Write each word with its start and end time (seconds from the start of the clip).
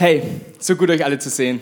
Hey, 0.00 0.22
so 0.60 0.76
gut 0.76 0.90
euch 0.90 1.04
alle 1.04 1.18
zu 1.18 1.28
sehen. 1.28 1.60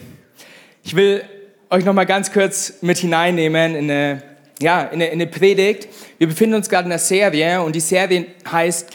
Ich 0.85 0.95
will 0.95 1.25
euch 1.71 1.87
noch 1.87 1.95
mal 1.95 2.05
ganz 2.05 2.31
kurz 2.31 2.75
mit 2.83 2.99
hineinnehmen 2.99 3.75
in 3.75 3.91
eine, 3.91 4.23
ja, 4.61 4.83
in 4.83 4.97
eine, 4.97 5.07
in 5.07 5.13
eine 5.13 5.27
Predigt. 5.27 5.89
Wir 6.19 6.27
befinden 6.27 6.57
uns 6.57 6.69
gerade 6.69 6.85
in 6.85 6.93
einer 6.93 6.99
Serie 6.99 7.63
und 7.63 7.75
die 7.75 7.81
Serie 7.81 8.27
heißt 8.47 8.91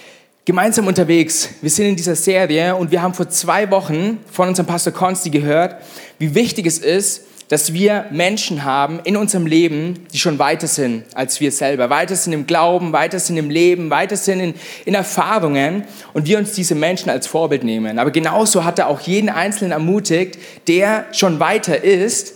Gemeinsam 0.46 0.86
unterwegs. 0.86 1.50
Wir 1.60 1.72
sind 1.72 1.88
in 1.88 1.96
dieser 1.96 2.16
Serie 2.16 2.76
und 2.76 2.92
wir 2.92 3.02
haben 3.02 3.16
vor 3.16 3.30
zwei 3.30 3.72
Wochen 3.72 4.20
von 4.32 4.48
unserem 4.48 4.68
Pastor 4.68 4.94
Konsti 4.94 5.32
gehört, 5.32 5.78
wie 6.20 6.36
wichtig 6.36 6.68
es 6.68 6.78
ist, 6.78 7.26
dass 7.52 7.74
wir 7.74 8.06
Menschen 8.12 8.64
haben 8.64 9.02
in 9.04 9.18
unserem 9.18 9.46
Leben, 9.46 10.08
die 10.14 10.20
schon 10.20 10.40
weiter 10.40 10.68
sind 10.68 11.04
als 11.16 11.42
wir 11.42 11.52
selber, 11.52 11.90
weiter 11.90 12.16
sind 12.16 12.32
im 12.32 12.48
Glauben, 12.48 12.94
weiter 12.94 13.20
sind 13.20 13.36
im 13.36 13.50
Leben, 13.50 13.90
weiter 13.90 14.16
sind 14.16 14.40
in, 14.40 14.54
in 14.86 14.94
Erfahrungen 14.94 15.84
und 16.14 16.28
wir 16.28 16.38
uns 16.38 16.54
diese 16.54 16.76
Menschen 16.76 17.10
als 17.10 17.28
Vorbild 17.28 17.66
nehmen. 17.66 18.00
Aber 18.00 18.12
genauso 18.12 18.64
hat 18.64 18.80
er 18.80 18.88
auch 18.88 19.02
jeden 19.02 19.28
Einzelnen 19.28 19.74
ermutigt, 19.74 20.40
der 20.70 21.08
schon 21.12 21.42
weiter 21.42 21.84
ist, 21.84 22.36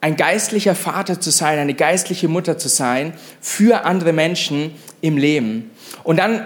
ein 0.00 0.16
geistlicher 0.16 0.74
Vater 0.74 1.20
zu 1.20 1.30
sein, 1.30 1.60
eine 1.60 1.74
geistliche 1.74 2.26
Mutter 2.26 2.58
zu 2.58 2.68
sein 2.68 3.12
für 3.40 3.84
andere 3.84 4.12
Menschen 4.12 4.72
im 5.00 5.16
Leben. 5.16 5.70
Und 6.02 6.16
dann 6.16 6.44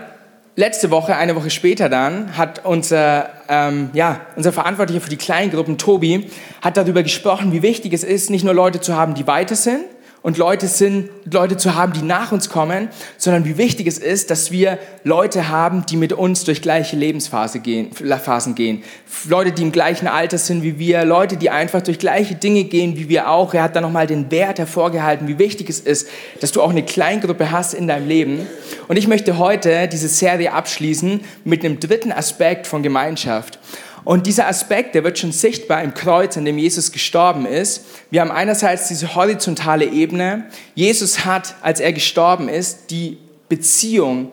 letzte 0.61 0.91
Woche, 0.91 1.17
eine 1.17 1.35
Woche 1.35 1.51
später 1.51 1.89
dann, 1.89 2.37
hat 2.37 2.65
unser, 2.65 3.31
ähm, 3.49 3.91
ja, 3.95 4.21
unser 4.37 4.53
Verantwortlicher 4.53 5.01
für 5.01 5.11
die 5.11 5.17
Kleingruppen, 5.17 5.79
Tobi, 5.79 6.31
hat 6.61 6.77
darüber 6.77 7.03
gesprochen, 7.03 7.53
wie 7.53 7.63
wichtig 7.63 7.95
es 7.95 8.05
ist, 8.05 8.31
nicht 8.31 8.45
nur 8.45 8.55
Leute 8.55 8.81
zu 8.81 8.95
haben, 8.95 9.15
die 9.15 9.27
weiter 9.27 9.57
sind, 9.57 9.85
und 10.23 10.37
Leute 10.37 10.69
sind, 10.69 11.09
Leute 11.31 11.57
zu 11.57 11.75
haben, 11.75 11.93
die 11.93 12.03
nach 12.03 12.31
uns 12.33 12.51
kommen, 12.51 12.89
sondern 13.17 13.45
wie 13.47 13.57
wichtig 13.57 13.87
es 13.87 13.99
ist, 13.99 14.31
dass 14.31 14.51
wir 14.51 14.79
Leute 15.03 15.49
haben, 15.49 15.87
die 15.87 15.97
mit 15.97 16.13
uns 16.13 16.45
durch 16.45 16.61
gleiche 16.61 16.97
Lebensphasen 16.97 17.63
gehen, 17.63 17.91
Phasen 17.93 18.55
gehen. 18.55 18.83
Leute, 19.29 19.53
die 19.53 19.63
im 19.63 19.73
gleichen 19.73 20.07
Alter 20.07 20.37
sind 20.37 20.63
wie 20.63 20.79
wir, 20.79 21.05
Leute, 21.05 21.37
die 21.37 21.49
einfach 21.49 21.81
durch 21.81 21.99
gleiche 21.99 22.35
Dinge 22.35 22.65
gehen 22.65 22.97
wie 22.97 23.09
wir 23.09 23.31
auch. 23.31 23.55
Er 23.55 23.63
hat 23.63 23.77
dann 23.77 23.83
nochmal 23.83 24.07
den 24.07 24.31
Wert 24.31 24.59
hervorgehalten, 24.59 25.27
wie 25.27 25.39
wichtig 25.39 25.71
es 25.71 25.81
ist, 25.81 26.09
dass 26.41 26.53
du 26.53 26.61
auch 26.61 26.71
eine 26.71 26.85
Kleingruppe 26.85 27.51
hast 27.51 27.73
in 27.73 27.89
deinem 27.89 28.07
Leben. 28.07 28.47
Und 28.89 28.97
ich 28.97 29.09
möchte 29.09 29.39
heute 29.39 29.89
diese 29.89 30.09
Serie 30.09 30.53
abschließen 30.53 31.21
mit 31.45 31.65
einem 31.65 31.81
dritten 31.81 32.13
Aspekt 32.13 32.67
von 32.67 32.83
Gemeinschaft. 32.83 33.59
Und 34.05 34.27
dieser 34.27 34.47
Aspekt, 34.47 34.95
der 34.95 35.05
wird 35.05 35.19
schon 35.19 35.33
sichtbar 35.33 35.83
im 35.83 35.95
Kreuz, 35.95 36.37
an 36.37 36.45
dem 36.45 36.59
Jesus 36.59 36.93
gestorben 36.93 37.47
ist. 37.47 37.85
Wir 38.11 38.23
haben 38.23 38.31
einerseits 38.31 38.89
diese 38.89 39.15
horizontale 39.15 39.87
Ebene. 39.87 40.47
Jesus 40.75 41.25
hat, 41.25 41.55
als 41.61 41.81
er 41.81 41.93
gestorben 41.93 42.49
ist, 42.49 42.91
die 42.91 43.19
Beziehung 43.49 44.33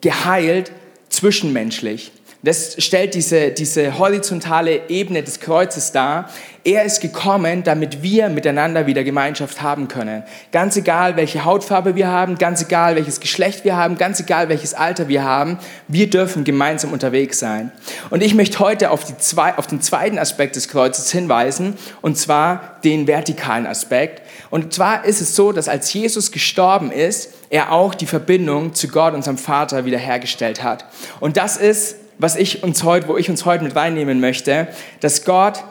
geheilt 0.00 0.72
zwischenmenschlich. 1.08 2.12
Das 2.42 2.76
stellt 2.78 3.14
diese, 3.14 3.50
diese 3.50 3.98
horizontale 3.98 4.88
Ebene 4.88 5.22
des 5.22 5.40
Kreuzes 5.40 5.92
dar. 5.92 6.30
Er 6.64 6.84
ist 6.84 7.00
gekommen, 7.00 7.64
damit 7.64 8.02
wir 8.02 8.30
miteinander 8.30 8.86
wieder 8.86 9.04
Gemeinschaft 9.04 9.60
haben 9.60 9.88
können. 9.88 10.22
Ganz 10.50 10.74
egal, 10.76 11.16
welche 11.16 11.44
Hautfarbe 11.44 11.96
wir 11.96 12.08
haben, 12.08 12.38
ganz 12.38 12.62
egal, 12.62 12.96
welches 12.96 13.20
Geschlecht 13.20 13.64
wir 13.64 13.76
haben, 13.76 13.98
ganz 13.98 14.20
egal, 14.20 14.48
welches 14.48 14.72
Alter 14.72 15.08
wir 15.08 15.22
haben, 15.22 15.58
wir 15.88 16.08
dürfen 16.08 16.44
gemeinsam 16.44 16.92
unterwegs 16.92 17.38
sein. 17.38 17.72
Und 18.08 18.22
ich 18.22 18.34
möchte 18.34 18.58
heute 18.58 18.90
auf, 18.90 19.04
die 19.04 19.18
zwei, 19.18 19.58
auf 19.58 19.66
den 19.66 19.82
zweiten 19.82 20.18
Aspekt 20.18 20.56
des 20.56 20.68
Kreuzes 20.68 21.12
hinweisen, 21.12 21.76
und 22.00 22.16
zwar 22.16 22.78
den 22.84 23.06
vertikalen 23.06 23.66
Aspekt. 23.66 24.22
Und 24.48 24.72
zwar 24.72 25.04
ist 25.04 25.20
es 25.20 25.36
so, 25.36 25.52
dass 25.52 25.68
als 25.68 25.92
Jesus 25.92 26.32
gestorben 26.32 26.90
ist, 26.90 27.34
er 27.50 27.72
auch 27.72 27.94
die 27.94 28.06
Verbindung 28.06 28.74
zu 28.74 28.88
Gott, 28.88 29.12
unserem 29.12 29.38
Vater, 29.38 29.84
wiederhergestellt 29.84 30.62
hat. 30.62 30.86
Und 31.20 31.36
das 31.36 31.56
ist 31.58 31.96
was 32.20 32.36
ich 32.36 32.62
uns 32.62 32.84
heute, 32.84 33.08
wo 33.08 33.16
ich 33.16 33.30
uns 33.30 33.46
heute 33.46 33.64
mit 33.64 33.74
reinnehmen 33.74 34.20
möchte, 34.20 34.68
dass 35.00 35.24
Gott 35.24 35.64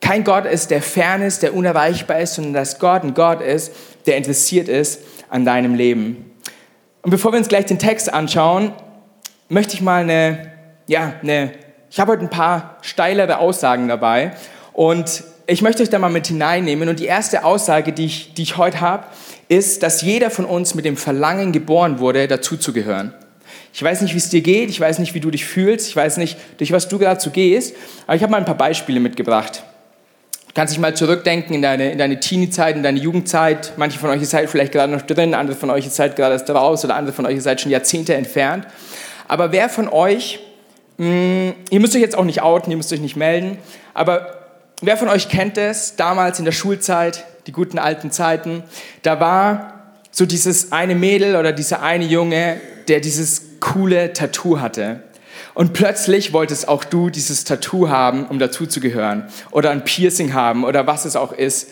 kein 0.00 0.22
Gott 0.22 0.44
ist, 0.44 0.70
der 0.70 0.82
fern 0.82 1.22
ist, 1.22 1.42
der 1.42 1.54
unerreichbar 1.54 2.20
ist, 2.20 2.34
sondern 2.34 2.54
dass 2.54 2.78
Gott 2.78 3.02
ein 3.02 3.14
Gott 3.14 3.40
ist, 3.40 3.72
der 4.06 4.16
interessiert 4.16 4.68
ist 4.68 5.00
an 5.28 5.44
deinem 5.44 5.74
Leben. 5.74 6.30
Und 7.02 7.10
bevor 7.10 7.32
wir 7.32 7.38
uns 7.38 7.48
gleich 7.48 7.66
den 7.66 7.78
Text 7.78 8.12
anschauen, 8.12 8.72
möchte 9.48 9.74
ich 9.74 9.80
mal 9.80 10.02
eine, 10.02 10.52
ja, 10.86 11.14
eine, 11.22 11.52
ich 11.90 11.98
habe 11.98 12.12
heute 12.12 12.22
ein 12.22 12.30
paar 12.30 12.76
steilere 12.82 13.38
Aussagen 13.38 13.88
dabei 13.88 14.32
und 14.74 15.24
ich 15.46 15.62
möchte 15.62 15.82
euch 15.82 15.88
da 15.88 15.98
mal 15.98 16.10
mit 16.10 16.26
hineinnehmen. 16.26 16.90
Und 16.90 17.00
die 17.00 17.06
erste 17.06 17.44
Aussage, 17.44 17.94
die 17.94 18.04
ich, 18.04 18.34
die 18.34 18.42
ich 18.42 18.58
heute 18.58 18.82
habe, 18.82 19.04
ist, 19.48 19.82
dass 19.82 20.02
jeder 20.02 20.30
von 20.30 20.44
uns 20.44 20.74
mit 20.74 20.84
dem 20.84 20.98
Verlangen 20.98 21.52
geboren 21.52 21.98
wurde, 21.98 22.28
dazuzugehören. 22.28 23.14
Ich 23.78 23.84
weiß 23.84 24.00
nicht, 24.00 24.12
wie 24.12 24.18
es 24.18 24.28
dir 24.28 24.40
geht, 24.40 24.70
ich 24.70 24.80
weiß 24.80 24.98
nicht, 24.98 25.14
wie 25.14 25.20
du 25.20 25.30
dich 25.30 25.44
fühlst, 25.44 25.86
ich 25.86 25.94
weiß 25.94 26.16
nicht, 26.16 26.36
durch 26.56 26.72
was 26.72 26.88
du 26.88 26.98
gerade 26.98 27.20
so 27.20 27.30
gehst, 27.30 27.76
aber 28.08 28.16
ich 28.16 28.24
habe 28.24 28.32
mal 28.32 28.38
ein 28.38 28.44
paar 28.44 28.56
Beispiele 28.56 28.98
mitgebracht. 28.98 29.62
Du 30.48 30.52
kannst 30.52 30.74
dich 30.74 30.80
mal 30.80 30.96
zurückdenken 30.96 31.54
in 31.54 31.62
deine, 31.62 31.92
in 31.92 31.96
deine 31.96 32.18
Teenie-Zeit, 32.18 32.74
in 32.74 32.82
deine 32.82 32.98
Jugendzeit. 32.98 33.74
Manche 33.76 34.00
von 34.00 34.10
euch 34.10 34.28
seid 34.28 34.50
vielleicht 34.50 34.72
gerade 34.72 34.92
noch 34.92 35.02
drin, 35.02 35.32
andere 35.32 35.56
von 35.56 35.70
euch 35.70 35.88
seid 35.90 36.16
gerade 36.16 36.32
erst 36.32 36.50
raus 36.50 36.84
oder 36.84 36.96
andere 36.96 37.14
von 37.14 37.24
euch 37.24 37.40
seid 37.40 37.60
schon 37.60 37.70
Jahrzehnte 37.70 38.16
entfernt. 38.16 38.66
Aber 39.28 39.52
wer 39.52 39.68
von 39.68 39.86
euch, 39.86 40.40
mh, 40.96 41.06
hm, 41.06 41.54
ihr 41.70 41.78
müsst 41.78 41.94
euch 41.94 42.02
jetzt 42.02 42.18
auch 42.18 42.24
nicht 42.24 42.42
outen, 42.42 42.72
ihr 42.72 42.76
müsst 42.76 42.92
euch 42.92 43.00
nicht 43.00 43.14
melden, 43.14 43.58
aber 43.94 44.40
wer 44.82 44.96
von 44.96 45.06
euch 45.06 45.28
kennt 45.28 45.56
es, 45.56 45.94
damals 45.94 46.40
in 46.40 46.44
der 46.44 46.50
Schulzeit, 46.50 47.26
die 47.46 47.52
guten 47.52 47.78
alten 47.78 48.10
Zeiten, 48.10 48.64
da 49.04 49.20
war 49.20 49.94
so 50.10 50.26
dieses 50.26 50.72
eine 50.72 50.96
Mädel 50.96 51.36
oder 51.36 51.52
dieser 51.52 51.80
eine 51.80 52.06
Junge, 52.06 52.60
der 52.88 53.00
dieses 53.00 53.42
coole 53.60 54.12
Tattoo 54.12 54.60
hatte. 54.60 55.02
Und 55.54 55.72
plötzlich 55.72 56.32
wolltest 56.32 56.68
auch 56.68 56.84
du 56.84 57.10
dieses 57.10 57.44
Tattoo 57.44 57.88
haben, 57.88 58.26
um 58.26 58.38
dazuzugehören. 58.38 59.24
Oder 59.50 59.70
ein 59.70 59.84
Piercing 59.84 60.32
haben 60.32 60.64
oder 60.64 60.86
was 60.86 61.04
es 61.04 61.16
auch 61.16 61.32
ist. 61.32 61.70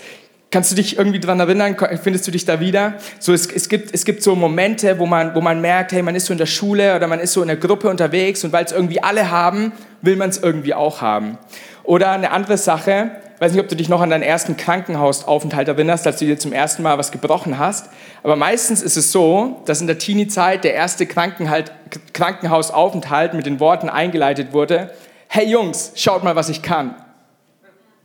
Kannst 0.50 0.70
du 0.70 0.76
dich 0.76 0.96
irgendwie 0.96 1.18
daran 1.18 1.40
erinnern? 1.40 1.76
Findest 2.02 2.26
du 2.26 2.30
dich 2.30 2.44
da 2.44 2.60
wieder? 2.60 2.94
So, 3.18 3.32
es, 3.32 3.46
es, 3.46 3.68
gibt, 3.68 3.92
es 3.92 4.04
gibt 4.04 4.22
so 4.22 4.36
Momente, 4.36 4.98
wo 4.98 5.06
man, 5.06 5.34
wo 5.34 5.40
man 5.40 5.60
merkt, 5.60 5.92
hey, 5.92 6.02
man 6.02 6.14
ist 6.14 6.26
so 6.26 6.32
in 6.32 6.38
der 6.38 6.46
Schule 6.46 6.94
oder 6.94 7.08
man 7.08 7.18
ist 7.18 7.32
so 7.32 7.42
in 7.42 7.48
der 7.48 7.56
Gruppe 7.56 7.88
unterwegs 7.88 8.44
und 8.44 8.52
weil 8.52 8.64
es 8.64 8.72
irgendwie 8.72 9.02
alle 9.02 9.30
haben, 9.30 9.72
will 10.02 10.16
man 10.16 10.30
es 10.30 10.38
irgendwie 10.38 10.72
auch 10.72 11.00
haben. 11.00 11.38
Oder 11.82 12.12
eine 12.12 12.30
andere 12.30 12.58
Sache, 12.58 13.10
weiß 13.38 13.52
nicht, 13.52 13.60
ob 13.60 13.68
du 13.68 13.76
dich 13.76 13.88
noch 13.88 14.00
an 14.00 14.10
deinen 14.10 14.22
ersten 14.22 14.56
Krankenhausaufenthalt 14.56 15.68
erinnerst, 15.68 16.06
als 16.06 16.18
du 16.18 16.24
dir 16.24 16.38
zum 16.38 16.52
ersten 16.52 16.82
Mal 16.82 16.98
was 16.98 17.12
gebrochen 17.12 17.58
hast. 17.58 17.90
Aber 18.22 18.36
meistens 18.36 18.82
ist 18.82 18.96
es 18.96 19.12
so, 19.12 19.62
dass 19.66 19.80
in 19.80 19.86
der 19.86 19.98
Teenie-Zeit 19.98 20.64
der 20.64 20.74
erste 20.74 21.06
Krankenhausaufenthalt 21.06 23.34
mit 23.34 23.46
den 23.46 23.60
Worten 23.60 23.88
eingeleitet 23.88 24.52
wurde, 24.52 24.90
hey 25.28 25.46
Jungs, 25.46 25.92
schaut 25.96 26.24
mal, 26.24 26.36
was 26.36 26.48
ich 26.48 26.62
kann. 26.62 26.94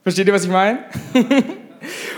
Versteht 0.03 0.27
ihr, 0.27 0.33
was 0.33 0.43
ich 0.43 0.49
meine? 0.49 0.79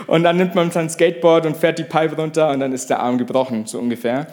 und 0.07 0.23
dann 0.23 0.37
nimmt 0.37 0.55
man 0.55 0.71
sein 0.71 0.89
Skateboard 0.89 1.45
und 1.45 1.57
fährt 1.57 1.77
die 1.77 1.83
Pipe 1.83 2.15
runter 2.15 2.49
und 2.49 2.61
dann 2.61 2.71
ist 2.71 2.89
der 2.89 2.99
Arm 2.99 3.17
gebrochen, 3.17 3.67
so 3.67 3.77
ungefähr. 3.77 4.27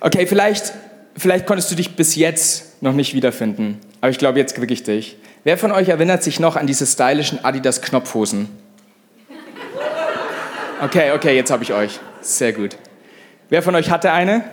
Okay, 0.00 0.26
vielleicht, 0.26 0.72
vielleicht 1.16 1.46
konntest 1.46 1.70
du 1.70 1.74
dich 1.74 1.96
bis 1.96 2.14
jetzt 2.14 2.82
noch 2.82 2.92
nicht 2.92 3.14
wiederfinden, 3.14 3.80
aber 4.00 4.10
ich 4.10 4.18
glaube, 4.18 4.38
jetzt 4.38 4.54
kriege 4.54 4.72
ich 4.72 4.84
dich. 4.84 5.16
Wer 5.44 5.56
von 5.56 5.72
euch 5.72 5.88
erinnert 5.88 6.22
sich 6.22 6.40
noch 6.40 6.56
an 6.56 6.66
diese 6.66 6.86
stylischen 6.86 7.44
Adidas 7.44 7.80
Knopfhosen? 7.80 8.48
Okay, 10.82 11.12
okay, 11.12 11.34
jetzt 11.34 11.50
habe 11.50 11.62
ich 11.62 11.72
euch. 11.72 11.98
Sehr 12.20 12.52
gut. 12.52 12.76
Wer 13.48 13.62
von 13.62 13.74
euch 13.74 13.90
hatte 13.90 14.12
eine? 14.12 14.44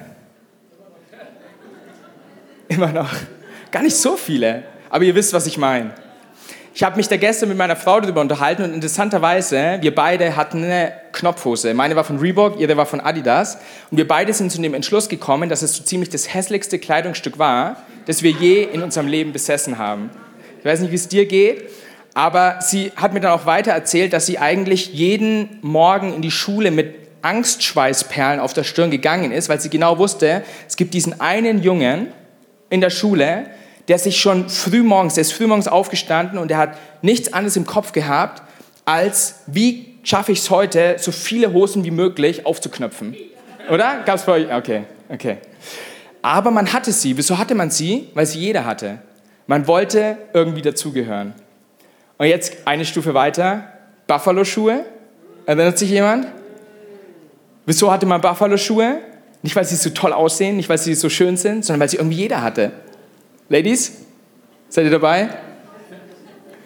Immer 2.67 2.91
noch. 2.91 3.11
Gar 3.71 3.83
nicht 3.83 3.95
so 3.95 4.15
viele, 4.15 4.63
aber 4.89 5.03
ihr 5.03 5.15
wisst, 5.15 5.33
was 5.33 5.45
ich 5.47 5.57
meine. 5.57 5.91
Ich 6.73 6.83
habe 6.83 6.97
mich 6.97 7.07
da 7.07 7.15
gestern 7.15 7.49
mit 7.49 7.57
meiner 7.57 7.75
Frau 7.75 7.99
darüber 8.01 8.21
unterhalten 8.21 8.63
und 8.63 8.73
interessanterweise, 8.73 9.77
wir 9.81 9.95
beide 9.95 10.35
hatten 10.35 10.63
eine 10.63 10.91
Knopfhose. 11.13 11.73
Meine 11.73 11.95
war 11.95 12.03
von 12.03 12.19
Reebok, 12.19 12.59
ihre 12.59 12.75
war 12.75 12.85
von 12.85 12.99
Adidas. 12.99 13.57
Und 13.91 13.97
wir 13.97 14.07
beide 14.07 14.33
sind 14.33 14.51
zu 14.51 14.61
dem 14.61 14.73
Entschluss 14.73 15.07
gekommen, 15.07 15.47
dass 15.47 15.61
es 15.61 15.75
so 15.75 15.83
ziemlich 15.83 16.09
das 16.09 16.33
hässlichste 16.33 16.77
Kleidungsstück 16.77 17.39
war, 17.39 17.77
das 18.07 18.23
wir 18.23 18.31
je 18.31 18.63
in 18.63 18.83
unserem 18.83 19.07
Leben 19.07 19.31
besessen 19.31 19.77
haben. 19.77 20.09
Ich 20.65 20.71
weiß 20.71 20.79
nicht, 20.79 20.89
wie 20.89 20.95
es 20.95 21.07
dir 21.07 21.27
geht, 21.27 21.69
aber 22.15 22.57
sie 22.59 22.91
hat 22.95 23.13
mir 23.13 23.19
dann 23.19 23.33
auch 23.33 23.45
weiter 23.45 23.69
erzählt, 23.69 24.13
dass 24.13 24.25
sie 24.25 24.39
eigentlich 24.39 24.91
jeden 24.91 25.59
Morgen 25.61 26.11
in 26.11 26.23
die 26.23 26.31
Schule 26.31 26.71
mit 26.71 26.95
Angstschweißperlen 27.21 28.39
auf 28.39 28.53
der 28.53 28.63
Stirn 28.63 28.89
gegangen 28.89 29.31
ist, 29.31 29.47
weil 29.47 29.61
sie 29.61 29.69
genau 29.69 29.99
wusste, 29.99 30.43
es 30.67 30.75
gibt 30.75 30.95
diesen 30.95 31.21
einen 31.21 31.61
Jungen 31.61 32.07
in 32.71 32.81
der 32.81 32.89
Schule, 32.89 33.45
der 33.89 33.99
sich 33.99 34.19
schon 34.19 34.49
früh 34.49 34.81
morgens, 34.81 35.13
der 35.13 35.21
ist 35.21 35.33
früh 35.33 35.45
morgens 35.45 35.67
aufgestanden 35.67 36.39
und 36.39 36.47
der 36.47 36.57
hat 36.57 36.79
nichts 37.03 37.31
anderes 37.31 37.55
im 37.57 37.67
Kopf 37.67 37.91
gehabt, 37.91 38.41
als 38.85 39.41
wie 39.45 39.99
schaffe 40.01 40.31
ich 40.31 40.39
es 40.39 40.49
heute, 40.49 40.95
so 40.97 41.11
viele 41.11 41.53
Hosen 41.53 41.83
wie 41.85 41.91
möglich 41.91 42.47
aufzuknöpfen. 42.47 43.15
Oder? 43.69 44.01
Gab 44.03 44.15
es 44.15 44.23
bei 44.23 44.31
euch? 44.31 44.51
Okay, 44.51 44.85
okay. 45.09 45.37
Aber 46.23 46.49
man 46.49 46.73
hatte 46.73 46.91
sie. 46.91 47.15
Wieso 47.15 47.37
hatte 47.37 47.53
man 47.53 47.69
sie? 47.69 48.09
Weil 48.15 48.25
sie 48.25 48.39
jeder 48.39 48.65
hatte. 48.65 48.97
Man 49.47 49.67
wollte 49.67 50.17
irgendwie 50.33 50.61
dazugehören. 50.61 51.33
Und 52.17 52.27
jetzt 52.27 52.65
eine 52.65 52.85
Stufe 52.85 53.13
weiter, 53.13 53.71
Buffalo-Schuhe. 54.07 54.85
Erinnert 55.45 55.77
sich 55.77 55.89
jemand? 55.89 56.27
Wieso 57.65 57.91
hatte 57.91 58.05
man 58.05 58.21
Buffalo-Schuhe? 58.21 58.99
Nicht, 59.43 59.55
weil 59.55 59.65
sie 59.65 59.75
so 59.75 59.91
toll 59.91 60.13
aussehen, 60.13 60.57
nicht, 60.57 60.69
weil 60.69 60.77
sie 60.77 60.95
so 60.95 61.09
schön 61.09 61.37
sind, 61.37 61.65
sondern 61.65 61.81
weil 61.81 61.89
sie 61.89 61.97
irgendwie 61.97 62.17
jeder 62.17 62.41
hatte. 62.41 62.71
Ladies, 63.49 64.01
seid 64.69 64.85
ihr 64.85 64.91
dabei? 64.91 65.29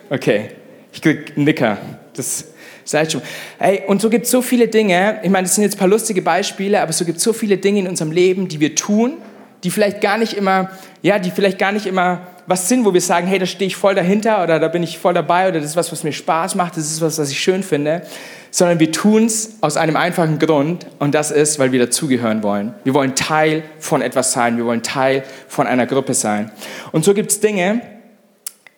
Okay, 0.10 0.52
ich 0.94 1.02
krieg 1.02 1.34
einen 1.36 1.46
Nicker. 1.46 1.78
Das 2.14 2.46
seid 2.86 3.12
schon. 3.12 3.22
Hey, 3.58 3.84
und 3.88 4.02
so 4.02 4.10
gibt 4.10 4.25
es 4.25 4.32
so 4.32 4.42
viele 4.42 4.68
Dinge. 4.70 5.20
Ich 5.24 5.30
meine, 5.30 5.46
das 5.46 5.56
sind 5.56 5.66
jetzt 5.66 5.75
ein 5.75 5.80
paar 5.80 5.88
lustige 5.90 6.22
Beispiele, 6.22 6.82
aber 6.82 6.94
so 6.94 7.04
gibt 7.04 7.18
es 7.18 7.24
so 7.24 7.34
viele 7.34 7.58
Dinge 7.58 7.80
in 7.80 7.88
unserem 7.88 8.12
Leben, 8.12 8.48
die 8.48 8.60
wir 8.60 8.75
tun, 8.75 9.18
die 9.64 9.72
vielleicht 9.72 10.00
gar 10.00 10.18
nicht 10.18 10.34
immer, 10.34 10.72
ja, 11.02 11.20
die 11.20 11.32
vielleicht 11.32 11.60
gar 11.60 11.72
nicht 11.72 11.86
immer 11.86 12.28
was 12.50 12.68
sind, 12.68 12.84
wo 12.84 12.96
wir 12.96 13.01
sagen, 13.01 13.28
hey, 13.28 13.38
da 13.38 13.46
stehe 13.46 13.68
ich 13.68 13.75
voll 13.75 13.94
dahinter 13.94 14.44
oder 14.44 14.60
da 14.60 14.69
bin 14.69 14.81
ich 14.81 14.98
voll 14.98 15.13
dabei 15.13 15.50
oder 15.50 15.60
das 15.60 15.69
ist 15.69 15.75
was, 15.75 15.92
was 15.92 16.04
mir 16.04 16.12
Spaß 16.12 16.56
macht, 16.56 16.78
das 16.78 16.90
ist 16.90 17.00
was, 17.00 17.19
was 17.19 17.30
ich 17.30 17.40
schön 17.40 17.62
finde, 17.62 18.01
sondern 18.50 18.80
wir 18.80 18.92
tun 18.92 19.25
es 19.25 19.57
aus 19.62 19.78
einem 19.78 19.96
einfachen 19.96 20.40
Grund 20.40 20.88
und 20.98 21.13
das 21.13 21.30
ist, 21.30 21.60
weil 21.60 21.72
wir 21.72 21.80
dazugehören 21.80 22.42
wollen. 22.42 22.74
Wir 22.84 22.96
wollen 22.96 23.13
Teil 23.13 23.62
von 23.78 24.01
etwas 24.01 24.31
sein, 24.31 24.57
wir 24.57 24.66
wollen 24.66 24.81
Teil 24.81 25.24
von 25.48 25.68
einer 25.68 25.86
Gruppe 25.86 26.16
sein. 26.16 26.51
Und 26.92 27.06
so 27.06 27.13
gibt 27.13 27.30
es 27.30 27.40
Dinge 27.40 27.81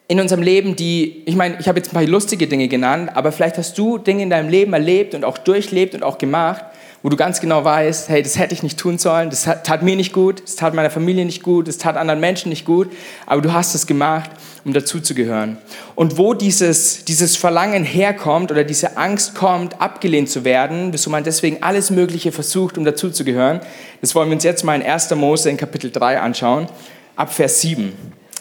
in 0.10 0.20
unserem 0.20 0.42
Leben, 0.42 0.76
die, 0.76 1.24
ich 1.26 1.38
meine, 1.38 1.56
ich 1.62 1.70
habe 1.70 1.80
jetzt 1.80 1.92
ein 1.92 1.96
paar 1.96 2.04
lustige 2.04 2.48
Dinge 2.48 2.68
genannt, 2.68 3.12
aber 3.14 3.32
vielleicht 3.32 3.58
hast 3.58 3.78
du 3.78 3.98
Dinge 3.98 4.24
in 4.24 4.30
deinem 4.30 4.50
Leben 4.50 4.74
erlebt 4.74 5.16
und 5.16 5.24
auch 5.24 5.38
durchlebt 5.38 5.96
und 5.96 6.04
auch 6.04 6.18
gemacht, 6.18 6.66
wo 7.04 7.10
du 7.10 7.18
ganz 7.18 7.42
genau 7.42 7.64
weißt, 7.64 8.10
hey, 8.10 8.22
das 8.22 8.38
hätte 8.38 8.54
ich 8.54 8.62
nicht 8.62 8.80
tun 8.80 8.98
sollen, 8.98 9.30
das 9.30 9.44
tat 9.44 9.82
mir 9.82 9.96
nicht 9.96 10.14
gut, 10.14 10.44
das 10.44 10.56
tat 10.56 10.74
meiner 10.74 10.92
Familie 10.92 11.26
nicht 11.26 11.42
gut, 11.42 11.68
das 11.68 11.78
tat 11.78 11.98
anderen 11.98 12.20
Menschen 12.20 12.50
nicht 12.50 12.66
gut, 12.66 12.92
aber 13.26 13.42
du 13.42 13.54
hast 13.54 13.74
es 13.74 13.88
gemacht, 13.88 14.30
um 14.64 14.74
dazuzugehören. 14.74 15.58
Und 15.96 16.18
wo 16.18 16.36
dieses, 16.36 17.04
dieses 17.06 17.36
Verlangen 17.36 17.84
herkommt 17.84 18.52
oder 18.52 18.64
diese 18.64 18.98
Angst 18.98 19.34
kommt, 19.34 19.82
abgelehnt 19.82 20.30
zu 20.30 20.46
werden, 20.46 20.94
wieso 20.94 21.10
man 21.10 21.24
deswegen 21.24 21.64
alles 21.64 21.90
Mögliche 21.90 22.32
versucht, 22.32 22.78
um 22.78 22.86
dazuzugehören, 22.86 23.62
das 24.02 24.14
wollen 24.14 24.30
wir 24.30 24.36
uns 24.36 24.44
jetzt 24.44 24.64
mal 24.64 24.76
in 24.76 24.84
1. 24.84 25.10
Mose 25.16 25.50
in 25.50 25.58
Kapitel 25.58 25.90
3 25.92 26.20
anschauen, 26.20 26.68
ab 27.16 27.34
Vers 27.34 27.62
7. 27.62 27.94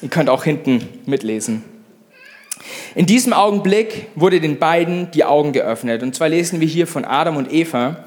Ihr 0.02 0.08
könnt 0.08 0.28
auch 0.28 0.44
hinten 0.44 0.86
mitlesen. 1.06 1.64
In 2.94 3.06
diesem 3.06 3.32
Augenblick 3.32 4.08
wurde 4.14 4.40
den 4.40 4.58
beiden 4.58 5.10
die 5.12 5.24
Augen 5.24 5.52
geöffnet. 5.52 6.02
Und 6.02 6.14
zwar 6.14 6.28
lesen 6.28 6.60
wir 6.60 6.66
hier 6.66 6.86
von 6.86 7.04
Adam 7.04 7.36
und 7.36 7.52
Eva. 7.52 8.04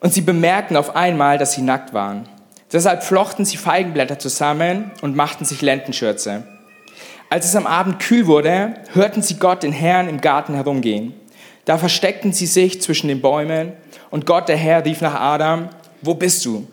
Und 0.00 0.12
sie 0.12 0.22
bemerkten 0.22 0.76
auf 0.76 0.96
einmal, 0.96 1.38
dass 1.38 1.52
sie 1.52 1.62
nackt 1.62 1.92
waren. 1.92 2.28
Deshalb 2.72 3.02
flochten 3.02 3.44
sie 3.44 3.56
Feigenblätter 3.56 4.18
zusammen 4.18 4.90
und 5.02 5.16
machten 5.16 5.44
sich 5.44 5.60
Lendenschürze. 5.60 6.44
Als 7.28 7.44
es 7.46 7.54
am 7.54 7.66
Abend 7.66 8.00
kühl 8.00 8.26
wurde, 8.26 8.74
hörten 8.92 9.22
sie 9.22 9.34
Gott, 9.34 9.62
den 9.62 9.72
Herrn, 9.72 10.08
im 10.08 10.20
Garten 10.20 10.54
herumgehen. 10.54 11.14
Da 11.64 11.78
versteckten 11.78 12.32
sie 12.32 12.46
sich 12.46 12.80
zwischen 12.80 13.08
den 13.08 13.20
Bäumen 13.20 13.72
und 14.10 14.26
Gott, 14.26 14.48
der 14.48 14.56
Herr, 14.56 14.84
rief 14.84 15.00
nach 15.00 15.14
Adam, 15.14 15.68
wo 16.02 16.14
bist 16.14 16.44
du? 16.44 16.66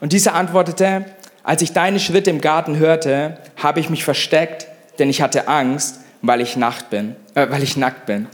Und 0.00 0.12
dieser 0.12 0.34
antwortete, 0.34 1.06
als 1.42 1.62
ich 1.62 1.72
deine 1.72 1.98
Schritte 1.98 2.30
im 2.30 2.40
Garten 2.40 2.78
hörte, 2.78 3.38
habe 3.56 3.80
ich 3.80 3.90
mich 3.90 4.04
versteckt, 4.04 4.68
denn 4.98 5.10
ich 5.10 5.22
hatte 5.22 5.48
Angst, 5.48 6.00
weil 6.22 6.40
ich, 6.40 6.56
nackt 6.56 6.90
bin, 6.90 7.16
äh, 7.34 7.46
weil 7.50 7.62
ich 7.62 7.76
nackt 7.76 8.06
bin. 8.06 8.28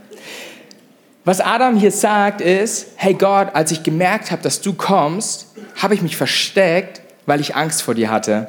Was 1.23 1.39
Adam 1.39 1.77
hier 1.77 1.91
sagt 1.91 2.41
ist, 2.41 2.87
hey 2.95 3.13
Gott, 3.13 3.49
als 3.53 3.71
ich 3.71 3.83
gemerkt 3.83 4.31
habe, 4.31 4.41
dass 4.41 4.59
du 4.59 4.73
kommst, 4.73 5.53
habe 5.79 5.93
ich 5.93 6.01
mich 6.01 6.17
versteckt, 6.17 7.01
weil 7.27 7.39
ich 7.39 7.55
Angst 7.55 7.83
vor 7.83 7.93
dir 7.93 8.09
hatte. 8.09 8.47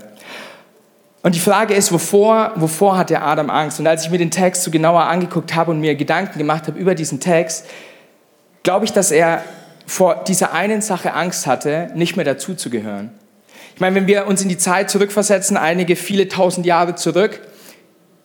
Und 1.22 1.34
die 1.34 1.40
Frage 1.40 1.74
ist, 1.74 1.92
wovor, 1.92 2.52
wovor 2.56 2.96
hat 2.96 3.10
der 3.10 3.24
Adam 3.24 3.50
Angst? 3.50 3.78
Und 3.78 3.86
als 3.86 4.04
ich 4.04 4.10
mir 4.10 4.18
den 4.18 4.30
Text 4.30 4.62
so 4.62 4.70
genauer 4.70 5.02
angeguckt 5.02 5.54
habe 5.54 5.70
und 5.70 5.80
mir 5.80 5.94
Gedanken 5.94 6.38
gemacht 6.38 6.66
habe 6.66 6.78
über 6.78 6.94
diesen 6.94 7.20
Text, 7.20 7.66
glaube 8.62 8.86
ich, 8.86 8.92
dass 8.92 9.10
er 9.10 9.44
vor 9.86 10.24
dieser 10.26 10.54
einen 10.54 10.80
Sache 10.80 11.12
Angst 11.12 11.46
hatte, 11.46 11.90
nicht 11.94 12.16
mehr 12.16 12.24
dazuzugehören. 12.24 13.10
Ich 13.74 13.80
meine, 13.80 13.94
wenn 13.96 14.06
wir 14.06 14.26
uns 14.26 14.42
in 14.42 14.48
die 14.48 14.58
Zeit 14.58 14.88
zurückversetzen, 14.88 15.58
einige 15.58 15.94
viele 15.94 16.26
tausend 16.28 16.64
Jahre 16.64 16.94
zurück, 16.94 17.40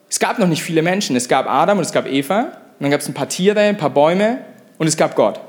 es 0.08 0.18
gab 0.18 0.38
noch 0.38 0.48
nicht 0.48 0.62
viele 0.62 0.80
Menschen. 0.80 1.16
Es 1.16 1.28
gab 1.28 1.46
Adam 1.48 1.78
und 1.78 1.84
es 1.84 1.92
gab 1.92 2.06
Eva 2.06 2.52
und 2.78 2.84
dann 2.84 2.90
gab 2.90 3.00
es 3.00 3.08
ein 3.08 3.14
paar 3.14 3.28
Tiere, 3.28 3.60
ein 3.60 3.76
paar 3.76 3.90
Bäume 3.90 4.38
und 4.78 4.86
es 4.86 4.96
gab 4.96 5.16
Gott. 5.16 5.40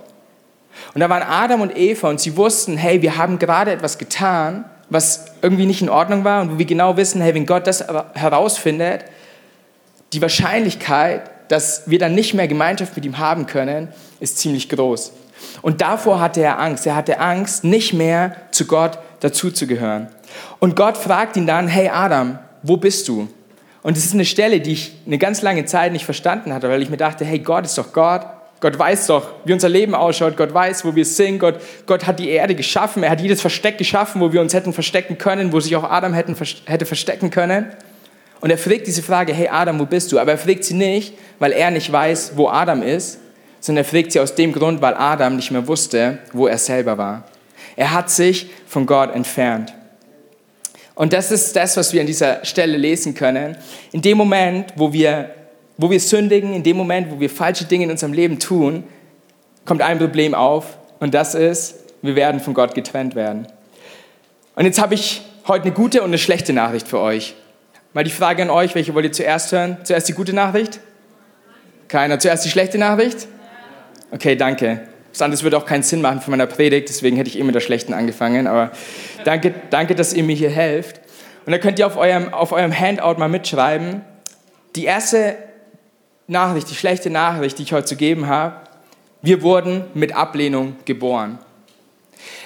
Und 0.93 1.01
da 1.01 1.09
waren 1.09 1.21
Adam 1.21 1.61
und 1.61 1.77
Eva 1.77 2.09
und 2.09 2.19
sie 2.19 2.35
wussten, 2.37 2.77
hey, 2.77 3.01
wir 3.01 3.17
haben 3.17 3.37
gerade 3.37 3.71
etwas 3.71 3.97
getan, 3.97 4.65
was 4.89 5.25
irgendwie 5.41 5.65
nicht 5.65 5.81
in 5.81 5.89
Ordnung 5.89 6.23
war 6.23 6.41
und 6.41 6.53
wo 6.53 6.57
wir 6.57 6.65
genau 6.65 6.97
wissen, 6.97 7.21
hey, 7.21 7.35
wenn 7.35 7.45
Gott 7.45 7.67
das 7.67 7.85
herausfindet, 8.13 9.05
die 10.13 10.21
Wahrscheinlichkeit, 10.21 11.29
dass 11.49 11.83
wir 11.89 11.99
dann 11.99 12.15
nicht 12.15 12.33
mehr 12.33 12.47
Gemeinschaft 12.47 12.95
mit 12.95 13.05
ihm 13.05 13.19
haben 13.19 13.45
können, 13.45 13.89
ist 14.19 14.39
ziemlich 14.39 14.69
groß. 14.69 15.11
Und 15.61 15.81
davor 15.81 16.19
hatte 16.19 16.41
er 16.41 16.59
Angst. 16.59 16.85
Er 16.85 16.95
hatte 16.95 17.19
Angst, 17.19 17.63
nicht 17.63 17.93
mehr 17.93 18.35
zu 18.51 18.65
Gott 18.65 18.97
dazuzugehören. 19.19 20.07
Und 20.59 20.75
Gott 20.75 20.97
fragt 20.97 21.37
ihn 21.37 21.47
dann, 21.47 21.67
hey 21.67 21.89
Adam, 21.89 22.39
wo 22.63 22.77
bist 22.77 23.07
du? 23.07 23.29
Und 23.81 23.97
es 23.97 24.05
ist 24.05 24.13
eine 24.13 24.25
Stelle, 24.25 24.59
die 24.59 24.73
ich 24.73 24.93
eine 25.05 25.17
ganz 25.17 25.41
lange 25.41 25.65
Zeit 25.65 25.91
nicht 25.91 26.05
verstanden 26.05 26.53
hatte, 26.53 26.69
weil 26.69 26.81
ich 26.81 26.89
mir 26.89 26.97
dachte, 26.97 27.23
hey, 27.23 27.39
Gott 27.39 27.65
ist 27.65 27.77
doch 27.77 27.93
Gott. 27.93 28.25
Gott 28.61 28.77
weiß 28.77 29.07
doch, 29.07 29.29
wie 29.45 29.53
unser 29.53 29.69
Leben 29.69 29.95
ausschaut. 29.95 30.35
Gott 30.35 30.53
weiß, 30.53 30.83
wo 30.83 30.93
wir 30.93 31.05
sind. 31.05 31.39
Gott, 31.39 31.61
Gott 31.85 32.05
hat 32.05 32.19
die 32.19 32.29
Erde 32.29 32.55
geschaffen. 32.55 33.03
Er 33.03 33.11
hat 33.11 33.21
jedes 33.21 33.39
Versteck 33.39 33.77
geschaffen, 33.77 34.19
wo 34.19 34.33
wir 34.33 34.41
uns 34.41 34.53
hätten 34.53 34.73
verstecken 34.73 35.17
können, 35.17 35.53
wo 35.53 35.61
sich 35.61 35.75
auch 35.77 35.89
Adam 35.89 36.13
hätten, 36.13 36.35
hätte 36.65 36.85
verstecken 36.85 37.29
können. 37.29 37.67
Und 38.41 38.49
er 38.49 38.57
fragt 38.57 38.87
diese 38.87 39.01
Frage, 39.01 39.33
hey 39.33 39.47
Adam, 39.47 39.79
wo 39.79 39.85
bist 39.85 40.11
du? 40.11 40.19
Aber 40.19 40.31
er 40.31 40.37
fragt 40.37 40.65
sie 40.65 40.73
nicht, 40.73 41.13
weil 41.39 41.53
er 41.53 41.71
nicht 41.71 41.89
weiß, 41.91 42.33
wo 42.35 42.49
Adam 42.49 42.81
ist, 42.81 43.19
sondern 43.61 43.85
er 43.85 43.89
fragt 43.89 44.11
sie 44.11 44.19
aus 44.19 44.35
dem 44.35 44.51
Grund, 44.51 44.81
weil 44.81 44.93
Adam 44.93 45.37
nicht 45.37 45.51
mehr 45.51 45.67
wusste, 45.67 46.19
wo 46.33 46.47
er 46.47 46.57
selber 46.57 46.97
war. 46.97 47.23
Er 47.75 47.93
hat 47.93 48.09
sich 48.09 48.49
von 48.67 48.85
Gott 48.85 49.13
entfernt. 49.13 49.73
Und 50.99 51.13
das 51.13 51.31
ist 51.31 51.55
das, 51.55 51.77
was 51.77 51.93
wir 51.93 52.01
an 52.01 52.07
dieser 52.07 52.43
Stelle 52.43 52.75
lesen 52.75 53.13
können. 53.13 53.55
In 53.93 54.01
dem 54.01 54.17
Moment, 54.17 54.73
wo 54.75 54.91
wir, 54.91 55.33
wo 55.77 55.89
wir 55.89 55.97
sündigen, 56.01 56.53
in 56.53 56.61
dem 56.61 56.75
Moment, 56.75 57.09
wo 57.09 57.21
wir 57.21 57.29
falsche 57.29 57.63
Dinge 57.63 57.85
in 57.85 57.91
unserem 57.91 58.11
Leben 58.11 58.37
tun, 58.37 58.83
kommt 59.63 59.81
ein 59.81 59.97
Problem 59.97 60.33
auf 60.33 60.77
und 60.99 61.13
das 61.13 61.35
ist, 61.35 61.75
wir 62.01 62.17
werden 62.17 62.41
von 62.41 62.53
Gott 62.53 62.75
getrennt 62.75 63.15
werden. 63.15 63.47
Und 64.57 64.65
jetzt 64.65 64.81
habe 64.81 64.93
ich 64.93 65.21
heute 65.47 65.63
eine 65.63 65.71
gute 65.71 66.01
und 66.01 66.09
eine 66.09 66.17
schlechte 66.17 66.51
Nachricht 66.51 66.89
für 66.89 66.99
euch. 66.99 67.33
Mal 67.93 68.03
die 68.03 68.11
Frage 68.11 68.43
an 68.43 68.49
euch, 68.49 68.75
welche 68.75 68.93
wollt 68.93 69.05
ihr 69.05 69.13
zuerst 69.13 69.53
hören? 69.53 69.77
Zuerst 69.83 70.09
die 70.09 70.13
gute 70.13 70.33
Nachricht? 70.33 70.81
Keiner. 71.87 72.19
Zuerst 72.19 72.43
die 72.43 72.49
schlechte 72.49 72.77
Nachricht? 72.77 73.29
Okay, 74.11 74.35
danke. 74.35 74.81
Das 75.13 75.21
andere 75.21 75.41
würde 75.43 75.57
auch 75.57 75.65
keinen 75.65 75.83
Sinn 75.83 76.01
machen 76.01 76.19
für 76.19 76.29
meine 76.29 76.45
Predigt, 76.45 76.89
deswegen 76.89 77.15
hätte 77.17 77.29
ich 77.29 77.39
eh 77.39 77.43
mit 77.43 77.55
der 77.55 77.61
schlechten 77.61 77.93
angefangen. 77.93 78.47
Aber 78.47 78.71
danke, 79.23 79.53
danke, 79.69 79.95
dass 79.95 80.13
ihr 80.13 80.23
mir 80.23 80.35
hier 80.35 80.49
helft. 80.49 80.99
Und 81.45 81.51
da 81.51 81.57
könnt 81.57 81.79
ihr 81.79 81.87
auf 81.87 81.97
eurem, 81.97 82.33
auf 82.33 82.51
eurem 82.51 82.77
Handout 82.77 83.19
mal 83.19 83.29
mitschreiben. 83.29 84.01
Die 84.75 84.85
erste 84.85 85.35
Nachricht, 86.27 86.69
die 86.69 86.75
schlechte 86.75 87.09
Nachricht, 87.09 87.57
die 87.57 87.63
ich 87.63 87.73
heute 87.73 87.85
zu 87.85 87.95
geben 87.95 88.27
habe, 88.27 88.55
wir 89.21 89.41
wurden 89.41 89.83
mit 89.93 90.15
Ablehnung 90.15 90.75
geboren. 90.85 91.39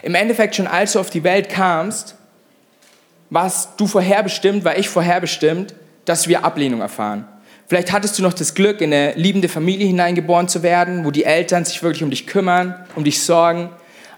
Im 0.02 0.16
Endeffekt 0.16 0.56
schon 0.56 0.68
als 0.68 0.94
du 0.94 1.00
auf 1.00 1.10
die 1.10 1.24
Welt 1.24 1.50
kamst, 1.50 2.16
warst 3.30 3.72
du 3.78 3.88
vorherbestimmt, 3.88 4.64
war 4.64 4.78
ich 4.78 4.90
vorherbestimmt, 4.90 5.74
dass 6.06 6.28
wir 6.28 6.46
Ablehnung 6.46 6.82
erfahren. 6.82 7.28
Vielleicht 7.68 7.92
hattest 7.92 8.20
du 8.20 8.24
noch 8.24 8.34
das 8.34 8.54
Glück, 8.56 8.82
in 8.82 8.94
eine 8.94 9.14
liebende 9.14 9.50
Familie 9.50 9.88
hineingeboren 9.88 10.48
zu 10.48 10.64
werden, 10.64 11.06
wo 11.06 11.12
die 11.12 11.24
Eltern 11.24 11.66
sich 11.66 11.82
wirklich 11.82 12.04
um 12.04 12.10
dich 12.10 12.28
kümmern, 12.28 12.86
um 12.96 13.04
dich 13.04 13.24
sorgen. 13.24 13.70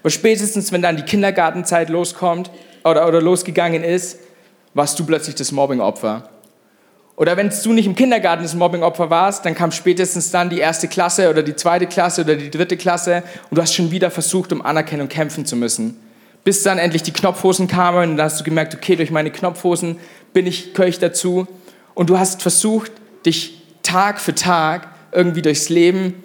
Aber 0.06 0.12
spätestens, 0.12 0.70
wenn 0.70 0.82
dann 0.82 0.96
die 0.96 1.02
Kindergartenzeit 1.02 1.88
loskommt 1.88 2.52
oder, 2.84 3.08
oder 3.08 3.20
losgegangen 3.20 3.82
ist, 3.82 4.20
warst 4.72 4.96
du 5.00 5.04
plötzlich 5.04 5.34
das 5.34 5.50
Mobbingopfer. 5.50 6.28
Oder 7.16 7.36
wenn 7.36 7.50
du 7.50 7.72
nicht 7.72 7.86
im 7.86 7.96
Kindergarten 7.96 8.44
das 8.44 8.54
Mobbingopfer 8.54 9.10
warst, 9.10 9.44
dann 9.44 9.56
kam 9.56 9.72
spätestens 9.72 10.30
dann 10.30 10.48
die 10.48 10.60
erste 10.60 10.86
Klasse 10.86 11.28
oder 11.28 11.42
die 11.42 11.56
zweite 11.56 11.88
Klasse 11.88 12.20
oder 12.20 12.36
die 12.36 12.52
dritte 12.52 12.76
Klasse 12.76 13.24
und 13.50 13.58
du 13.58 13.62
hast 13.62 13.74
schon 13.74 13.90
wieder 13.90 14.12
versucht, 14.12 14.52
um 14.52 14.64
Anerkennung 14.64 15.08
kämpfen 15.08 15.44
zu 15.44 15.56
müssen. 15.56 15.96
Bis 16.44 16.62
dann 16.62 16.78
endlich 16.78 17.02
die 17.02 17.12
Knopfhosen 17.12 17.66
kamen 17.66 18.10
und 18.10 18.16
dann 18.16 18.26
hast 18.26 18.38
du 18.38 18.44
gemerkt, 18.44 18.76
okay, 18.76 18.94
durch 18.94 19.10
meine 19.10 19.32
Knopfhosen 19.32 19.98
bin 20.32 20.46
ich, 20.46 20.72
gehöre 20.72 20.86
ich 20.86 21.00
dazu. 21.00 21.48
Und 21.94 22.10
du 22.10 22.16
hast 22.20 22.42
versucht, 22.42 22.92
dich 23.26 23.60
Tag 23.82 24.20
für 24.20 24.36
Tag 24.36 24.86
irgendwie 25.10 25.42
durchs 25.42 25.68
Leben, 25.68 26.22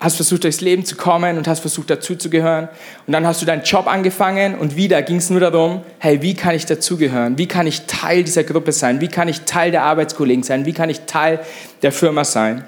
hast 0.00 0.16
versucht 0.16 0.44
durchs 0.44 0.62
Leben 0.62 0.84
zu 0.84 0.96
kommen 0.96 1.36
und 1.36 1.46
hast 1.46 1.60
versucht 1.60 1.90
dazuzugehören. 1.90 2.68
Und 3.06 3.12
dann 3.12 3.26
hast 3.26 3.42
du 3.42 3.46
deinen 3.46 3.62
Job 3.62 3.86
angefangen 3.86 4.54
und 4.58 4.74
wieder 4.74 5.02
ging 5.02 5.16
es 5.16 5.28
nur 5.28 5.40
darum, 5.40 5.82
hey, 5.98 6.22
wie 6.22 6.34
kann 6.34 6.54
ich 6.54 6.64
dazugehören? 6.64 7.36
Wie 7.36 7.46
kann 7.46 7.66
ich 7.66 7.82
Teil 7.82 8.24
dieser 8.24 8.44
Gruppe 8.44 8.72
sein? 8.72 9.02
Wie 9.02 9.08
kann 9.08 9.28
ich 9.28 9.42
Teil 9.42 9.70
der 9.70 9.82
Arbeitskollegen 9.82 10.42
sein? 10.42 10.64
Wie 10.64 10.72
kann 10.72 10.88
ich 10.88 11.00
Teil 11.02 11.40
der 11.82 11.92
Firma 11.92 12.24
sein? 12.24 12.64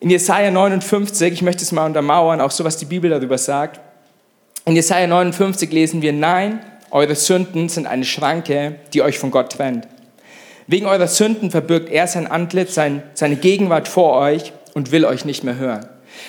In 0.00 0.08
Jesaja 0.10 0.50
59, 0.50 1.32
ich 1.32 1.42
möchte 1.42 1.62
es 1.62 1.72
mal 1.72 1.86
untermauern, 1.86 2.40
auch 2.40 2.50
so 2.50 2.64
was 2.64 2.78
die 2.78 2.86
Bibel 2.86 3.10
darüber 3.10 3.38
sagt. 3.38 3.80
In 4.64 4.74
Jesaja 4.74 5.06
59 5.06 5.70
lesen 5.70 6.00
wir, 6.00 6.14
nein, 6.14 6.60
eure 6.90 7.14
Sünden 7.14 7.68
sind 7.68 7.86
eine 7.86 8.04
Schranke, 8.04 8.76
die 8.94 9.02
euch 9.02 9.18
von 9.18 9.30
Gott 9.30 9.52
trennt. 9.52 9.86
Wegen 10.66 10.86
eurer 10.86 11.08
Sünden 11.08 11.50
verbirgt 11.50 11.90
er 11.90 12.06
sein 12.06 12.26
Antlitz, 12.26 12.74
sein, 12.74 13.02
seine 13.12 13.36
Gegenwart 13.36 13.86
vor 13.86 14.16
euch 14.16 14.54
und 14.74 14.92
will 14.92 15.04
euch 15.04 15.24
nicht 15.24 15.44
mehr 15.44 15.56
hören. 15.56 15.86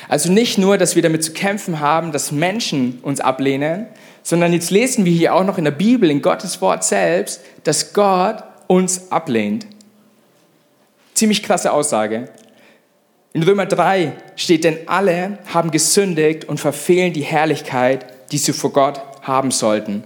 Also 0.08 0.32
nicht 0.32 0.58
nur, 0.58 0.78
dass 0.78 0.96
wir 0.96 1.02
damit 1.02 1.24
zu 1.24 1.34
kämpfen 1.34 1.80
haben, 1.80 2.12
dass 2.12 2.32
Menschen 2.32 3.00
uns 3.02 3.20
ablehnen, 3.20 3.88
sondern 4.24 4.54
jetzt 4.54 4.72
lesen 4.72 5.06
wir 5.06 5.12
hier 5.12 5.36
auch 5.36 5.44
noch 5.44 5.58
in 5.58 5.66
der 5.66 5.72
Bibel, 5.72 6.10
in 6.10 6.22
Gottes 6.22 6.62
Wort 6.62 6.84
selbst, 6.84 7.42
dass 7.64 7.94
Gott 7.94 8.44
uns 8.68 9.12
ablehnt. 9.12 9.68
Ziemlich 11.14 11.44
krasse 11.44 11.72
Aussage. 11.72 12.30
In 13.34 13.44
Römer 13.44 13.66
3 13.66 14.14
steht, 14.36 14.64
denn 14.64 14.80
alle 14.88 15.40
haben 15.54 15.70
gesündigt 15.70 16.46
und 16.46 16.60
verfehlen 16.60 17.14
die 17.14 17.22
Herrlichkeit, 17.22 18.06
die 18.32 18.38
sie 18.38 18.54
vor 18.54 18.72
Gott 18.72 19.02
haben 19.22 19.52
sollten. 19.52 20.04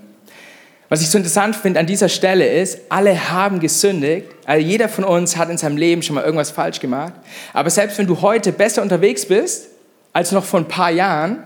Was 0.90 1.02
ich 1.02 1.10
so 1.10 1.20
interessant 1.20 1.56
finde 1.56 1.80
an 1.80 1.86
dieser 1.86 2.10
Stelle 2.10 2.48
ist, 2.48 2.80
alle 2.90 3.30
haben 3.30 3.60
gesündigt. 3.60 4.28
Also 4.46 4.66
jeder 4.66 4.90
von 4.90 5.04
uns 5.04 5.38
hat 5.38 5.50
in 5.50 5.58
seinem 5.58 5.78
Leben 5.78 6.02
schon 6.02 6.16
mal 6.16 6.24
irgendwas 6.24 6.50
falsch 6.50 6.80
gemacht. 6.80 7.14
Aber 7.54 7.70
selbst 7.70 8.00
wenn 8.00 8.08
du 8.08 8.22
heute 8.22 8.52
besser 8.52 8.82
unterwegs 8.82 9.28
bist 9.28 9.68
als 10.14 10.32
noch 10.32 10.44
vor 10.44 10.60
ein 10.60 10.68
paar 10.68 10.90
Jahren, 10.90 11.44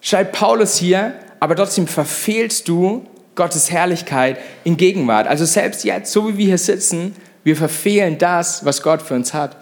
schreibt 0.00 0.32
Paulus 0.32 0.76
hier, 0.76 1.14
aber 1.38 1.54
trotzdem 1.54 1.86
verfehlst 1.86 2.66
du 2.66 3.06
Gottes 3.36 3.70
Herrlichkeit 3.70 4.38
in 4.64 4.76
Gegenwart. 4.76 5.28
Also 5.28 5.44
selbst 5.44 5.84
jetzt, 5.84 6.12
so 6.12 6.28
wie 6.28 6.38
wir 6.38 6.46
hier 6.46 6.58
sitzen, 6.58 7.14
wir 7.44 7.54
verfehlen 7.54 8.18
das, 8.18 8.64
was 8.64 8.82
Gott 8.82 9.02
für 9.02 9.14
uns 9.14 9.32
hat. 9.32 9.56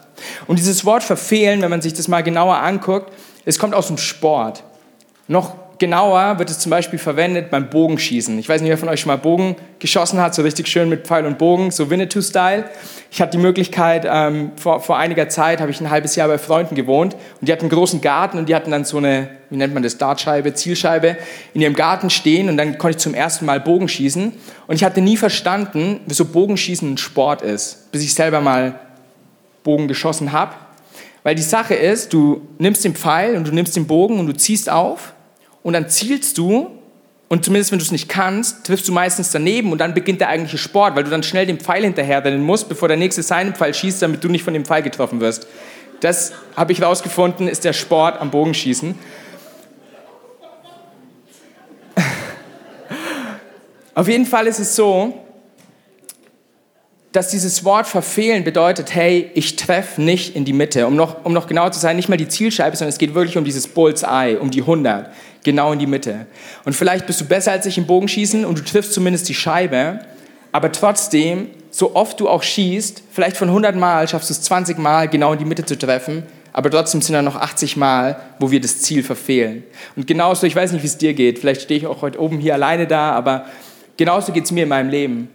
Und 0.46 0.58
dieses 0.58 0.86
Wort 0.86 1.04
verfehlen, 1.04 1.60
wenn 1.60 1.68
man 1.68 1.82
sich 1.82 1.92
das 1.92 2.08
mal 2.08 2.22
genauer 2.22 2.56
anguckt, 2.56 3.12
es 3.44 3.58
kommt 3.58 3.74
aus 3.74 3.88
dem 3.88 3.98
Sport. 3.98 4.64
Noch 5.28 5.54
genauer 5.78 6.38
wird 6.38 6.50
es 6.50 6.58
zum 6.58 6.70
Beispiel 6.70 6.98
verwendet 6.98 7.50
beim 7.50 7.68
Bogenschießen. 7.68 8.38
Ich 8.38 8.48
weiß 8.48 8.60
nicht, 8.60 8.70
wer 8.70 8.78
von 8.78 8.88
euch 8.88 9.00
schon 9.00 9.08
mal 9.08 9.16
Bogen 9.16 9.56
geschossen 9.78 10.20
hat, 10.20 10.34
so 10.34 10.42
richtig 10.42 10.68
schön 10.68 10.88
mit 10.88 11.06
Pfeil 11.06 11.26
und 11.26 11.38
Bogen, 11.38 11.70
so 11.70 11.90
Winnetou-Style. 11.90 12.64
Ich 13.10 13.20
hatte 13.20 13.32
die 13.32 13.42
Möglichkeit, 13.42 14.06
ähm, 14.08 14.52
vor, 14.56 14.80
vor 14.80 14.96
einiger 14.98 15.28
Zeit 15.28 15.60
habe 15.60 15.70
ich 15.70 15.80
ein 15.80 15.90
halbes 15.90 16.16
Jahr 16.16 16.28
bei 16.28 16.38
Freunden 16.38 16.74
gewohnt 16.74 17.14
und 17.40 17.48
die 17.48 17.52
hatten 17.52 17.62
einen 17.62 17.70
großen 17.70 18.00
Garten 18.00 18.38
und 18.38 18.48
die 18.48 18.54
hatten 18.54 18.70
dann 18.70 18.84
so 18.84 18.98
eine, 18.98 19.28
wie 19.50 19.56
nennt 19.56 19.74
man 19.74 19.82
das, 19.82 19.98
Dartscheibe, 19.98 20.54
Zielscheibe 20.54 21.16
in 21.54 21.60
ihrem 21.60 21.74
Garten 21.74 22.10
stehen 22.10 22.48
und 22.48 22.56
dann 22.56 22.78
konnte 22.78 22.96
ich 22.96 23.02
zum 23.02 23.14
ersten 23.14 23.46
Mal 23.46 23.60
Bogenschießen 23.60 24.32
und 24.66 24.74
ich 24.74 24.84
hatte 24.84 25.00
nie 25.00 25.16
verstanden, 25.16 26.00
wieso 26.06 26.24
Bogenschießen 26.24 26.94
ein 26.94 26.98
Sport 26.98 27.42
ist, 27.42 27.90
bis 27.92 28.02
ich 28.02 28.14
selber 28.14 28.40
mal 28.40 28.80
Bogen 29.62 29.88
geschossen 29.88 30.32
habe. 30.32 30.54
Weil 31.22 31.34
die 31.34 31.42
Sache 31.42 31.74
ist, 31.74 32.12
du 32.12 32.42
nimmst 32.58 32.84
den 32.84 32.94
Pfeil 32.94 33.36
und 33.36 33.48
du 33.48 33.52
nimmst 33.52 33.74
den 33.74 33.86
Bogen 33.88 34.20
und 34.20 34.26
du 34.28 34.32
ziehst 34.32 34.70
auf 34.70 35.12
und 35.66 35.72
dann 35.72 35.88
zielst 35.88 36.38
du 36.38 36.70
und 37.26 37.44
zumindest 37.44 37.72
wenn 37.72 37.80
du 37.80 37.84
es 37.84 37.90
nicht 37.90 38.08
kannst, 38.08 38.64
triffst 38.64 38.86
du 38.86 38.92
meistens 38.92 39.32
daneben 39.32 39.72
und 39.72 39.78
dann 39.78 39.94
beginnt 39.94 40.20
der 40.20 40.28
eigentliche 40.28 40.58
Sport, 40.58 40.94
weil 40.94 41.02
du 41.02 41.10
dann 41.10 41.24
schnell 41.24 41.44
den 41.44 41.58
Pfeil 41.58 41.82
hinterherrennen 41.82 42.40
musst, 42.40 42.68
bevor 42.68 42.86
der 42.86 42.96
nächste 42.96 43.24
seinen 43.24 43.52
Pfeil 43.52 43.74
schießt, 43.74 44.00
damit 44.00 44.22
du 44.22 44.28
nicht 44.28 44.44
von 44.44 44.54
dem 44.54 44.64
Pfeil 44.64 44.84
getroffen 44.84 45.18
wirst. 45.18 45.48
Das 45.98 46.34
habe 46.54 46.70
ich 46.70 46.80
rausgefunden, 46.80 47.48
ist 47.48 47.64
der 47.64 47.72
Sport 47.72 48.20
am 48.20 48.30
Bogenschießen. 48.30 48.94
Auf 53.96 54.06
jeden 54.06 54.26
Fall 54.26 54.46
ist 54.46 54.60
es 54.60 54.76
so, 54.76 55.25
dass 57.16 57.28
dieses 57.28 57.64
Wort 57.64 57.86
verfehlen 57.86 58.44
bedeutet, 58.44 58.94
hey, 58.94 59.30
ich 59.32 59.56
treffe 59.56 60.02
nicht 60.02 60.36
in 60.36 60.44
die 60.44 60.52
Mitte. 60.52 60.86
Um 60.86 60.96
noch, 60.96 61.24
um 61.24 61.32
noch 61.32 61.46
genauer 61.46 61.72
zu 61.72 61.80
sein, 61.80 61.96
nicht 61.96 62.10
mal 62.10 62.18
die 62.18 62.28
Zielscheibe, 62.28 62.76
sondern 62.76 62.90
es 62.90 62.98
geht 62.98 63.14
wirklich 63.14 63.38
um 63.38 63.44
dieses 63.44 63.66
Bullseye, 63.68 64.36
um 64.38 64.50
die 64.50 64.60
100 64.60 65.08
genau 65.42 65.72
in 65.72 65.78
die 65.78 65.86
Mitte. 65.86 66.26
Und 66.64 66.74
vielleicht 66.74 67.06
bist 67.06 67.20
du 67.20 67.24
besser 67.24 67.52
als 67.52 67.64
ich 67.64 67.78
im 67.78 67.86
Bogenschießen 67.86 68.44
und 68.44 68.58
du 68.58 68.64
triffst 68.64 68.92
zumindest 68.92 69.28
die 69.28 69.34
Scheibe, 69.34 70.00
aber 70.52 70.72
trotzdem, 70.72 71.48
so 71.70 71.94
oft 71.94 72.20
du 72.20 72.28
auch 72.28 72.42
schießt, 72.42 73.02
vielleicht 73.10 73.36
von 73.36 73.48
100 73.48 73.76
Mal 73.76 74.06
schaffst 74.08 74.28
du 74.28 74.34
es 74.34 74.42
20 74.42 74.76
Mal 74.76 75.08
genau 75.08 75.32
in 75.32 75.38
die 75.38 75.44
Mitte 75.44 75.64
zu 75.64 75.78
treffen, 75.78 76.24
aber 76.52 76.70
trotzdem 76.70 77.00
sind 77.00 77.14
da 77.14 77.22
noch 77.22 77.36
80 77.36 77.76
Mal, 77.76 78.16
wo 78.40 78.50
wir 78.50 78.60
das 78.60 78.82
Ziel 78.82 79.02
verfehlen. 79.02 79.62
Und 79.94 80.06
genauso, 80.06 80.46
ich 80.46 80.56
weiß 80.56 80.72
nicht, 80.72 80.82
wie 80.82 80.88
es 80.88 80.98
dir 80.98 81.14
geht, 81.14 81.38
vielleicht 81.38 81.62
stehe 81.62 81.78
ich 81.78 81.86
auch 81.86 82.02
heute 82.02 82.20
oben 82.20 82.38
hier 82.40 82.54
alleine 82.54 82.86
da, 82.86 83.12
aber 83.12 83.46
genauso 83.96 84.32
geht 84.32 84.44
es 84.44 84.50
mir 84.50 84.64
in 84.64 84.68
meinem 84.68 84.90
Leben. 84.90 85.28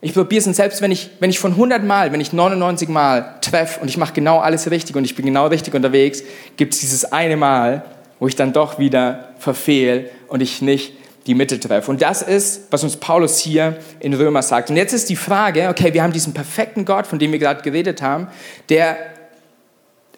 Ich 0.00 0.14
probiere 0.14 0.40
es 0.40 0.46
und 0.46 0.54
selbst 0.54 0.80
wenn 0.80 0.92
ich, 0.92 1.10
wenn 1.18 1.30
ich 1.30 1.40
von 1.40 1.52
100 1.52 1.82
Mal, 1.82 2.12
wenn 2.12 2.20
ich 2.20 2.32
99 2.32 2.88
Mal 2.88 3.34
treffe 3.40 3.80
und 3.80 3.88
ich 3.88 3.96
mache 3.96 4.12
genau 4.12 4.38
alles 4.38 4.70
richtig 4.70 4.94
und 4.94 5.04
ich 5.04 5.16
bin 5.16 5.26
genau 5.26 5.48
richtig 5.48 5.74
unterwegs, 5.74 6.22
gibt 6.56 6.74
es 6.74 6.80
dieses 6.80 7.12
eine 7.12 7.36
Mal, 7.36 7.84
wo 8.20 8.28
ich 8.28 8.36
dann 8.36 8.52
doch 8.52 8.78
wieder 8.78 9.30
verfehle 9.38 10.08
und 10.28 10.40
ich 10.40 10.62
nicht 10.62 10.92
die 11.26 11.34
Mitte 11.34 11.58
treffe. 11.58 11.90
Und 11.90 12.00
das 12.00 12.22
ist, 12.22 12.68
was 12.70 12.84
uns 12.84 12.96
Paulus 12.96 13.38
hier 13.38 13.78
in 14.00 14.14
Römer 14.14 14.42
sagt. 14.42 14.70
Und 14.70 14.76
jetzt 14.76 14.92
ist 14.92 15.10
die 15.10 15.16
Frage, 15.16 15.68
okay, 15.68 15.92
wir 15.92 16.02
haben 16.02 16.12
diesen 16.12 16.32
perfekten 16.32 16.84
Gott, 16.84 17.06
von 17.06 17.18
dem 17.18 17.32
wir 17.32 17.38
gerade 17.38 17.62
geredet 17.62 18.00
haben, 18.00 18.28
der, 18.68 18.96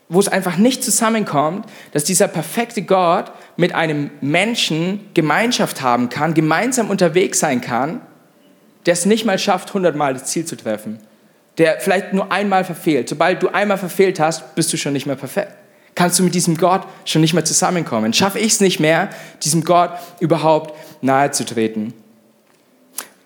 wo 0.08 0.20
es 0.20 0.28
einfach 0.28 0.56
nicht 0.56 0.84
zusammenkommt, 0.84 1.66
dass 1.92 2.04
dieser 2.04 2.28
perfekte 2.28 2.82
Gott 2.82 3.32
mit 3.56 3.75
einem 3.75 4.10
Menschen 4.20 5.08
Gemeinschaft 5.14 5.80
haben 5.80 6.10
kann, 6.10 6.34
gemeinsam 6.34 6.90
unterwegs 6.90 7.40
sein 7.40 7.60
kann, 7.60 8.02
der 8.87 8.94
es 8.94 9.06
nicht 9.06 9.25
mal 9.25 9.38
schafft, 9.38 9.68
100 9.68 9.94
Mal 9.96 10.14
das 10.14 10.25
Ziel 10.26 10.44
zu 10.44 10.56
treffen. 10.56 10.99
Der 11.58 11.80
vielleicht 11.80 12.12
nur 12.12 12.32
einmal 12.32 12.64
verfehlt. 12.64 13.08
Sobald 13.08 13.42
du 13.42 13.49
einmal 13.49 13.78
verfehlt 13.78 14.20
hast, 14.20 14.54
bist 14.54 14.72
du 14.72 14.76
schon 14.76 14.92
nicht 14.92 15.06
mehr 15.06 15.16
perfekt 15.16 15.52
kannst 16.00 16.18
du 16.18 16.22
mit 16.22 16.34
diesem 16.34 16.56
Gott 16.56 16.87
schon 17.04 17.20
nicht 17.20 17.34
mehr 17.34 17.44
zusammenkommen. 17.44 18.14
Schaffe 18.14 18.38
ich 18.38 18.52
es 18.52 18.60
nicht 18.60 18.80
mehr, 18.80 19.10
diesem 19.42 19.64
Gott 19.64 19.90
überhaupt 20.18 20.75
nahe 21.02 21.30
zu 21.30 21.44
treten. 21.44 21.92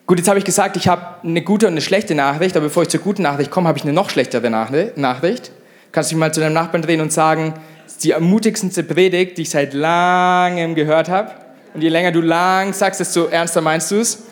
Gut, 0.06 0.18
jetzt 0.18 0.28
habe 0.28 0.40
ich 0.40 0.44
gesagt, 0.44 0.76
ich 0.76 0.88
habe 0.88 1.22
eine 1.22 1.42
gute 1.42 1.66
und 1.66 1.74
eine 1.74 1.80
schlechte 1.80 2.16
Nachricht, 2.16 2.56
aber 2.56 2.66
bevor 2.66 2.82
ich 2.82 2.88
zur 2.88 2.98
guten 3.00 3.22
Nachricht 3.22 3.52
komme, 3.52 3.68
habe 3.68 3.78
ich 3.78 3.84
eine 3.84 3.92
noch 3.92 4.10
schlechtere 4.10 4.50
Nachricht. 4.50 5.52
Kannst 5.92 6.10
du 6.10 6.14
dich 6.14 6.18
mal 6.18 6.34
zu 6.34 6.40
deinem 6.40 6.52
Nachbarn 6.52 6.82
drehen 6.82 7.00
und 7.00 7.12
sagen, 7.12 7.54
die 8.02 8.10
ermutigendste 8.10 8.82
Predigt, 8.82 9.38
die 9.38 9.42
ich 9.42 9.50
seit 9.50 9.72
langem 9.72 10.74
gehört 10.74 11.08
habe. 11.08 11.30
Und 11.74 11.80
je 11.80 11.88
länger 11.88 12.10
du 12.10 12.20
lang 12.20 12.72
sagst, 12.72 12.98
desto 12.98 13.26
ernster 13.26 13.60
meinst 13.60 13.92
du 13.92 14.00
es. 14.00 14.24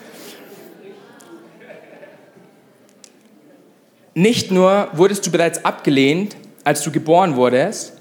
Nicht 4.14 4.50
nur 4.50 4.88
wurdest 4.92 5.26
du 5.26 5.30
bereits 5.30 5.64
abgelehnt, 5.64 6.36
als 6.64 6.82
du 6.82 6.90
geboren 6.90 7.36
wurdest, 7.36 7.94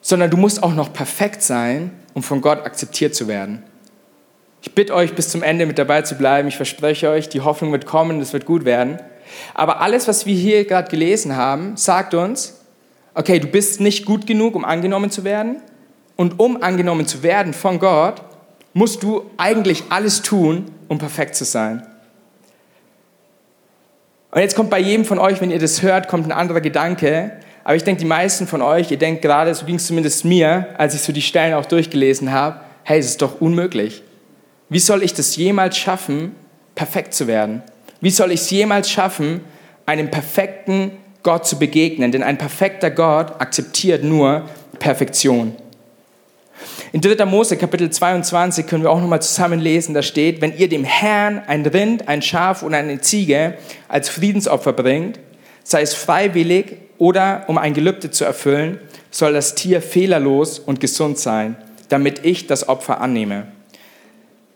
sondern 0.00 0.30
du 0.30 0.36
musst 0.36 0.62
auch 0.62 0.74
noch 0.74 0.92
perfekt 0.92 1.42
sein, 1.42 1.92
um 2.14 2.22
von 2.22 2.40
Gott 2.40 2.64
akzeptiert 2.64 3.14
zu 3.14 3.28
werden. 3.28 3.62
Ich 4.62 4.74
bitte 4.74 4.94
euch, 4.94 5.14
bis 5.14 5.28
zum 5.28 5.42
Ende 5.42 5.66
mit 5.66 5.78
dabei 5.78 6.02
zu 6.02 6.16
bleiben. 6.16 6.48
Ich 6.48 6.56
verspreche 6.56 7.10
euch, 7.10 7.28
die 7.28 7.40
Hoffnung 7.40 7.72
wird 7.72 7.86
kommen, 7.86 8.20
es 8.20 8.32
wird 8.32 8.44
gut 8.44 8.64
werden. 8.64 8.98
Aber 9.54 9.80
alles, 9.80 10.08
was 10.08 10.26
wir 10.26 10.34
hier 10.34 10.64
gerade 10.64 10.90
gelesen 10.90 11.36
haben, 11.36 11.76
sagt 11.76 12.14
uns, 12.14 12.60
okay, 13.14 13.38
du 13.38 13.46
bist 13.46 13.80
nicht 13.80 14.04
gut 14.04 14.26
genug, 14.26 14.54
um 14.54 14.64
angenommen 14.64 15.10
zu 15.10 15.24
werden. 15.24 15.62
Und 16.16 16.38
um 16.38 16.62
angenommen 16.62 17.06
zu 17.06 17.22
werden 17.22 17.54
von 17.54 17.78
Gott, 17.78 18.22
musst 18.74 19.02
du 19.02 19.30
eigentlich 19.38 19.84
alles 19.88 20.20
tun, 20.20 20.66
um 20.88 20.98
perfekt 20.98 21.34
zu 21.34 21.44
sein. 21.44 21.86
Und 24.30 24.40
jetzt 24.40 24.54
kommt 24.54 24.70
bei 24.70 24.78
jedem 24.78 25.04
von 25.04 25.18
euch, 25.18 25.40
wenn 25.40 25.50
ihr 25.50 25.58
das 25.58 25.82
hört, 25.82 26.08
kommt 26.08 26.26
ein 26.26 26.32
anderer 26.32 26.60
Gedanke. 26.60 27.32
Aber 27.64 27.74
ich 27.74 27.84
denke, 27.84 28.00
die 28.00 28.06
meisten 28.06 28.46
von 28.46 28.62
euch, 28.62 28.90
ihr 28.90 28.98
denkt 28.98 29.22
gerade, 29.22 29.54
so 29.54 29.66
ging 29.66 29.76
es 29.76 29.86
zumindest 29.86 30.24
mir, 30.24 30.68
als 30.78 30.94
ich 30.94 31.02
so 31.02 31.12
die 31.12 31.22
Stellen 31.22 31.54
auch 31.54 31.66
durchgelesen 31.66 32.32
habe, 32.32 32.60
hey, 32.84 32.98
es 32.98 33.06
ist 33.06 33.22
doch 33.22 33.40
unmöglich. 33.40 34.02
Wie 34.68 34.78
soll 34.78 35.02
ich 35.02 35.14
das 35.14 35.36
jemals 35.36 35.76
schaffen, 35.76 36.34
perfekt 36.74 37.12
zu 37.12 37.26
werden? 37.26 37.62
Wie 38.00 38.10
soll 38.10 38.30
ich 38.30 38.40
es 38.40 38.50
jemals 38.50 38.88
schaffen, 38.88 39.40
einem 39.84 40.10
perfekten 40.10 40.92
Gott 41.22 41.46
zu 41.46 41.58
begegnen? 41.58 42.12
Denn 42.12 42.22
ein 42.22 42.38
perfekter 42.38 42.90
Gott 42.90 43.40
akzeptiert 43.40 44.04
nur 44.04 44.48
Perfektion. 44.78 45.54
In 46.92 47.00
3. 47.00 47.24
Mose 47.24 47.56
Kapitel 47.56 47.88
22 47.88 48.66
können 48.66 48.82
wir 48.82 48.90
auch 48.90 49.00
nochmal 49.00 49.22
zusammen 49.22 49.60
lesen, 49.60 49.94
da 49.94 50.02
steht, 50.02 50.40
wenn 50.40 50.56
ihr 50.56 50.68
dem 50.68 50.82
Herrn 50.82 51.40
ein 51.46 51.64
Rind, 51.64 52.08
ein 52.08 52.20
Schaf 52.20 52.64
und 52.64 52.74
eine 52.74 53.00
Ziege 53.00 53.58
als 53.86 54.08
Friedensopfer 54.08 54.72
bringt, 54.72 55.20
sei 55.62 55.82
es 55.82 55.94
freiwillig 55.94 56.78
oder 56.98 57.44
um 57.46 57.58
ein 57.58 57.74
Gelübde 57.74 58.10
zu 58.10 58.24
erfüllen, 58.24 58.80
soll 59.12 59.32
das 59.32 59.54
Tier 59.54 59.80
fehlerlos 59.80 60.58
und 60.58 60.80
gesund 60.80 61.16
sein, 61.18 61.56
damit 61.90 62.24
ich 62.24 62.48
das 62.48 62.68
Opfer 62.68 63.00
annehme. 63.00 63.46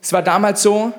Es 0.01 0.11
war 0.11 0.21
damals 0.21 0.61
so, 0.61 0.91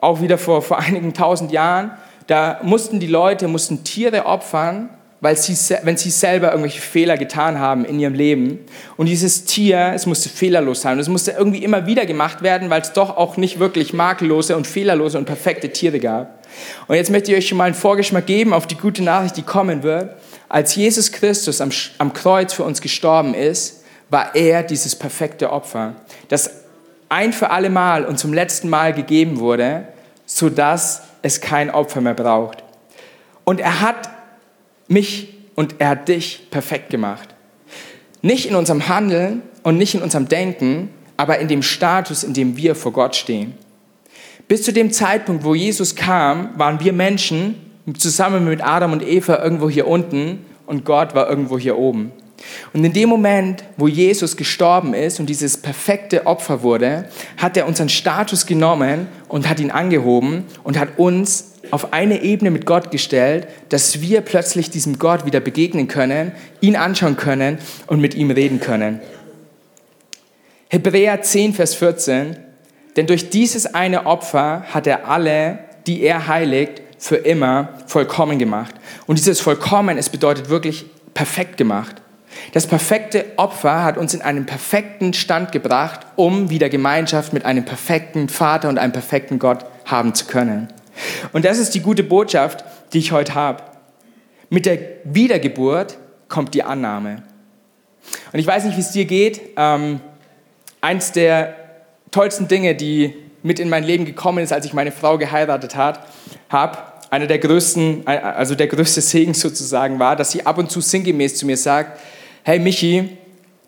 auch 0.00 0.22
wieder 0.22 0.38
vor, 0.38 0.62
vor 0.62 0.78
einigen 0.78 1.12
tausend 1.12 1.52
Jahren, 1.52 1.90
da 2.26 2.58
mussten 2.62 3.00
die 3.00 3.06
Leute, 3.06 3.48
mussten 3.48 3.84
Tiere 3.84 4.24
opfern, 4.24 4.88
weil 5.24 5.38
sie, 5.38 5.56
wenn 5.84 5.96
sie 5.96 6.10
selber 6.10 6.50
irgendwelche 6.50 6.82
Fehler 6.82 7.16
getan 7.16 7.58
haben 7.58 7.86
in 7.86 7.98
ihrem 7.98 8.12
Leben. 8.12 8.58
Und 8.98 9.06
dieses 9.06 9.46
Tier, 9.46 9.92
es 9.94 10.04
musste 10.04 10.28
fehlerlos 10.28 10.82
sein. 10.82 10.96
Und 10.96 11.00
es 11.00 11.08
musste 11.08 11.30
irgendwie 11.30 11.64
immer 11.64 11.86
wieder 11.86 12.04
gemacht 12.04 12.42
werden, 12.42 12.68
weil 12.68 12.82
es 12.82 12.92
doch 12.92 13.16
auch 13.16 13.38
nicht 13.38 13.58
wirklich 13.58 13.94
makellose 13.94 14.54
und 14.54 14.66
fehlerlose 14.66 15.16
und 15.16 15.24
perfekte 15.24 15.70
Tiere 15.70 15.98
gab. 15.98 16.46
Und 16.88 16.96
jetzt 16.96 17.10
möchte 17.10 17.32
ich 17.32 17.38
euch 17.38 17.48
schon 17.48 17.56
mal 17.56 17.64
einen 17.64 17.74
Vorgeschmack 17.74 18.26
geben 18.26 18.52
auf 18.52 18.66
die 18.66 18.76
gute 18.76 19.02
Nachricht, 19.02 19.38
die 19.38 19.42
kommen 19.42 19.82
wird. 19.82 20.10
Als 20.50 20.74
Jesus 20.74 21.10
Christus 21.10 21.62
am, 21.62 21.70
am 21.96 22.12
Kreuz 22.12 22.52
für 22.52 22.64
uns 22.64 22.82
gestorben 22.82 23.32
ist, 23.32 23.82
war 24.10 24.34
er 24.34 24.62
dieses 24.62 24.94
perfekte 24.94 25.50
Opfer, 25.50 25.94
das 26.28 26.50
ein 27.08 27.32
für 27.32 27.48
alle 27.48 27.70
Mal 27.70 28.04
und 28.04 28.18
zum 28.18 28.34
letzten 28.34 28.68
Mal 28.68 28.92
gegeben 28.92 29.40
wurde, 29.40 29.88
sodass 30.26 31.00
es 31.22 31.40
kein 31.40 31.70
Opfer 31.70 32.02
mehr 32.02 32.12
braucht. 32.12 32.62
Und 33.44 33.60
er 33.60 33.80
hat 33.80 34.10
mich 34.88 35.34
und 35.54 35.76
er 35.78 35.90
hat 35.90 36.08
dich 36.08 36.48
perfekt 36.50 36.90
gemacht. 36.90 37.28
Nicht 38.22 38.46
in 38.46 38.54
unserem 38.54 38.88
Handeln 38.88 39.42
und 39.62 39.76
nicht 39.76 39.94
in 39.94 40.02
unserem 40.02 40.28
Denken, 40.28 40.90
aber 41.16 41.38
in 41.38 41.48
dem 41.48 41.62
Status, 41.62 42.24
in 42.24 42.34
dem 42.34 42.56
wir 42.56 42.74
vor 42.74 42.92
Gott 42.92 43.14
stehen. 43.16 43.54
Bis 44.48 44.62
zu 44.62 44.72
dem 44.72 44.90
Zeitpunkt, 44.90 45.44
wo 45.44 45.54
Jesus 45.54 45.94
kam, 45.94 46.50
waren 46.58 46.80
wir 46.80 46.92
Menschen 46.92 47.56
zusammen 47.96 48.44
mit 48.44 48.62
Adam 48.62 48.92
und 48.92 49.02
Eva 49.02 49.42
irgendwo 49.42 49.70
hier 49.70 49.86
unten 49.86 50.44
und 50.66 50.84
Gott 50.84 51.14
war 51.14 51.28
irgendwo 51.28 51.58
hier 51.58 51.78
oben. 51.78 52.12
Und 52.72 52.84
in 52.84 52.92
dem 52.92 53.08
Moment, 53.08 53.64
wo 53.76 53.88
Jesus 53.88 54.36
gestorben 54.36 54.94
ist 54.94 55.20
und 55.20 55.26
dieses 55.26 55.56
perfekte 55.56 56.26
Opfer 56.26 56.62
wurde, 56.62 57.08
hat 57.36 57.56
er 57.56 57.66
unseren 57.66 57.88
Status 57.88 58.46
genommen 58.46 59.06
und 59.28 59.48
hat 59.48 59.60
ihn 59.60 59.70
angehoben 59.70 60.44
und 60.62 60.78
hat 60.78 60.98
uns 60.98 61.52
auf 61.70 61.92
eine 61.92 62.22
Ebene 62.22 62.50
mit 62.50 62.66
Gott 62.66 62.90
gestellt, 62.90 63.48
dass 63.68 64.00
wir 64.00 64.20
plötzlich 64.20 64.70
diesem 64.70 64.98
Gott 64.98 65.26
wieder 65.26 65.40
begegnen 65.40 65.88
können, 65.88 66.32
ihn 66.60 66.76
anschauen 66.76 67.16
können 67.16 67.58
und 67.86 68.00
mit 68.00 68.14
ihm 68.14 68.30
reden 68.30 68.60
können. 68.60 69.00
Hebräer 70.68 71.22
10, 71.22 71.54
Vers 71.54 71.74
14, 71.74 72.36
denn 72.96 73.06
durch 73.06 73.30
dieses 73.30 73.74
eine 73.74 74.06
Opfer 74.06 74.64
hat 74.70 74.86
er 74.86 75.08
alle, 75.08 75.60
die 75.86 76.02
er 76.02 76.26
heiligt, 76.26 76.82
für 76.98 77.16
immer 77.16 77.68
vollkommen 77.86 78.38
gemacht. 78.38 78.74
Und 79.06 79.18
dieses 79.18 79.40
vollkommen, 79.40 79.98
es 79.98 80.08
bedeutet 80.08 80.48
wirklich 80.48 80.86
perfekt 81.12 81.56
gemacht. 81.56 81.96
Das 82.52 82.66
perfekte 82.66 83.24
Opfer 83.36 83.84
hat 83.84 83.96
uns 83.96 84.14
in 84.14 84.22
einen 84.22 84.46
perfekten 84.46 85.12
Stand 85.12 85.52
gebracht, 85.52 86.00
um 86.16 86.50
wieder 86.50 86.68
Gemeinschaft 86.68 87.32
mit 87.32 87.44
einem 87.44 87.64
perfekten 87.64 88.28
Vater 88.28 88.68
und 88.68 88.78
einem 88.78 88.92
perfekten 88.92 89.38
Gott 89.38 89.64
haben 89.84 90.14
zu 90.14 90.26
können. 90.26 90.68
Und 91.32 91.44
das 91.44 91.58
ist 91.58 91.74
die 91.74 91.80
gute 91.80 92.02
Botschaft, 92.02 92.64
die 92.92 92.98
ich 92.98 93.12
heute 93.12 93.34
habe. 93.34 93.62
Mit 94.50 94.66
der 94.66 94.78
Wiedergeburt 95.04 95.98
kommt 96.28 96.54
die 96.54 96.62
Annahme. 96.62 97.22
Und 98.32 98.38
ich 98.38 98.46
weiß 98.46 98.64
nicht, 98.64 98.76
wie 98.76 98.82
es 98.82 98.92
dir 98.92 99.04
geht. 99.04 99.40
Ähm, 99.56 100.00
eins 100.80 101.12
der 101.12 101.56
tollsten 102.10 102.46
Dinge, 102.48 102.74
die 102.74 103.14
mit 103.42 103.58
in 103.58 103.68
mein 103.68 103.84
Leben 103.84 104.04
gekommen 104.04 104.42
ist, 104.42 104.52
als 104.52 104.64
ich 104.64 104.72
meine 104.72 104.92
Frau 104.92 105.18
geheiratet 105.18 105.76
habe, 105.76 106.78
einer 107.10 107.26
der 107.26 107.38
größten, 107.38 108.06
also 108.06 108.54
der 108.54 108.66
größte 108.66 109.00
Segen 109.00 109.34
sozusagen 109.34 109.98
war, 109.98 110.16
dass 110.16 110.30
sie 110.30 110.46
ab 110.46 110.58
und 110.58 110.70
zu 110.70 110.80
sinngemäß 110.80 111.36
zu 111.36 111.46
mir 111.46 111.56
sagt, 111.56 112.00
hey 112.46 112.58
Michi, 112.58 113.16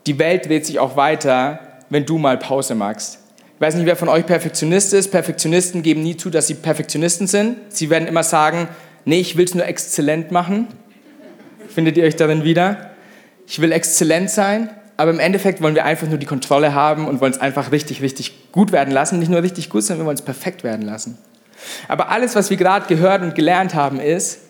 die 0.07 0.19
Welt 0.19 0.47
dreht 0.47 0.67
sich 0.67 0.79
auch 0.79 0.97
weiter, 0.97 1.61
wenn 1.89 2.05
du 2.05 2.19
mal 2.19 2.39
Pause 2.39 2.75
magst. 2.75 3.21
Ich 3.55 3.61
weiß 3.61 3.75
nicht, 3.75 3.87
wer 3.87 3.97
von 3.97 4.11
euch 4.11 4.27
Perfektionist 4.27 4.93
ist. 4.93 5.11
Perfektionisten 5.11 5.83
geben 5.83 6.03
nie 6.03 6.19
zu, 6.19 6.29
dass 6.29 6.47
sie 6.47 6.55
Perfektionisten 6.55 7.27
sind. 7.27 7.57
Sie 7.71 7.89
werden 7.89 8.07
immer 8.07 8.23
sagen, 8.23 8.69
nee, 9.07 9.19
ich 9.19 9.39
will 9.39 9.47
es 9.47 9.55
nur 9.55 9.65
exzellent 9.65 10.31
machen. 10.31 10.69
Findet 11.71 11.97
ihr 11.97 12.05
euch 12.05 12.17
darin 12.17 12.45
wieder? 12.45 12.91
Ich 13.47 13.63
will 13.63 13.73
exzellent 13.73 14.29
sein, 14.29 14.69
aber 14.99 15.11
im 15.11 15.21
Endeffekt 15.21 15.63
wollen 15.63 15.75
wir 15.75 15.87
einfach 15.87 16.07
nur 16.07 16.19
die 16.19 16.27
Kontrolle 16.27 16.75
haben 16.75 17.09
und 17.09 17.23
wollen 17.23 17.33
es 17.33 17.41
einfach 17.41 17.73
richtig, 17.73 18.03
richtig 18.03 18.53
gut 18.53 18.73
werden 18.73 18.93
lassen. 18.93 19.19
Nicht 19.19 19.31
nur 19.31 19.43
richtig 19.43 19.71
gut, 19.71 19.85
sondern 19.85 20.05
wir 20.05 20.09
wollen 20.09 20.19
es 20.19 20.23
perfekt 20.23 20.65
werden 20.65 20.85
lassen. 20.85 21.17
Aber 21.89 22.11
alles, 22.11 22.35
was 22.37 22.51
wir 22.51 22.59
gerade 22.59 22.87
gehört 22.89 23.23
und 23.23 23.35
gelernt 23.35 23.75
haben, 23.75 24.01
ist, 24.01 24.46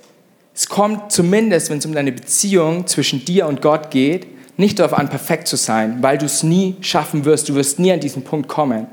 es 0.56 0.70
kommt 0.70 1.12
zumindest, 1.12 1.68
wenn 1.68 1.78
es 1.78 1.86
um 1.86 1.92
deine 1.92 2.12
Beziehung 2.12 2.86
zwischen 2.86 3.25
dir 3.26 3.46
und 3.46 3.60
Gott 3.60 3.90
geht, 3.90 4.26
nicht 4.58 4.78
darauf 4.78 4.94
an, 4.94 5.10
perfekt 5.10 5.48
zu 5.48 5.56
sein, 5.56 5.98
weil 6.00 6.16
du 6.16 6.25
es 6.25 6.42
nie 6.42 6.76
schaffen 6.80 7.26
wirst. 7.26 7.50
Du 7.50 7.54
wirst 7.54 7.78
nie 7.78 7.92
an 7.92 8.00
diesen 8.00 8.25
Punkt 8.25 8.48
kommen. 8.48 8.86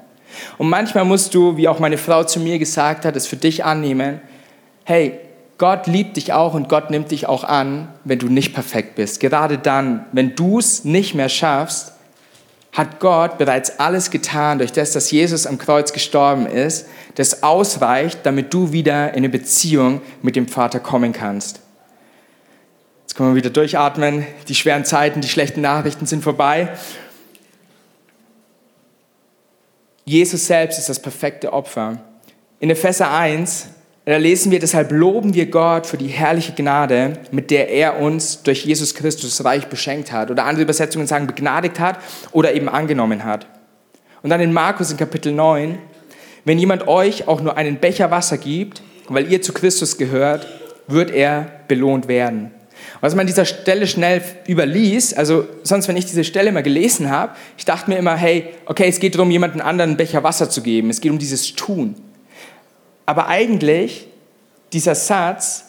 Und 0.58 0.70
manchmal 0.70 1.06
musst 1.06 1.34
du, 1.34 1.56
wie 1.56 1.70
auch 1.70 1.80
meine 1.80 1.98
Frau 1.98 2.26
zu 2.26 2.42
mir 2.42 2.60
gesagt 2.60 3.06
hat, 3.06 3.16
es 3.16 3.28
für 3.28 3.38
dich 3.38 3.64
annehmen, 3.64 4.20
hey, 4.84 5.20
Gott 5.58 5.88
liebt 5.88 6.18
dich 6.18 6.34
auch 6.34 6.54
und 6.54 6.68
Gott 6.68 6.90
nimmt 6.90 7.12
dich 7.12 7.28
auch 7.30 7.46
an, 7.46 7.88
wenn 8.04 8.20
du 8.20 8.28
nicht 8.28 8.54
perfekt 8.54 8.96
bist. 8.96 9.22
Gerade 9.22 9.58
dann, 9.58 10.06
wenn 10.12 10.36
du 10.36 10.60
es 10.60 10.84
nicht 10.84 11.14
mehr 11.14 11.30
schaffst, 11.30 11.93
hat 12.74 13.00
Gott 13.00 13.38
bereits 13.38 13.80
alles 13.80 14.10
getan, 14.10 14.58
durch 14.58 14.72
das, 14.72 14.92
dass 14.92 15.12
Jesus 15.12 15.46
am 15.46 15.60
Kreuz 15.60 15.94
gestorben 15.94 16.48
ist, 16.48 16.88
das 17.16 17.44
ausreicht, 17.44 18.20
damit 18.24 18.52
du 18.54 18.72
wieder 18.72 19.12
in 19.12 19.18
eine 19.18 19.30
Beziehung 19.30 20.02
mit 20.24 20.36
dem 20.36 20.48
Vater 20.48 20.80
kommen 20.80 21.14
kannst. 21.14 21.62
Jetzt 23.02 23.16
können 23.16 23.30
wir 23.30 23.36
wieder 23.36 23.52
durchatmen. 23.52 24.26
Die 24.48 24.56
schweren 24.56 24.86
Zeiten, 24.86 25.22
die 25.22 25.30
schlechten 25.30 25.62
Nachrichten 25.62 26.08
sind 26.08 26.24
vorbei. 26.24 26.70
Jesus 30.06 30.48
selbst 30.48 30.80
ist 30.80 30.90
das 30.90 31.00
perfekte 31.00 31.54
Opfer. 31.54 32.00
In 32.60 32.72
Epheser 32.72 33.12
1 33.12 33.68
da 34.06 34.18
lesen 34.18 34.52
wir, 34.52 34.60
deshalb 34.60 34.92
loben 34.92 35.34
wir 35.34 35.46
Gott 35.46 35.88
für 35.88 35.98
die 35.98 36.08
herrliche 36.08 36.52
Gnade, 36.52 37.14
mit 37.32 37.52
der 37.52 37.70
er 37.70 38.00
uns 38.00 38.44
durch 38.44 38.66
Jesus 38.66 38.96
Christus 38.96 39.46
reich 39.46 39.68
beschenkt 39.68 40.12
hat. 40.12 40.30
Oder 40.30 40.44
andere 40.44 40.64
Übersetzungen 40.64 41.08
sagen 41.08 41.26
begnadigt 41.26 41.80
hat 41.80 42.00
oder 42.34 42.54
eben 42.54 42.68
angenommen 42.68 43.24
hat. 43.24 43.48
Und 44.22 44.30
dann 44.30 44.42
in 44.42 44.52
Markus 44.52 44.92
in 44.92 44.98
Kapitel 44.98 45.32
9, 45.32 45.78
wenn 46.44 46.60
jemand 46.60 46.88
euch 46.88 47.30
auch 47.30 47.40
nur 47.40 47.56
einen 47.56 47.78
Becher 47.78 48.12
Wasser 48.12 48.38
gibt, 48.38 48.82
weil 49.08 49.32
ihr 49.32 49.42
zu 49.42 49.54
Christus 49.54 49.98
gehört, 49.98 50.48
wird 50.88 51.12
er 51.12 51.48
belohnt 51.70 52.10
werden. 52.10 52.52
Was 53.00 53.16
man 53.16 53.22
an 53.22 53.28
dieser 53.28 53.46
Stelle 53.46 53.88
schnell 53.88 54.22
überließ, 54.48 55.14
also 55.14 55.46
sonst, 55.64 55.88
wenn 55.88 55.96
ich 55.96 56.06
diese 56.06 56.26
Stelle 56.26 56.52
mal 56.52 56.64
gelesen 56.64 57.10
habe, 57.10 57.36
ich 57.58 57.64
dachte 57.64 57.90
mir 57.90 57.98
immer, 57.98 58.16
hey, 58.16 58.50
okay, 58.66 58.88
es 58.88 59.00
geht 59.00 59.16
darum, 59.16 59.32
jemanden 59.32 59.62
anderen 59.62 59.92
einen 59.92 59.98
Becher 59.98 60.24
Wasser 60.24 60.50
zu 60.50 60.62
geben. 60.62 60.90
Es 60.90 61.00
geht 61.00 61.12
um 61.12 61.20
dieses 61.20 61.54
Tun. 61.54 61.96
Aber 63.06 63.28
eigentlich, 63.28 64.08
dieser 64.72 64.96
Satz, 64.96 65.66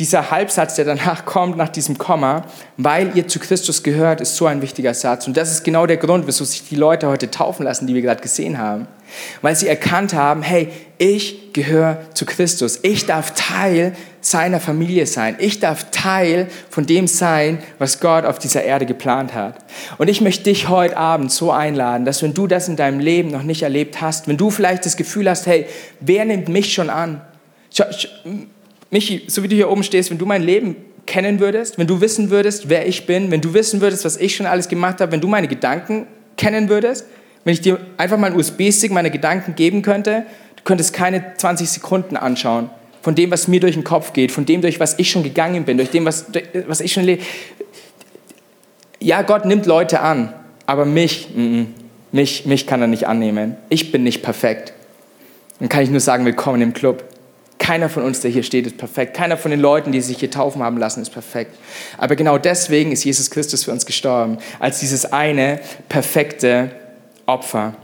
dieser 0.00 0.30
Halbsatz, 0.30 0.76
der 0.76 0.86
danach 0.86 1.26
kommt, 1.26 1.58
nach 1.58 1.68
diesem 1.68 1.98
Komma, 1.98 2.44
weil 2.78 3.14
ihr 3.16 3.28
zu 3.28 3.38
Christus 3.38 3.82
gehört, 3.82 4.22
ist 4.22 4.34
so 4.34 4.46
ein 4.46 4.62
wichtiger 4.62 4.94
Satz. 4.94 5.26
Und 5.26 5.36
das 5.36 5.50
ist 5.50 5.62
genau 5.62 5.84
der 5.84 5.98
Grund, 5.98 6.26
wieso 6.26 6.42
sich 6.44 6.66
die 6.66 6.76
Leute 6.76 7.06
heute 7.08 7.30
taufen 7.30 7.64
lassen, 7.64 7.86
die 7.86 7.94
wir 7.94 8.00
gerade 8.00 8.22
gesehen 8.22 8.56
haben. 8.56 8.88
Weil 9.42 9.56
sie 9.56 9.68
erkannt 9.68 10.14
haben, 10.14 10.42
hey, 10.42 10.72
ich 10.96 11.52
gehöre 11.52 11.98
zu 12.14 12.24
Christus. 12.24 12.78
Ich 12.82 13.04
darf 13.04 13.32
Teil 13.34 13.94
seiner 14.20 14.60
Familie 14.60 15.06
sein. 15.06 15.36
Ich 15.38 15.60
darf 15.60 15.90
Teil 15.90 16.48
von 16.68 16.86
dem 16.86 17.06
sein, 17.06 17.58
was 17.78 18.00
Gott 18.00 18.24
auf 18.24 18.38
dieser 18.38 18.62
Erde 18.62 18.86
geplant 18.86 19.34
hat. 19.34 19.56
Und 19.98 20.08
ich 20.08 20.20
möchte 20.20 20.44
dich 20.44 20.68
heute 20.68 20.96
Abend 20.96 21.32
so 21.32 21.50
einladen, 21.50 22.04
dass 22.04 22.22
wenn 22.22 22.34
du 22.34 22.46
das 22.46 22.68
in 22.68 22.76
deinem 22.76 23.00
Leben 23.00 23.30
noch 23.30 23.42
nicht 23.42 23.62
erlebt 23.62 24.00
hast, 24.00 24.28
wenn 24.28 24.36
du 24.36 24.50
vielleicht 24.50 24.84
das 24.84 24.96
Gefühl 24.96 25.28
hast, 25.28 25.46
hey, 25.46 25.66
wer 26.00 26.24
nimmt 26.24 26.48
mich 26.48 26.72
schon 26.72 26.90
an? 26.90 27.22
Michi, 28.90 29.22
so 29.28 29.42
wie 29.42 29.48
du 29.48 29.54
hier 29.54 29.70
oben 29.70 29.82
stehst, 29.82 30.10
wenn 30.10 30.18
du 30.18 30.26
mein 30.26 30.42
Leben 30.42 30.76
kennen 31.06 31.40
würdest, 31.40 31.78
wenn 31.78 31.86
du 31.86 32.00
wissen 32.00 32.30
würdest, 32.30 32.68
wer 32.68 32.86
ich 32.86 33.06
bin, 33.06 33.30
wenn 33.30 33.40
du 33.40 33.54
wissen 33.54 33.80
würdest, 33.80 34.04
was 34.04 34.16
ich 34.16 34.36
schon 34.36 34.46
alles 34.46 34.68
gemacht 34.68 35.00
habe, 35.00 35.12
wenn 35.12 35.20
du 35.20 35.28
meine 35.28 35.48
Gedanken 35.48 36.06
kennen 36.36 36.68
würdest, 36.68 37.06
wenn 37.44 37.54
ich 37.54 37.60
dir 37.60 37.78
einfach 37.96 38.18
mal 38.18 38.28
einen 38.28 38.36
USB-Stick 38.36 38.92
meiner 38.92 39.10
Gedanken 39.10 39.54
geben 39.54 39.82
könnte, 39.82 40.26
du 40.56 40.62
könntest 40.64 40.92
keine 40.92 41.34
20 41.36 41.68
Sekunden 41.70 42.16
anschauen 42.16 42.70
von 43.02 43.14
dem, 43.14 43.30
was 43.30 43.48
mir 43.48 43.60
durch 43.60 43.74
den 43.74 43.84
Kopf 43.84 44.12
geht, 44.12 44.32
von 44.32 44.46
dem, 44.46 44.60
durch 44.60 44.80
was 44.80 44.98
ich 44.98 45.10
schon 45.10 45.22
gegangen 45.22 45.64
bin, 45.64 45.76
durch 45.76 45.90
dem, 45.90 46.04
was, 46.04 46.26
was 46.66 46.80
ich 46.80 46.92
schon 46.92 47.04
lebe. 47.04 47.22
Ja, 49.00 49.22
Gott 49.22 49.46
nimmt 49.46 49.66
Leute 49.66 50.00
an, 50.00 50.32
aber 50.66 50.84
mich, 50.84 51.28
m 51.34 51.42
-m, 51.42 51.66
mich, 52.12 52.44
mich 52.44 52.66
kann 52.66 52.80
er 52.80 52.86
nicht 52.86 53.06
annehmen. 53.06 53.56
Ich 53.68 53.92
bin 53.92 54.02
nicht 54.02 54.22
perfekt. 54.22 54.74
Dann 55.58 55.68
kann 55.68 55.82
ich 55.82 55.90
nur 55.90 56.00
sagen, 56.00 56.24
willkommen 56.24 56.60
im 56.60 56.72
Club. 56.72 57.04
Keiner 57.58 57.88
von 57.88 58.02
uns, 58.02 58.20
der 58.20 58.30
hier 58.30 58.42
steht, 58.42 58.66
ist 58.66 58.78
perfekt. 58.78 59.14
Keiner 59.14 59.36
von 59.36 59.50
den 59.50 59.60
Leuten, 59.60 59.92
die 59.92 60.00
sich 60.00 60.18
hier 60.18 60.30
taufen 60.30 60.62
haben 60.62 60.78
lassen, 60.78 61.02
ist 61.02 61.10
perfekt. 61.10 61.54
Aber 61.98 62.16
genau 62.16 62.38
deswegen 62.38 62.90
ist 62.90 63.04
Jesus 63.04 63.30
Christus 63.30 63.64
für 63.64 63.70
uns 63.70 63.86
gestorben, 63.86 64.38
als 64.58 64.80
dieses 64.80 65.12
eine 65.12 65.60
perfekte 65.88 66.70
Opfer. 67.26 67.74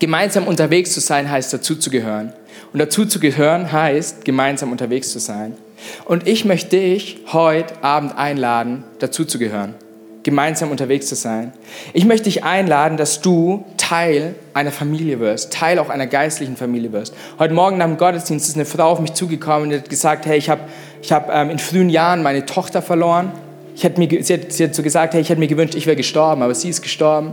Gemeinsam 0.00 0.46
unterwegs 0.46 0.92
zu 0.92 1.00
sein 1.00 1.30
heißt 1.30 1.52
dazu 1.52 1.76
zu 1.76 1.90
gehören. 1.90 2.32
Und 2.72 2.78
dazu 2.78 3.04
zu 3.04 3.20
gehören 3.20 3.72
heißt 3.72 4.24
gemeinsam 4.24 4.72
unterwegs 4.72 5.10
zu 5.10 5.18
sein. 5.18 5.56
Und 6.04 6.26
ich 6.26 6.44
möchte 6.44 6.76
dich 6.76 7.18
heute 7.32 7.82
Abend 7.82 8.16
einladen, 8.16 8.84
dazu 8.98 9.24
zu 9.24 9.38
gehören, 9.38 9.74
gemeinsam 10.22 10.70
unterwegs 10.70 11.06
zu 11.06 11.14
sein. 11.14 11.52
Ich 11.92 12.04
möchte 12.04 12.24
dich 12.24 12.44
einladen, 12.44 12.96
dass 12.96 13.20
du 13.20 13.64
Teil 13.76 14.34
einer 14.52 14.72
Familie 14.72 15.20
wirst, 15.20 15.52
Teil 15.52 15.78
auch 15.78 15.88
einer 15.88 16.06
geistlichen 16.06 16.56
Familie 16.56 16.92
wirst. 16.92 17.14
Heute 17.38 17.54
Morgen 17.54 17.78
nach 17.78 17.86
dem 17.86 17.96
Gottesdienst 17.96 18.48
ist 18.48 18.56
eine 18.56 18.66
Frau 18.66 18.90
auf 18.90 19.00
mich 19.00 19.14
zugekommen 19.14 19.70
und 19.70 19.74
hat 19.74 19.88
gesagt, 19.88 20.26
hey, 20.26 20.38
ich 20.38 20.50
habe 20.50 20.62
ich 21.02 21.12
hab, 21.12 21.30
ähm, 21.32 21.50
in 21.50 21.58
frühen 21.58 21.88
Jahren 21.88 22.22
meine 22.22 22.44
Tochter 22.44 22.82
verloren. 22.82 23.32
Ich 23.74 23.96
mir, 23.96 24.22
sie, 24.22 24.34
hat, 24.34 24.52
sie 24.52 24.64
hat 24.64 24.74
so 24.74 24.82
gesagt, 24.82 25.14
hey, 25.14 25.22
ich 25.22 25.30
hätte 25.30 25.40
mir 25.40 25.48
gewünscht, 25.48 25.74
ich 25.74 25.86
wäre 25.86 25.96
gestorben, 25.96 26.42
aber 26.42 26.54
sie 26.54 26.68
ist 26.68 26.82
gestorben. 26.82 27.32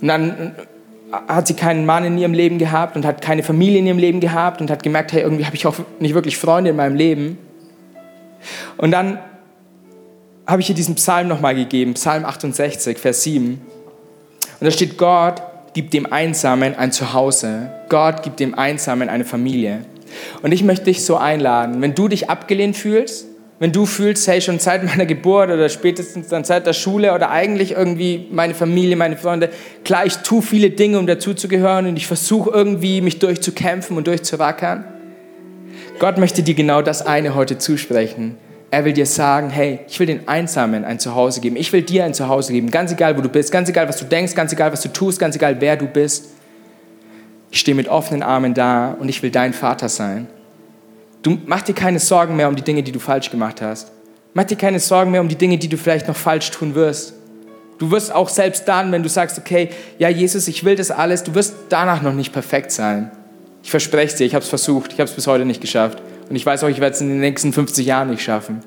Und 0.00 0.08
dann 0.08 0.54
hat 1.12 1.46
sie 1.46 1.54
keinen 1.54 1.86
Mann 1.86 2.04
in 2.04 2.18
ihrem 2.18 2.34
Leben 2.34 2.58
gehabt 2.58 2.96
und 2.96 3.04
hat 3.04 3.22
keine 3.22 3.42
Familie 3.42 3.78
in 3.78 3.86
ihrem 3.86 3.98
Leben 3.98 4.20
gehabt 4.20 4.60
und 4.60 4.70
hat 4.70 4.82
gemerkt, 4.82 5.12
hey, 5.12 5.22
irgendwie 5.22 5.46
habe 5.46 5.56
ich 5.56 5.66
auch 5.66 5.76
nicht 6.00 6.14
wirklich 6.14 6.36
Freunde 6.36 6.70
in 6.70 6.76
meinem 6.76 6.96
Leben. 6.96 7.38
Und 8.76 8.90
dann 8.90 9.18
habe 10.46 10.60
ich 10.62 10.68
ihr 10.68 10.74
diesen 10.74 10.94
Psalm 10.94 11.28
nochmal 11.28 11.54
gegeben, 11.54 11.94
Psalm 11.94 12.24
68, 12.24 12.98
Vers 12.98 13.22
7. 13.22 13.60
Und 14.60 14.64
da 14.64 14.70
steht, 14.70 14.98
Gott 14.98 15.42
gibt 15.74 15.92
dem 15.92 16.10
Einsamen 16.12 16.74
ein 16.74 16.92
Zuhause. 16.92 17.70
Gott 17.88 18.22
gibt 18.22 18.40
dem 18.40 18.54
Einsamen 18.58 19.08
eine 19.08 19.24
Familie. 19.24 19.84
Und 20.42 20.52
ich 20.52 20.64
möchte 20.64 20.86
dich 20.86 21.04
so 21.04 21.16
einladen, 21.16 21.80
wenn 21.80 21.94
du 21.94 22.08
dich 22.08 22.30
abgelehnt 22.30 22.76
fühlst, 22.76 23.27
wenn 23.60 23.72
du 23.72 23.86
fühlst, 23.86 24.26
hey, 24.28 24.40
schon 24.40 24.60
seit 24.60 24.84
meiner 24.84 25.06
Geburt 25.06 25.50
oder 25.50 25.68
spätestens 25.68 26.28
dann 26.28 26.44
seit 26.44 26.66
der 26.66 26.72
Schule 26.72 27.12
oder 27.12 27.30
eigentlich 27.30 27.72
irgendwie 27.72 28.28
meine 28.30 28.54
Familie, 28.54 28.94
meine 28.94 29.16
Freunde, 29.16 29.50
klar, 29.84 30.06
ich 30.06 30.16
tue 30.18 30.42
viele 30.42 30.70
Dinge, 30.70 30.98
um 30.98 31.06
dazuzugehören 31.06 31.86
und 31.86 31.96
ich 31.96 32.06
versuche 32.06 32.50
irgendwie 32.50 33.00
mich 33.00 33.18
durchzukämpfen 33.18 33.96
und 33.96 34.06
durchzurackern. 34.06 34.84
Gott 35.98 36.18
möchte 36.18 36.44
dir 36.44 36.54
genau 36.54 36.82
das 36.82 37.04
eine 37.04 37.34
heute 37.34 37.58
zusprechen. 37.58 38.36
Er 38.70 38.84
will 38.84 38.92
dir 38.92 39.06
sagen, 39.06 39.50
hey, 39.50 39.80
ich 39.88 39.98
will 39.98 40.06
den 40.06 40.28
Einsamen 40.28 40.84
ein 40.84 41.00
Zuhause 41.00 41.40
geben. 41.40 41.56
Ich 41.56 41.72
will 41.72 41.82
dir 41.82 42.04
ein 42.04 42.14
Zuhause 42.14 42.52
geben. 42.52 42.70
Ganz 42.70 42.92
egal, 42.92 43.16
wo 43.16 43.22
du 43.22 43.28
bist, 43.28 43.50
ganz 43.50 43.68
egal, 43.68 43.88
was 43.88 43.96
du 43.96 44.04
denkst, 44.04 44.34
ganz 44.34 44.52
egal, 44.52 44.70
was 44.72 44.82
du 44.82 44.90
tust, 44.90 45.18
ganz 45.18 45.34
egal, 45.34 45.60
wer 45.60 45.76
du 45.76 45.86
bist. 45.86 46.26
Ich 47.50 47.60
stehe 47.60 47.74
mit 47.74 47.88
offenen 47.88 48.22
Armen 48.22 48.54
da 48.54 48.94
und 49.00 49.08
ich 49.08 49.22
will 49.22 49.30
dein 49.30 49.54
Vater 49.54 49.88
sein. 49.88 50.28
Du 51.22 51.38
mach 51.46 51.62
dir 51.62 51.74
keine 51.74 51.98
Sorgen 51.98 52.36
mehr 52.36 52.48
um 52.48 52.56
die 52.56 52.62
Dinge, 52.62 52.82
die 52.82 52.92
du 52.92 53.00
falsch 53.00 53.30
gemacht 53.30 53.60
hast. 53.60 53.90
Mach 54.34 54.44
dir 54.44 54.56
keine 54.56 54.78
Sorgen 54.78 55.10
mehr 55.10 55.20
um 55.20 55.28
die 55.28 55.36
Dinge, 55.36 55.58
die 55.58 55.68
du 55.68 55.76
vielleicht 55.76 56.06
noch 56.06 56.16
falsch 56.16 56.50
tun 56.50 56.74
wirst. 56.74 57.14
Du 57.78 57.90
wirst 57.90 58.12
auch 58.12 58.28
selbst 58.28 58.66
dann, 58.66 58.90
wenn 58.92 59.02
du 59.02 59.08
sagst, 59.08 59.38
okay, 59.38 59.70
ja 59.98 60.08
Jesus, 60.08 60.48
ich 60.48 60.64
will 60.64 60.76
das 60.76 60.90
alles, 60.90 61.22
du 61.22 61.34
wirst 61.34 61.54
danach 61.68 62.02
noch 62.02 62.12
nicht 62.12 62.32
perfekt 62.32 62.72
sein. 62.72 63.10
Ich 63.62 63.70
verspreche 63.70 64.12
es 64.12 64.14
dir, 64.16 64.24
ich 64.26 64.34
habe 64.34 64.42
es 64.42 64.48
versucht, 64.48 64.92
ich 64.92 65.00
habe 65.00 65.08
es 65.08 65.14
bis 65.14 65.26
heute 65.26 65.44
nicht 65.44 65.60
geschafft. 65.60 66.02
Und 66.28 66.36
ich 66.36 66.44
weiß 66.44 66.64
auch, 66.64 66.68
ich 66.68 66.80
werde 66.80 66.94
es 66.94 67.00
in 67.00 67.08
den 67.08 67.20
nächsten 67.20 67.52
50 67.52 67.86
Jahren 67.86 68.10
nicht 68.10 68.22
schaffen. 68.22 68.60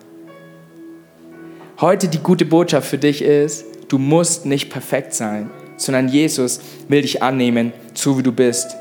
Heute 1.79 2.07
die 2.07 2.19
gute 2.19 2.45
Botschaft 2.45 2.87
für 2.87 2.97
dich 2.97 3.21
ist, 3.21 3.65
du 3.87 3.97
musst 3.97 4.45
nicht 4.45 4.69
perfekt 4.69 5.13
sein, 5.13 5.49
sondern 5.77 6.07
Jesus 6.07 6.61
will 6.87 7.01
dich 7.01 7.23
annehmen, 7.23 7.73
so 7.93 8.17
wie 8.17 8.23
du 8.23 8.31
bist. 8.31 8.75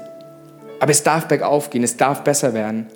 Aber 0.81 0.91
es 0.91 1.03
darf 1.03 1.27
bergauf 1.27 1.71
gehen, 1.71 1.83
es 1.83 1.97
darf 1.97 2.25
besser 2.25 2.55
werden. 2.55 2.87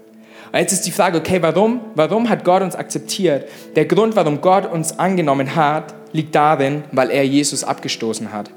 Und 0.55 0.61
jetzt 0.61 0.73
ist 0.73 0.87
die 0.87 0.93
Frage, 0.93 1.19
okay, 1.19 1.43
warum? 1.43 1.81
Warum 1.97 2.29
hat 2.29 2.45
Gott 2.45 2.63
uns 2.63 2.77
akzeptiert? 2.77 3.49
Der 3.75 3.87
Grund, 3.87 4.15
warum 4.15 4.41
Gott 4.41 4.71
uns 4.71 5.01
angenommen 5.01 5.57
hat, 5.57 5.93
liegt 6.13 6.33
darin, 6.33 6.85
weil 6.93 7.11
er 7.11 7.27
Jesus 7.27 7.65
abgestoßen 7.65 8.33
hat. 8.33 8.51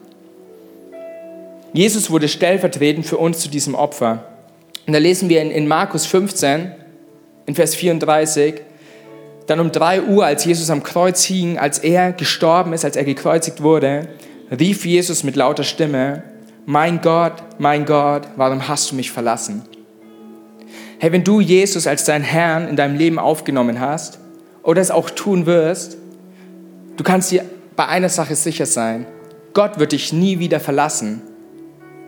Jesus 1.73 2.11
wurde 2.11 2.27
stellvertretend 2.27 3.07
für 3.07 3.17
uns 3.17 3.39
zu 3.39 3.49
diesem 3.49 3.73
Opfer. 3.73 4.25
Und 4.85 4.93
da 4.93 4.99
lesen 4.99 5.27
wir 5.27 5.41
in, 5.41 5.49
in 5.49 5.67
Markus 5.67 6.05
15, 6.05 6.71
in 7.47 7.55
Vers 7.55 7.73
34, 7.73 8.61
dann 9.47 9.59
um 9.59 9.71
3 9.71 10.03
Uhr, 10.03 10.23
als 10.23 10.45
Jesus 10.45 10.69
am 10.69 10.83
Kreuz 10.83 11.23
hing, 11.23 11.57
als 11.57 11.79
er 11.79 12.11
gestorben 12.11 12.73
ist, 12.73 12.85
als 12.85 12.95
er 12.95 13.05
gekreuzigt 13.05 13.63
wurde, 13.63 14.07
rief 14.51 14.85
Jesus 14.85 15.23
mit 15.23 15.35
lauter 15.35 15.63
Stimme, 15.63 16.21
mein 16.67 17.01
Gott, 17.01 17.41
mein 17.57 17.85
Gott, 17.87 18.27
warum 18.35 18.67
hast 18.67 18.91
du 18.91 18.95
mich 18.95 19.11
verlassen? 19.11 19.63
Hey, 20.99 21.11
wenn 21.11 21.23
du 21.23 21.41
Jesus 21.41 21.85
als 21.85 22.05
deinen 22.05 22.23
Herrn 22.23 22.67
in 22.67 22.75
deinem 22.75 22.97
Leben 22.97 23.19
aufgenommen 23.19 23.79
hast 23.79 24.17
oder 24.63 24.81
es 24.81 24.89
auch 24.89 25.11
tun 25.11 25.45
wirst, 25.45 25.95
du 26.97 27.03
kannst 27.03 27.29
dir 27.31 27.45
bei 27.75 27.87
einer 27.87 28.09
Sache 28.09 28.35
sicher 28.35 28.65
sein. 28.65 29.05
Gott 29.53 29.77
wird 29.77 29.91
dich 29.91 30.11
nie 30.11 30.39
wieder 30.39 30.59
verlassen, 30.59 31.21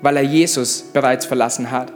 weil 0.01 0.17
er 0.17 0.23
Jesus 0.23 0.81
bereits 0.81 1.27
verlassen 1.27 1.69
hat. 1.69 1.93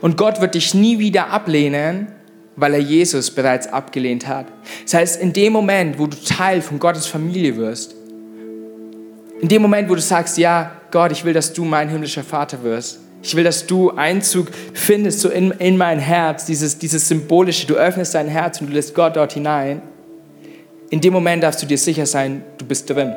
Und 0.00 0.16
Gott 0.16 0.40
wird 0.40 0.56
dich 0.56 0.74
nie 0.74 0.98
wieder 0.98 1.28
ablehnen, 1.30 2.08
weil 2.56 2.74
er 2.74 2.80
Jesus 2.80 3.30
bereits 3.30 3.68
abgelehnt 3.72 4.26
hat. 4.26 4.46
Das 4.84 4.94
heißt, 4.94 5.22
in 5.22 5.32
dem 5.32 5.52
Moment, 5.52 5.98
wo 5.98 6.08
du 6.08 6.16
Teil 6.16 6.60
von 6.60 6.80
Gottes 6.80 7.06
Familie 7.06 7.56
wirst, 7.56 7.94
in 9.40 9.48
dem 9.48 9.62
Moment, 9.62 9.88
wo 9.88 9.94
du 9.94 10.00
sagst, 10.00 10.38
ja, 10.38 10.72
Gott, 10.90 11.12
ich 11.12 11.24
will, 11.24 11.32
dass 11.32 11.52
du 11.52 11.64
mein 11.64 11.88
himmlischer 11.88 12.24
Vater 12.24 12.62
wirst. 12.64 13.00
Ich 13.24 13.34
will, 13.34 13.42
dass 13.42 13.66
du 13.66 13.90
Einzug 13.90 14.48
findest 14.74 15.20
so 15.20 15.30
in, 15.30 15.50
in 15.52 15.78
mein 15.78 15.98
Herz, 15.98 16.44
dieses, 16.44 16.78
dieses 16.78 17.08
symbolische, 17.08 17.66
du 17.66 17.74
öffnest 17.74 18.14
dein 18.14 18.28
Herz 18.28 18.60
und 18.60 18.68
du 18.68 18.74
lässt 18.74 18.94
Gott 18.94 19.16
dort 19.16 19.32
hinein. 19.32 19.80
In 20.90 21.00
dem 21.00 21.14
Moment 21.14 21.42
darfst 21.42 21.62
du 21.62 21.66
dir 21.66 21.78
sicher 21.78 22.04
sein, 22.04 22.42
du 22.58 22.66
bist 22.66 22.90
drin. 22.90 23.14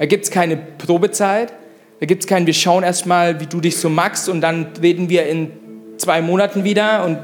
Da 0.00 0.06
gibt 0.06 0.24
es 0.24 0.30
keine 0.32 0.56
Probezeit, 0.56 1.52
da 2.00 2.06
gibt 2.06 2.24
es 2.24 2.26
kein, 2.26 2.46
wir 2.46 2.52
schauen 2.52 2.82
erstmal, 2.82 3.38
wie 3.38 3.46
du 3.46 3.60
dich 3.60 3.76
so 3.76 3.88
magst 3.88 4.28
und 4.28 4.40
dann 4.40 4.66
reden 4.82 5.08
wir 5.08 5.24
in 5.26 5.52
zwei 5.98 6.20
Monaten 6.20 6.64
wieder 6.64 7.04
und 7.04 7.16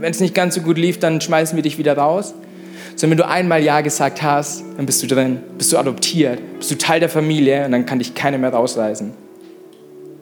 wenn 0.00 0.10
es 0.10 0.20
nicht 0.20 0.34
ganz 0.34 0.54
so 0.54 0.60
gut 0.60 0.76
lief, 0.76 0.98
dann 0.98 1.22
schmeißen 1.22 1.56
wir 1.56 1.62
dich 1.62 1.78
wieder 1.78 1.96
raus. 1.96 2.34
Sondern 2.94 3.18
wenn 3.18 3.24
du 3.24 3.26
einmal 3.26 3.62
Ja 3.62 3.80
gesagt 3.80 4.22
hast, 4.22 4.64
dann 4.76 4.84
bist 4.84 5.02
du 5.02 5.06
drin, 5.06 5.38
bist 5.56 5.72
du 5.72 5.78
adoptiert, 5.78 6.40
bist 6.58 6.70
du 6.70 6.76
Teil 6.76 7.00
der 7.00 7.08
Familie 7.08 7.64
und 7.64 7.72
dann 7.72 7.86
kann 7.86 8.00
dich 8.00 8.14
keiner 8.14 8.36
mehr 8.36 8.50
rausreißen. 8.50 9.31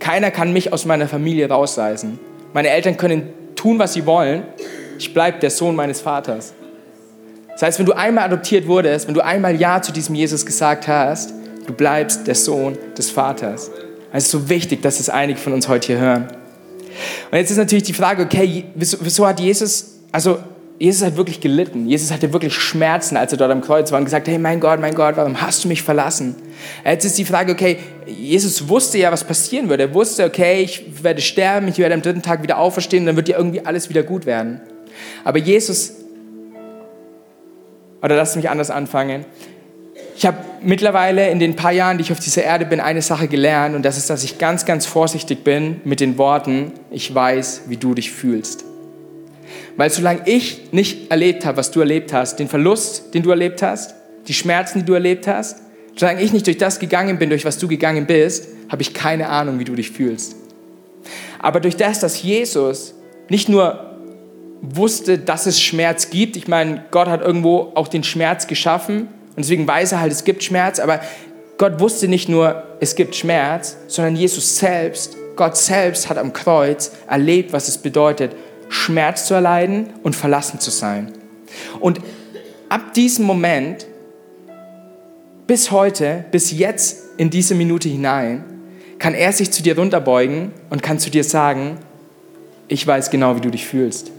Keiner 0.01 0.31
kann 0.31 0.53
mich 0.53 0.73
aus 0.73 0.85
meiner 0.85 1.07
Familie 1.07 1.49
rausreißen. 1.49 2.19
Meine 2.53 2.71
Eltern 2.71 2.97
können 2.97 3.29
tun, 3.55 3.79
was 3.79 3.93
sie 3.93 4.07
wollen. 4.07 4.43
Ich 4.99 5.15
bleibe 5.15 5.39
der 5.39 5.51
Sohn 5.51 5.77
meines 5.77 6.01
Vaters. 6.01 6.55
Das 7.53 7.63
heißt, 7.63 7.79
wenn 7.79 7.87
du 7.87 7.93
einmal 7.93 8.25
adoptiert 8.25 8.67
wurdest, 8.67 9.07
wenn 9.07 9.15
du 9.15 9.25
einmal 9.25 9.55
Ja 9.61 9.83
zu 9.83 9.93
diesem 9.93 10.15
Jesus 10.15 10.45
gesagt 10.45 10.89
hast, 10.89 11.33
du 11.67 11.75
bleibst 11.75 12.27
der 12.27 12.35
Sohn 12.35 12.79
des 12.97 13.11
Vaters. 13.11 13.71
Es 14.13 14.25
ist 14.25 14.31
so 14.31 14.49
wichtig, 14.49 14.83
dass 14.83 14.99
es 14.99 15.09
einige 15.09 15.39
von 15.39 15.53
uns 15.53 15.69
heute 15.69 15.89
hier 15.89 15.99
hören. 15.99 16.29
Und 17.31 17.39
jetzt 17.39 17.51
ist 17.51 17.59
natürlich 17.59 17.85
die 17.85 17.93
Frage, 17.93 18.23
okay, 18.23 18.65
wieso, 18.75 18.97
wieso 19.01 19.27
hat 19.27 19.39
Jesus, 19.39 20.01
also 20.11 20.39
Jesus 20.81 21.05
hat 21.05 21.17
wirklich 21.17 21.43
gelitten. 21.43 21.87
Jesus 21.87 22.11
hatte 22.11 22.33
wirklich 22.33 22.55
Schmerzen, 22.55 23.19
als 23.19 23.33
er 23.33 23.39
dort 23.39 23.51
am 23.51 23.61
Kreuz 23.61 23.93
war 23.93 23.99
und 23.99 24.07
gesagt, 24.07 24.27
hey, 24.29 24.39
mein 24.39 24.61
Gott, 24.61 24.81
mein 24.81 24.95
Gott, 24.95 25.19
warum 25.19 25.43
hast 25.43 25.63
du 25.63 25.69
mich 25.69 25.83
verlassen? 25.83 26.37
Jetzt 26.87 27.05
ist 27.05 27.19
die 27.19 27.27
Frage, 27.27 27.53
okay, 27.53 27.77
Jesus 28.07 28.67
wusste 28.67 28.97
ja, 28.97 29.13
was 29.13 29.23
passieren 29.23 29.69
würde. 29.69 29.83
Er 29.83 29.95
wusste, 29.95 30.25
okay, 30.25 30.63
ich 30.63 31.05
werde 31.05 31.21
sterben, 31.21 31.69
ich 31.69 31.77
werde 31.77 31.95
am 31.95 32.01
dritten 32.01 32.23
Tag 32.23 32.43
wieder 32.43 32.57
auferstehen, 32.57 33.05
dann 33.05 33.15
wird 33.15 33.29
ja 33.29 33.37
irgendwie 33.37 33.61
alles 33.61 33.91
wieder 33.91 34.03
gut 34.03 34.25
werden. 34.25 34.63
Aber 35.23 35.39
Jesus, 35.39 35.97
oder 38.01 38.17
lass 38.17 38.35
mich 38.37 38.49
anders 38.49 38.71
anfangen. 38.71 39.27
Ich 40.17 40.25
habe 40.25 40.39
mittlerweile 40.63 41.29
in 41.29 41.41
den 41.41 41.57
paar 41.57 41.73
Jahren, 41.73 41.99
die 41.99 42.05
ich 42.05 42.13
auf 42.13 42.21
dieser 42.21 42.45
Erde 42.45 42.65
bin, 42.65 42.81
eine 42.81 43.03
Sache 43.03 43.29
gelernt 43.29 43.77
und 43.77 43.83
das 43.83 43.99
ist, 43.99 44.09
dass 44.09 44.25
ich 44.25 44.39
ganz, 44.39 44.65
ganz 44.65 44.87
vorsichtig 44.87 45.45
bin 45.45 45.83
mit 45.85 46.01
den 46.01 46.17
Worten, 46.17 46.73
ich 46.91 47.15
weiß, 47.15 47.65
wie 47.67 47.77
du 47.77 47.93
dich 47.93 48.13
fühlst. 48.13 48.70
Weil 49.77 49.91
solange 49.91 50.23
ich 50.27 50.73
nicht 50.73 51.11
erlebt 51.11 51.45
habe, 51.45 51.59
was 51.59 51.71
du 51.71 51.81
erlebt 51.81 52.13
hast, 52.13 52.39
den 52.39 52.49
Verlust, 52.49 53.15
den 53.15 53.23
du 53.23 53.31
erlebt 53.31 53.63
hast, 53.63 53.95
die 54.29 54.35
Schmerzen, 54.35 54.81
die 54.81 54.85
du 54.85 54.95
erlebt 54.95 55.27
hast, 55.27 55.59
solange 55.97 56.23
ich 56.23 56.33
nicht 56.33 56.47
durch 56.47 56.59
das 56.59 56.79
gegangen 56.79 57.19
bin, 57.19 57.31
durch 57.31 57.45
was 57.45 57.59
du 57.59 57.69
gegangen 57.69 58.07
bist, 58.07 58.49
habe 58.69 58.83
ich 58.83 58.95
keine 58.95 59.29
Ahnung, 59.29 59.59
wie 59.59 59.65
du 59.65 59.75
dich 59.75 59.91
fühlst. 59.91 60.37
Aber 61.39 61.61
durch 61.61 61.77
das, 61.77 62.01
dass 62.01 62.23
Jesus 62.23 62.95
nicht 63.29 63.49
nur 63.49 63.97
wusste, 64.63 65.19
dass 65.19 65.47
es 65.47 65.61
Schmerz 65.61 66.11
gibt, 66.11 66.37
ich 66.37 66.49
meine, 66.49 66.85
Gott 66.91 67.09
hat 67.09 67.23
irgendwo 67.23 67.73
auch 67.75 67.89
den 67.89 68.05
Schmerz 68.05 68.47
geschaffen, 68.47 69.09
und 69.37 69.45
deswegen 69.45 69.67
weiß 69.67 69.93
er 69.93 70.01
halt, 70.01 70.13
es 70.13 70.25
gibt 70.25 70.43
Schmerz, 70.43 70.81
aber 70.81 71.01
Gott 71.57 71.81
wusste 71.81 72.09
nicht 72.09 72.29
nur, 72.29 72.63
es 72.81 72.95
gibt 72.95 73.15
Schmerz, 73.15 73.77
sondern 73.87 74.17
Jesus 74.17 74.57
selbst, 74.59 75.17
Gott 75.37 75.57
selbst 75.57 76.11
hat 76.11 76.19
am 76.19 76.33
Kreuz 76.33 76.93
erlebt, 77.09 77.53
was 77.53 77.69
es 77.69 77.79
bedeutet, 77.79 78.35
Schmerz 78.71 79.27
zu 79.27 79.35
erleiden 79.35 79.93
und 80.05 80.17
verlassen 80.17 80.61
zu 80.61 80.71
sein. 80.71 81.13
Und 81.81 82.01
ab 82.69 82.95
diesem 82.95 83.27
Moment 83.27 83.87
bis 85.49 85.73
heute, 85.73 86.25
bis 86.31 86.53
jetzt 86.53 87.19
in 87.19 87.29
diese 87.29 87.57
Minute 87.57 87.89
hinein, 87.89 88.45
kann 89.01 89.15
er 89.15 89.33
sich 89.33 89.51
zu 89.51 89.63
dir 89.63 89.77
runterbeugen 89.77 90.53
und 90.71 90.83
kann 90.83 91.01
zu 91.01 91.11
dir 91.11 91.25
sagen, 91.25 91.79
ich 92.69 92.87
weiß 92.87 93.11
genau, 93.11 93.35
wie 93.35 93.41
du 93.41 93.51
dich 93.51 93.67
fühlst. 93.67 94.13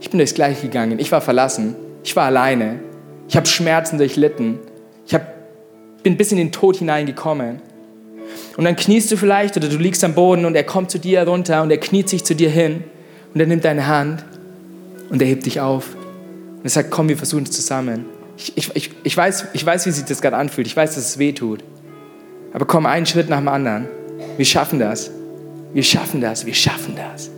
Ich 0.00 0.10
bin 0.10 0.18
durchs 0.18 0.34
Gleiche 0.34 0.62
gegangen, 0.62 0.98
ich 0.98 1.10
war 1.10 1.22
verlassen, 1.22 1.74
ich 2.04 2.14
war 2.14 2.26
alleine, 2.26 2.80
ich 3.28 3.36
habe 3.36 3.46
Schmerzen 3.46 3.96
durchlitten. 3.96 4.58
Ich 5.06 5.14
hab, 5.14 5.32
bin 6.02 6.18
bis 6.18 6.32
in 6.32 6.38
den 6.38 6.52
Tod 6.52 6.76
hineingekommen. 6.76 7.62
Und 8.58 8.64
dann 8.64 8.76
kniest 8.76 9.10
du 9.10 9.16
vielleicht 9.16 9.56
oder 9.56 9.68
du 9.68 9.78
liegst 9.78 10.04
am 10.04 10.14
Boden 10.14 10.44
und 10.44 10.54
er 10.54 10.64
kommt 10.64 10.90
zu 10.90 10.98
dir 10.98 11.26
runter 11.26 11.62
und 11.62 11.70
er 11.70 11.78
kniet 11.78 12.10
sich 12.10 12.24
zu 12.24 12.34
dir 12.34 12.50
hin 12.50 12.84
und 13.34 13.40
er 13.40 13.46
nimmt 13.46 13.64
deine 13.64 13.86
Hand 13.86 14.24
und 15.10 15.20
er 15.20 15.28
hebt 15.28 15.46
dich 15.46 15.60
auf. 15.60 15.94
Und 15.94 16.64
er 16.64 16.70
sagt, 16.70 16.90
komm, 16.90 17.08
wir 17.08 17.16
versuchen 17.16 17.44
es 17.44 17.50
zusammen. 17.50 18.06
Ich, 18.36 18.56
ich, 18.56 18.70
ich, 18.74 18.90
ich, 19.02 19.16
weiß, 19.16 19.46
ich 19.52 19.64
weiß, 19.64 19.86
wie 19.86 19.90
sich 19.90 20.04
das 20.04 20.20
gerade 20.20 20.36
anfühlt. 20.36 20.66
Ich 20.66 20.76
weiß, 20.76 20.94
dass 20.94 21.04
es 21.08 21.18
weh 21.18 21.32
tut. 21.32 21.62
Aber 22.52 22.66
komm 22.66 22.86
einen 22.86 23.06
Schritt 23.06 23.28
nach 23.28 23.38
dem 23.38 23.48
anderen. 23.48 23.86
Wir 24.36 24.44
schaffen 24.44 24.78
das. 24.78 25.10
Wir 25.72 25.82
schaffen 25.82 26.20
das. 26.20 26.46
Wir 26.46 26.54
schaffen 26.54 26.94
das. 26.96 27.30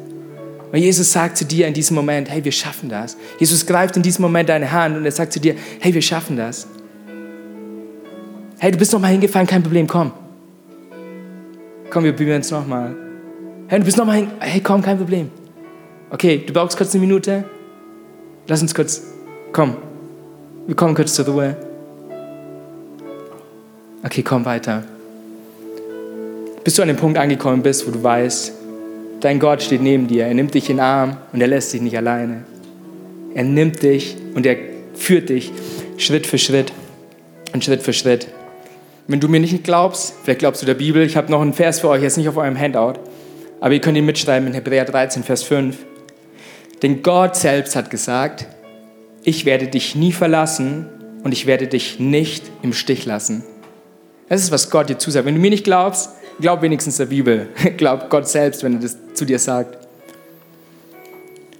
Und 0.71 0.79
Jesus 0.79 1.13
sagt 1.13 1.39
zu 1.39 1.45
dir 1.45 1.67
in 1.67 1.75
diesem 1.75 1.95
Moment, 1.95 2.31
hey, 2.31 2.45
wir 2.45 2.53
schaffen 2.53 2.89
das. 2.89 3.17
Jesus 3.39 3.65
greift 3.65 3.97
in 3.97 4.03
diesem 4.03 4.23
Moment 4.23 4.49
deine 4.49 4.71
Hand 4.71 4.97
und 4.97 5.05
er 5.05 5.13
sagt 5.13 5.33
zu 5.33 5.41
dir, 5.41 5.55
hey, 5.81 5.95
wir 5.95 6.03
schaffen 6.03 6.37
das. 6.37 6.67
Hey, 8.59 8.71
du 8.71 8.79
bist 8.79 8.93
noch 8.93 9.01
mal 9.01 9.09
hingefallen, 9.09 9.47
kein 9.47 9.63
Problem, 9.63 9.87
komm. 9.87 10.13
Komm, 11.91 12.05
wir 12.05 12.13
probieren 12.13 12.41
es 12.41 12.51
nochmal. 12.51 12.95
Hey, 13.69 13.79
du 13.79 13.85
bist 13.85 13.97
noch 13.97 14.05
mal 14.05 14.17
hin, 14.17 14.31
hey, 14.41 14.61
komm, 14.61 14.83
kein 14.83 14.99
Problem. 14.99 15.31
Okay, 16.11 16.43
du 16.47 16.53
brauchst 16.53 16.77
kurz 16.77 16.95
eine 16.95 17.01
Minute. 17.01 17.45
Lass 18.47 18.63
uns 18.63 18.75
kurz, 18.75 19.03
komm. 19.53 19.77
Wir 20.67 20.75
kommen 20.75 20.95
kurz 20.95 21.15
zur 21.15 21.27
Ruhe. 21.27 21.57
Okay, 24.05 24.23
komm 24.23 24.45
weiter. 24.45 24.85
Bis 26.65 26.75
du 26.75 26.83
an 26.83 26.89
dem 26.89 26.97
Punkt 26.97 27.19
angekommen 27.19 27.63
bist, 27.63 27.87
wo 27.87 27.91
du 27.91 28.03
weißt, 28.03 28.59
Dein 29.21 29.41
Gott 29.41 29.63
steht 29.63 29.83
neben 29.83 30.07
dir. 30.07 30.27
Er 30.27 30.35
nimmt 30.35 30.55
dich 30.55 30.71
in 30.71 30.77
den 30.77 30.85
Arm 30.85 31.17
und 31.33 31.41
er 31.41 31.49
lässt 31.49 31.73
dich 31.73 31.81
nicht 31.81 31.97
alleine. 31.97 32.45
Er 33.35 33.43
nimmt 33.43 33.83
dich 33.83 34.17
und 34.35 34.47
er 34.47 34.57
führt 34.95 35.29
dich 35.29 35.51
Schritt 35.97 36.27
für 36.27 36.39
Schritt 36.39 36.73
und 37.53 37.65
Schritt 37.65 37.83
für 37.83 37.93
Schritt. 37.93 38.29
Wenn 39.09 39.19
du 39.19 39.29
mir 39.29 39.41
nicht 39.41 39.65
glaubst, 39.65 40.15
vielleicht 40.23 40.39
glaubst 40.39 40.63
du 40.63 40.67
der 40.67 40.75
Bibel, 40.75 41.03
ich 41.03 41.17
habe 41.17 41.33
noch 41.33 41.41
einen 41.41 41.53
Vers 41.53 41.81
für 41.81 41.89
euch, 41.89 42.03
jetzt 42.03 42.17
nicht 42.17 42.29
auf 42.29 42.37
eurem 42.37 42.59
Handout, 42.59 43.01
aber 43.61 43.75
ihr 43.75 43.81
könnt 43.81 43.97
ihn 43.97 44.07
mitschreiben 44.07 44.47
in 44.47 44.55
Hebräer 44.55 44.85
13, 44.85 45.25
Vers 45.25 45.43
5. 45.43 45.77
Denn 46.83 47.03
Gott 47.03 47.37
selbst 47.37 47.75
hat 47.77 47.91
gesagt, 47.91 48.47
ich 49.25 49.45
werde 49.45 49.67
dich 49.67 49.95
nie 49.95 50.13
verlassen 50.13 50.87
und 51.25 51.33
ich 51.33 51.47
werde 51.47 51.67
dich 51.67 51.99
nicht 51.99 52.51
im 52.63 52.73
Stich 52.73 53.05
lassen. 53.05 53.43
Das 54.29 54.43
ist, 54.43 54.53
was 54.53 54.71
Gott 54.71 54.89
dir 54.89 54.99
zusagt. 54.99 55.27
Wenn 55.27 55.35
du 55.35 55.41
mir 55.41 55.51
nicht 55.51 55.65
glaubst, 55.65 56.11
glaub 56.41 56.63
wenigstens 56.63 56.99
der 56.99 57.07
Bibel. 57.07 57.49
glaub 57.77 58.11
Gott 58.11 58.29
selbst, 58.29 58.63
wenn 58.63 58.75
er 58.75 58.81
das 58.81 58.97
zu 59.15 59.25
dir 59.25 59.39
sagt. 59.39 59.77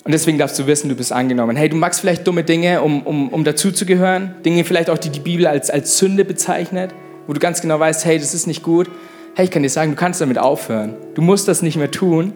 Und 0.05 0.13
deswegen 0.13 0.39
darfst 0.39 0.59
du 0.59 0.67
wissen, 0.67 0.89
du 0.89 0.95
bist 0.95 1.13
angenommen. 1.13 1.57
Hey, 1.57 1.69
du 1.69 1.77
magst 1.77 2.01
vielleicht 2.01 2.27
dumme 2.27 2.45
Dinge, 2.45 2.81
um, 2.81 3.03
um, 3.03 3.29
um 3.29 3.45
dazuzugehören. 3.45 4.37
Dinge 4.45 4.65
vielleicht 4.65 4.89
auch, 4.89 4.97
die 4.97 5.11
die 5.11 5.21
Bibel 5.21 5.47
als, 5.47 5.69
als 5.69 5.99
Sünde 5.99 6.25
bezeichnet, 6.25 6.95
wo 7.27 7.33
du 7.35 7.41
ganz 7.41 7.61
genau 7.61 7.79
weißt, 7.79 8.07
hey, 8.07 8.19
das 8.19 8.33
ist 8.33 8.47
nicht 8.47 8.63
gut. 8.63 8.89
Hey, 9.35 9.45
ich 9.45 9.51
kann 9.51 9.63
dir 9.63 9.69
sagen, 9.69 9.91
du 9.91 9.97
kannst 9.97 10.21
damit 10.21 10.39
aufhören. 10.39 10.95
Du 11.15 11.21
musst 11.21 11.47
das 11.49 11.61
nicht 11.61 11.77
mehr 11.77 11.91
tun, 11.91 12.33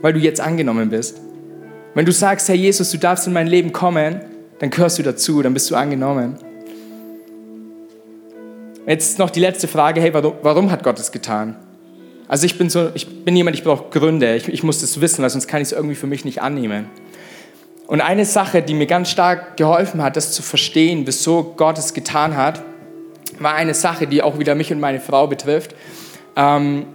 weil 0.00 0.14
du 0.14 0.20
jetzt 0.20 0.40
angenommen 0.40 0.88
bist. 0.88 1.20
Wenn 1.94 2.06
du 2.06 2.12
sagst, 2.12 2.48
Herr 2.48 2.54
Jesus, 2.54 2.90
du 2.90 2.98
darfst 2.98 3.26
in 3.26 3.34
mein 3.34 3.46
Leben 3.46 3.72
kommen, 3.72 4.20
dann 4.58 4.70
gehörst 4.70 4.98
du 4.98 5.02
dazu, 5.02 5.42
dann 5.42 5.52
bist 5.52 5.70
du 5.70 5.76
angenommen. 5.76 6.38
Jetzt 8.86 9.18
noch 9.18 9.28
die 9.30 9.40
letzte 9.40 9.68
Frage, 9.68 10.00
hey, 10.00 10.12
warum, 10.14 10.34
warum 10.42 10.70
hat 10.70 10.82
Gott 10.82 10.98
es 10.98 11.12
getan? 11.12 11.56
Also 12.28 12.46
ich 12.46 12.56
bin, 12.56 12.70
so, 12.70 12.90
ich 12.94 13.24
bin 13.24 13.36
jemand, 13.36 13.56
ich 13.56 13.62
brauche 13.62 13.90
Gründe, 13.90 14.34
ich, 14.36 14.48
ich 14.48 14.62
muss 14.62 14.80
das 14.80 15.00
wissen, 15.02 15.22
weil 15.22 15.28
sonst 15.28 15.48
kann 15.48 15.60
ich 15.60 15.68
es 15.68 15.72
irgendwie 15.72 15.94
für 15.94 16.06
mich 16.06 16.24
nicht 16.24 16.40
annehmen. 16.40 16.86
Und 17.86 18.00
eine 18.00 18.24
Sache, 18.24 18.62
die 18.62 18.72
mir 18.72 18.86
ganz 18.86 19.10
stark 19.10 19.58
geholfen 19.58 20.02
hat, 20.02 20.16
das 20.16 20.32
zu 20.32 20.42
verstehen, 20.42 21.02
wieso 21.06 21.54
Gott 21.56 21.76
es 21.76 21.92
getan 21.92 22.36
hat, 22.36 22.62
war 23.38 23.54
eine 23.54 23.74
Sache, 23.74 24.06
die 24.06 24.22
auch 24.22 24.38
wieder 24.38 24.54
mich 24.54 24.72
und 24.72 24.80
meine 24.80 25.00
Frau 25.00 25.26
betrifft. 25.26 25.74
Ähm, 26.36 26.86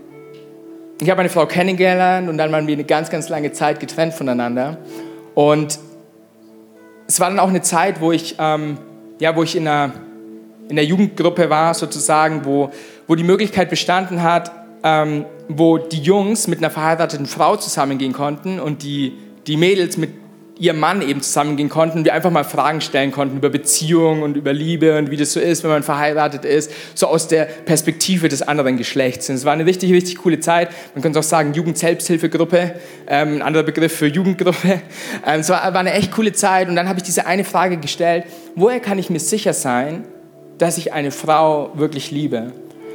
ich 0.99 1.09
habe 1.09 1.17
meine 1.17 1.29
Frau 1.29 1.45
kennengelernt 1.45 2.29
und 2.29 2.37
dann 2.37 2.51
waren 2.51 2.67
wir 2.67 2.73
eine 2.73 2.83
ganz, 2.83 3.09
ganz 3.09 3.29
lange 3.29 3.51
Zeit 3.51 3.79
getrennt 3.79 4.13
voneinander. 4.13 4.77
Und 5.35 5.79
es 7.07 7.19
war 7.19 7.29
dann 7.29 7.39
auch 7.39 7.49
eine 7.49 7.61
Zeit, 7.61 8.01
wo 8.01 8.11
ich, 8.11 8.35
ähm, 8.39 8.77
ja, 9.19 9.35
wo 9.35 9.43
ich 9.43 9.55
in 9.55 9.67
einer 9.67 9.93
in 10.69 10.75
der 10.75 10.85
Jugendgruppe 10.85 11.49
war, 11.49 11.73
sozusagen, 11.73 12.43
wo, 12.45 12.71
wo 13.07 13.15
die 13.15 13.23
Möglichkeit 13.23 13.69
bestanden 13.69 14.21
hat, 14.21 14.51
ähm, 14.83 15.25
wo 15.47 15.77
die 15.77 16.01
Jungs 16.01 16.47
mit 16.47 16.59
einer 16.59 16.69
verheirateten 16.69 17.25
Frau 17.25 17.55
zusammengehen 17.55 18.13
konnten 18.13 18.59
und 18.59 18.83
die, 18.83 19.13
die 19.47 19.55
Mädels 19.57 19.97
mit 19.97 20.11
ihrem 20.59 20.79
Mann 20.79 21.01
eben 21.01 21.21
zusammengehen 21.21 21.69
konnten 21.69 22.05
wir 22.05 22.13
einfach 22.13 22.31
mal 22.31 22.43
Fragen 22.43 22.81
stellen 22.81 23.11
konnten 23.11 23.37
über 23.37 23.49
Beziehungen 23.49 24.23
und 24.23 24.37
über 24.37 24.53
Liebe 24.53 24.97
und 24.97 25.11
wie 25.11 25.17
das 25.17 25.33
so 25.33 25.39
ist, 25.39 25.63
wenn 25.63 25.71
man 25.71 25.83
verheiratet 25.83 26.45
ist, 26.45 26.71
so 26.95 27.07
aus 27.07 27.27
der 27.27 27.45
Perspektive 27.45 28.29
des 28.29 28.41
anderen 28.41 28.77
Geschlechts. 28.77 29.29
Und 29.29 29.35
es 29.35 29.45
war 29.45 29.53
eine 29.53 29.65
richtig, 29.65 29.91
richtig 29.91 30.17
coole 30.17 30.39
Zeit. 30.39 30.69
Man 30.95 31.01
könnte 31.01 31.19
auch 31.19 31.23
sagen 31.23 31.53
Jugend-Selbsthilfegruppe, 31.53 32.75
ähm, 33.07 33.35
ein 33.35 33.41
anderer 33.41 33.63
Begriff 33.63 33.95
für 33.95 34.07
Jugendgruppe. 34.07 34.81
Ähm, 35.25 35.41
es 35.41 35.49
war, 35.49 35.61
war 35.73 35.79
eine 35.79 35.93
echt 35.93 36.11
coole 36.11 36.31
Zeit 36.31 36.69
und 36.69 36.75
dann 36.75 36.87
habe 36.87 36.99
ich 36.99 37.03
diese 37.03 37.25
eine 37.25 37.43
Frage 37.43 37.77
gestellt, 37.77 38.25
woher 38.55 38.79
kann 38.79 38.99
ich 38.99 39.09
mir 39.09 39.19
sicher 39.19 39.53
sein, 39.53 40.05
dass 40.57 40.77
ich 40.77 40.93
eine 40.93 41.11
Frau 41.11 41.71
wirklich 41.75 42.11
liebe. 42.11 42.51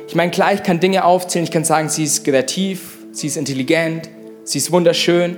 Ich 0.09 0.15
meine, 0.15 0.31
klar, 0.31 0.53
ich 0.53 0.63
kann 0.63 0.81
Dinge 0.81 1.05
aufzählen, 1.05 1.45
ich 1.45 1.51
kann 1.51 1.65
sagen, 1.65 1.89
sie 1.89 2.05
ist 2.05 2.25
kreativ, 2.25 2.99
sie 3.13 3.27
ist 3.27 3.37
intelligent, 3.37 4.09
sie 4.45 4.59
ist 4.59 4.73
wunderschön. 4.73 5.37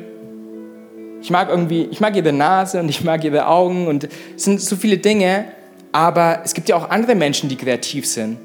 Ich 1.25 1.31
mag 1.31 1.49
irgendwie, 1.49 1.89
ich 1.91 2.01
mag 2.01 2.15
ihre 2.17 2.35
Nase 2.35 2.79
und 2.81 2.91
ich 2.91 3.03
mag 3.03 3.25
ihre 3.25 3.47
Augen 3.47 3.87
und 3.87 4.11
es 4.37 4.45
sind 4.45 4.61
so 4.61 4.77
viele 4.77 4.99
Dinge, 4.99 5.47
aber 5.91 6.43
es 6.45 6.53
gibt 6.53 6.69
ja 6.69 6.77
auch 6.77 6.91
andere 6.91 7.15
Menschen, 7.15 7.49
die 7.49 7.57
kreativ 7.57 8.07
sind. 8.07 8.37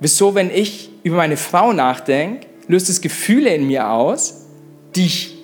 Wieso, 0.00 0.34
wenn 0.34 0.48
ich 0.48 0.88
über 1.02 1.18
meine 1.18 1.36
Frau 1.36 1.74
nachdenke, 1.74 2.46
löst 2.66 2.88
es 2.88 3.02
Gefühle 3.02 3.54
in 3.54 3.66
mir 3.66 3.90
aus, 3.90 4.46
die 4.96 5.04
ich 5.04 5.34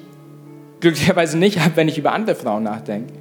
glücklicherweise 0.80 1.36
nicht 1.36 1.60
habe, 1.60 1.76
wenn 1.76 1.86
ich 1.86 1.98
über 1.98 2.12
andere 2.12 2.34
Frauen 2.34 2.62
nachdenke. 2.62 3.12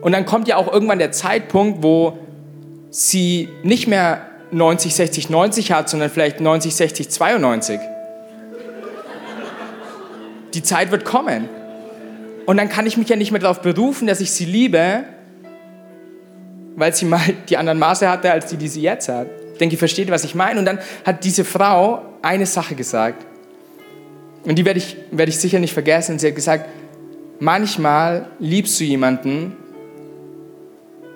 Und 0.00 0.12
dann 0.12 0.24
kommt 0.24 0.46
ja 0.46 0.54
auch 0.54 0.72
irgendwann 0.72 1.00
der 1.00 1.10
Zeitpunkt, 1.10 1.82
wo 1.82 2.16
sie 2.90 3.48
nicht 3.64 3.88
mehr 3.88 4.20
90, 4.52 4.94
60, 4.94 5.30
90 5.30 5.72
hat, 5.72 5.88
sondern 5.88 6.10
vielleicht 6.10 6.40
90, 6.40 6.76
60, 6.76 7.10
92. 7.10 7.80
Die 10.54 10.62
Zeit 10.62 10.92
wird 10.92 11.04
kommen. 11.04 11.48
Und 12.46 12.56
dann 12.56 12.68
kann 12.68 12.86
ich 12.86 12.96
mich 12.96 13.08
ja 13.08 13.16
nicht 13.16 13.32
mehr 13.32 13.40
darauf 13.40 13.60
berufen, 13.60 14.06
dass 14.06 14.20
ich 14.20 14.30
sie 14.30 14.44
liebe, 14.44 15.04
weil 16.76 16.94
sie 16.94 17.04
mal 17.04 17.20
die 17.48 17.56
anderen 17.56 17.78
Maße 17.78 18.08
hatte, 18.08 18.30
als 18.30 18.46
die, 18.46 18.56
die 18.56 18.68
sie 18.68 18.82
jetzt 18.82 19.08
hat. 19.08 19.26
Ich 19.52 19.58
denke, 19.58 19.74
ihr 19.74 19.78
versteht, 19.78 20.10
was 20.10 20.24
ich 20.24 20.34
meine. 20.34 20.58
Und 20.58 20.64
dann 20.64 20.78
hat 21.04 21.24
diese 21.24 21.44
Frau 21.44 22.02
eine 22.22 22.46
Sache 22.46 22.74
gesagt. 22.74 23.26
Und 24.44 24.56
die 24.56 24.64
werde 24.64 24.78
ich, 24.78 24.96
werde 25.10 25.30
ich 25.30 25.38
sicher 25.38 25.58
nicht 25.58 25.72
vergessen. 25.72 26.18
Sie 26.18 26.28
hat 26.28 26.34
gesagt, 26.36 26.68
manchmal 27.40 28.28
liebst 28.38 28.78
du 28.78 28.84
jemanden 28.84 29.56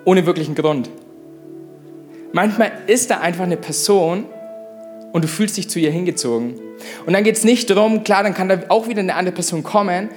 ohne 0.03 0.25
wirklichen 0.25 0.55
Grund. 0.55 0.89
Manchmal 2.33 2.71
ist 2.87 3.09
da 3.09 3.19
einfach 3.19 3.43
eine 3.43 3.57
Person 3.57 4.25
und 5.13 5.23
du 5.23 5.27
fühlst 5.27 5.57
dich 5.57 5.69
zu 5.69 5.79
ihr 5.79 5.91
hingezogen. 5.91 6.55
Und 7.05 7.13
dann 7.13 7.23
geht 7.23 7.37
es 7.37 7.43
nicht 7.43 7.69
darum, 7.69 8.03
klar, 8.03 8.23
dann 8.23 8.33
kann 8.33 8.49
da 8.49 8.59
auch 8.69 8.87
wieder 8.87 9.01
eine 9.01 9.15
andere 9.15 9.33
Person 9.33 9.63
kommen, 9.63 10.09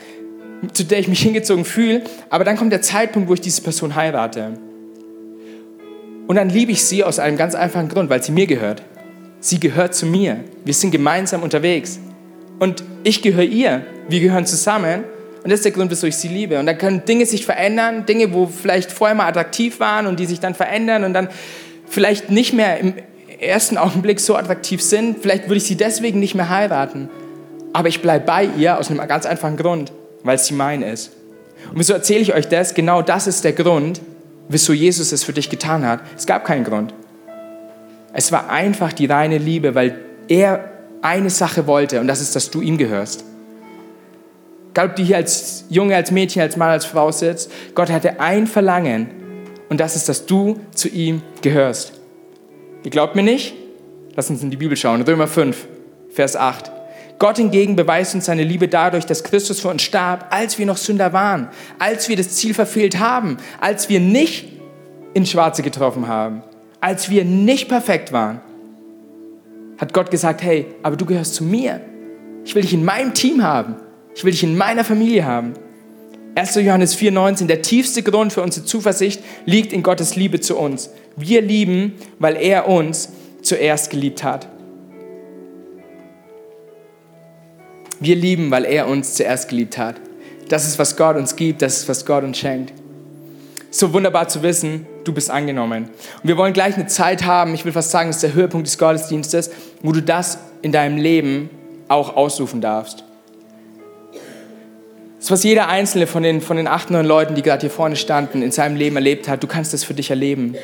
zu 0.73 0.85
der 0.85 0.99
ich 0.99 1.09
mich 1.09 1.21
hingezogen 1.21 1.65
fühle, 1.65 2.03
aber 2.31 2.45
dann 2.45 2.57
kommt 2.57 2.73
der 2.73 2.83
Zeitpunkt, 2.83 3.29
wo 3.29 3.35
ich 3.35 3.41
diese 3.41 3.63
Person 3.63 3.95
heirate. 3.95 4.59
Und 6.27 6.37
dann 6.37 6.49
liebe 6.49 6.73
ich 6.73 6.85
sie 6.85 7.05
aus 7.05 7.19
einem 7.19 7.37
ganz 7.37 7.55
einfachen 7.55 7.89
Grund, 7.89 8.09
weil 8.09 8.23
sie 8.23 8.33
mir 8.33 8.47
gehört. 8.47 8.83
Sie 9.41 9.61
gehört 9.61 9.95
zu 9.95 10.07
mir. 10.07 10.41
Wir 10.65 10.73
sind 10.73 10.91
gemeinsam 10.91 11.43
unterwegs. 11.43 11.99
Und 12.59 12.83
ich 13.03 13.21
gehöre 13.21 13.45
ihr. 13.45 13.85
Wir 14.09 14.21
gehören 14.21 14.47
zusammen. 14.47 15.05
Und 15.43 15.51
das 15.51 15.59
ist 15.59 15.65
der 15.67 15.73
Grund, 15.73 15.91
wieso 15.91 16.07
ich 16.07 16.17
sie 16.17 16.29
liebe. 16.29 16.59
Und 16.59 16.65
dann 16.65 16.79
können 16.79 17.05
Dinge 17.05 17.27
sich 17.27 17.45
verändern, 17.45 18.07
Dinge, 18.07 18.33
wo 18.33 18.47
vielleicht 18.47 18.91
vorher 18.91 19.15
mal 19.15 19.27
attraktiv 19.27 19.81
waren 19.81 20.07
und 20.07 20.19
die 20.19 20.25
sich 20.25 20.41
dann 20.41 20.55
verändern 20.55 21.05
und 21.05 21.13
dann 21.13 21.29
vielleicht 21.87 22.31
nicht 22.31 22.55
mehr 22.55 22.79
im 22.79 22.95
ersten 23.39 23.77
Augenblick 23.77 24.21
so 24.21 24.37
attraktiv 24.37 24.81
sind. 24.81 25.19
Vielleicht 25.21 25.45
würde 25.45 25.57
ich 25.57 25.65
sie 25.65 25.77
deswegen 25.77 26.21
nicht 26.21 26.35
mehr 26.35 26.49
heiraten. 26.49 27.11
Aber 27.75 27.89
ich 27.89 28.01
bleibe 28.01 28.25
bei 28.25 28.49
ihr 28.57 28.79
aus 28.79 28.91
einem 28.91 29.07
ganz 29.07 29.27
einfachen 29.27 29.59
Grund, 29.59 29.93
weil 30.25 30.39
sie 30.39 30.55
mein 30.55 30.83
ist. 30.83 31.13
Und 31.71 31.79
wieso 31.79 31.93
erzähle 31.93 32.21
ich 32.21 32.35
euch 32.35 32.49
das? 32.49 32.75
Genau 32.75 33.03
das 33.03 33.27
ist 33.27 33.45
der 33.45 33.53
Grund, 33.53 34.01
wieso 34.49 34.73
Jesus 34.73 35.13
es 35.13 35.23
für 35.23 35.33
dich 35.33 35.49
getan 35.51 35.87
hat. 35.87 36.01
Es 36.17 36.27
gab 36.27 36.45
keinen 36.45 36.65
Grund. 36.65 36.93
Es 38.13 38.33
war 38.33 38.51
einfach 38.51 38.93
die 38.93 39.07
reine 39.07 39.39
Liebe, 39.39 39.75
weil 39.75 39.99
er 40.29 40.71
eine 41.03 41.31
Sache 41.31 41.67
wollte 41.67 42.01
und 42.01 42.09
das 42.09 42.21
ist, 42.21 42.35
dass 42.35 42.51
du 42.51 42.61
ihm 42.61 42.79
gehörst. 42.79 43.25
Egal, 44.71 44.89
ob 44.89 44.97
du 44.97 45.03
hier 45.03 45.17
als 45.17 45.67
Junge, 45.69 45.95
als 45.95 46.11
Mädchen, 46.11 46.43
als 46.43 46.57
Mann, 46.57 46.71
als 46.71 46.85
Frau 46.85 47.13
sitzt, 47.13 47.51
Gott 47.75 47.91
hatte 47.91 48.21
ein 48.21 48.47
Verlangen 48.47 49.09
und 49.69 49.79
das 49.79 49.95
ist, 49.97 50.09
dass 50.09 50.27
du 50.27 50.59
zu 50.75 50.89
ihm 50.89 51.23
gehörst. 51.43 51.93
Ihr 52.83 52.91
glaubt 52.91 53.15
mir 53.15 53.23
nicht? 53.23 53.55
Lass 54.17 54.31
uns 54.31 54.43
in 54.43 54.51
die 54.51 54.57
Bibel 54.57 54.77
schauen. 54.77 55.03
Römer 55.03 55.27
5, 55.27 55.67
Vers 56.11 56.37
8. 56.37 56.74
Gott 57.19 57.37
hingegen 57.37 57.77
beweist 57.77 58.15
uns 58.15 58.27
seine 58.27 58.43
Liebe 58.43 58.69
dadurch, 58.69 59.07
dass 59.07 59.23
Christus 59.23 59.61
für 59.61 59.69
uns 59.69 59.83
starb, 59.83 60.27
als 60.31 60.59
wir 60.59 60.67
noch 60.67 60.77
Sünder 60.77 61.13
waren, 61.13 61.49
als 61.79 62.09
wir 62.09 62.17
das 62.17 62.31
Ziel 62.31 62.55
verfehlt 62.55 62.99
haben, 62.99 63.37
als 63.61 63.89
wir 63.89 64.01
nicht 64.01 64.49
ins 65.15 65.31
Schwarze 65.31 65.63
getroffen 65.63 66.09
haben, 66.09 66.43
als 66.81 67.09
wir 67.09 67.25
nicht 67.25 67.69
perfekt 67.69 68.13
waren. 68.13 68.41
Hat 69.79 69.93
Gott 69.93 70.11
gesagt, 70.11 70.43
hey, 70.43 70.67
aber 70.83 70.97
du 70.97 71.07
gehörst 71.07 71.35
zu 71.35 71.45
mir. 71.45 71.81
Ich 72.45 72.55
will 72.55 72.63
dich 72.63 72.75
in 72.75 72.85
meinem 72.85 73.15
Team 73.15 73.43
haben. 73.43 73.77
Ich 74.15 74.25
will 74.25 74.33
dich 74.33 74.43
in 74.43 74.57
meiner 74.57 74.85
Familie 74.85 75.25
haben. 75.25 75.55
1. 76.37 76.57
Johannes 76.57 76.97
4,19, 76.99 77.47
der 77.47 77.63
tiefste 77.63 78.03
Grund 78.03 78.33
für 78.33 78.43
unsere 78.43 78.67
Zuversicht 78.67 79.23
liegt 79.47 79.73
in 79.73 79.85
Gottes 79.85 80.17
Liebe 80.17 80.41
zu 80.41 80.59
uns. 80.59 80.91
Wir 81.17 81.43
lieben, 81.43 81.95
weil 82.19 82.37
er 82.37 82.69
uns 82.69 83.11
zuerst 83.43 83.91
geliebt 83.91 84.25
hat. 84.25 84.49
Wir 88.01 88.17
lieben, 88.17 88.51
weil 88.51 88.65
er 88.65 88.89
uns 88.89 89.15
zuerst 89.15 89.49
geliebt 89.49 89.79
hat. 89.79 89.97
Das 90.49 90.67
ist, 90.67 90.79
was 90.79 90.97
Gott 90.97 91.17
uns 91.17 91.37
gibt, 91.37 91.63
das 91.63 91.79
ist, 91.79 91.89
was 91.89 92.05
Gott 92.05 92.25
uns 92.25 92.39
schenkt. 92.39 92.73
So 93.71 93.93
wunderbar 93.93 94.29
zu 94.29 94.43
wissen, 94.43 94.87
du 95.05 95.13
bist 95.13 95.31
angenommen. 95.31 95.85
Und 96.23 96.29
wir 96.29 96.37
wollen 96.37 96.53
gleich 96.53 96.77
eine 96.77 96.87
Zeit 96.87 97.25
haben, 97.25 97.55
ich 97.55 97.65
will 97.65 97.73
fast 97.73 97.91
sagen, 97.91 98.09
das 98.09 98.17
ist 98.17 98.23
der 98.23 98.35
Höhepunkt 98.35 98.67
des 98.67 98.79
Gottesdienstes, 98.79 99.51
wo 99.83 99.93
du 99.93 100.01
das 100.01 100.39
in 100.63 100.73
deinem 100.73 100.97
Leben 100.97 101.51
auch 101.89 102.17
ausrufen 102.17 102.61
darfst. 102.61 103.05
Das, 105.19 105.31
was 105.31 105.43
jeder 105.43 105.69
einzelne 105.69 106.07
von 106.07 106.23
den, 106.23 106.41
von 106.41 106.57
den 106.59 106.69
acht, 106.69 106.91
neun 106.91 107.07
Leuten, 107.07 107.35
die 107.35 107.43
gerade 107.43 107.63
hier 107.63 107.71
vorne 107.71 107.97
standen, 107.97 108.43
in 108.43 108.53
seinem 108.53 108.77
Leben 108.77 108.97
erlebt 108.97 109.27
hat, 109.27 109.43
du 109.43 109.47
kannst 109.47 109.73
das 109.73 109.83
für 109.83 109.95
dich 109.95 110.11
erleben. 110.11 110.55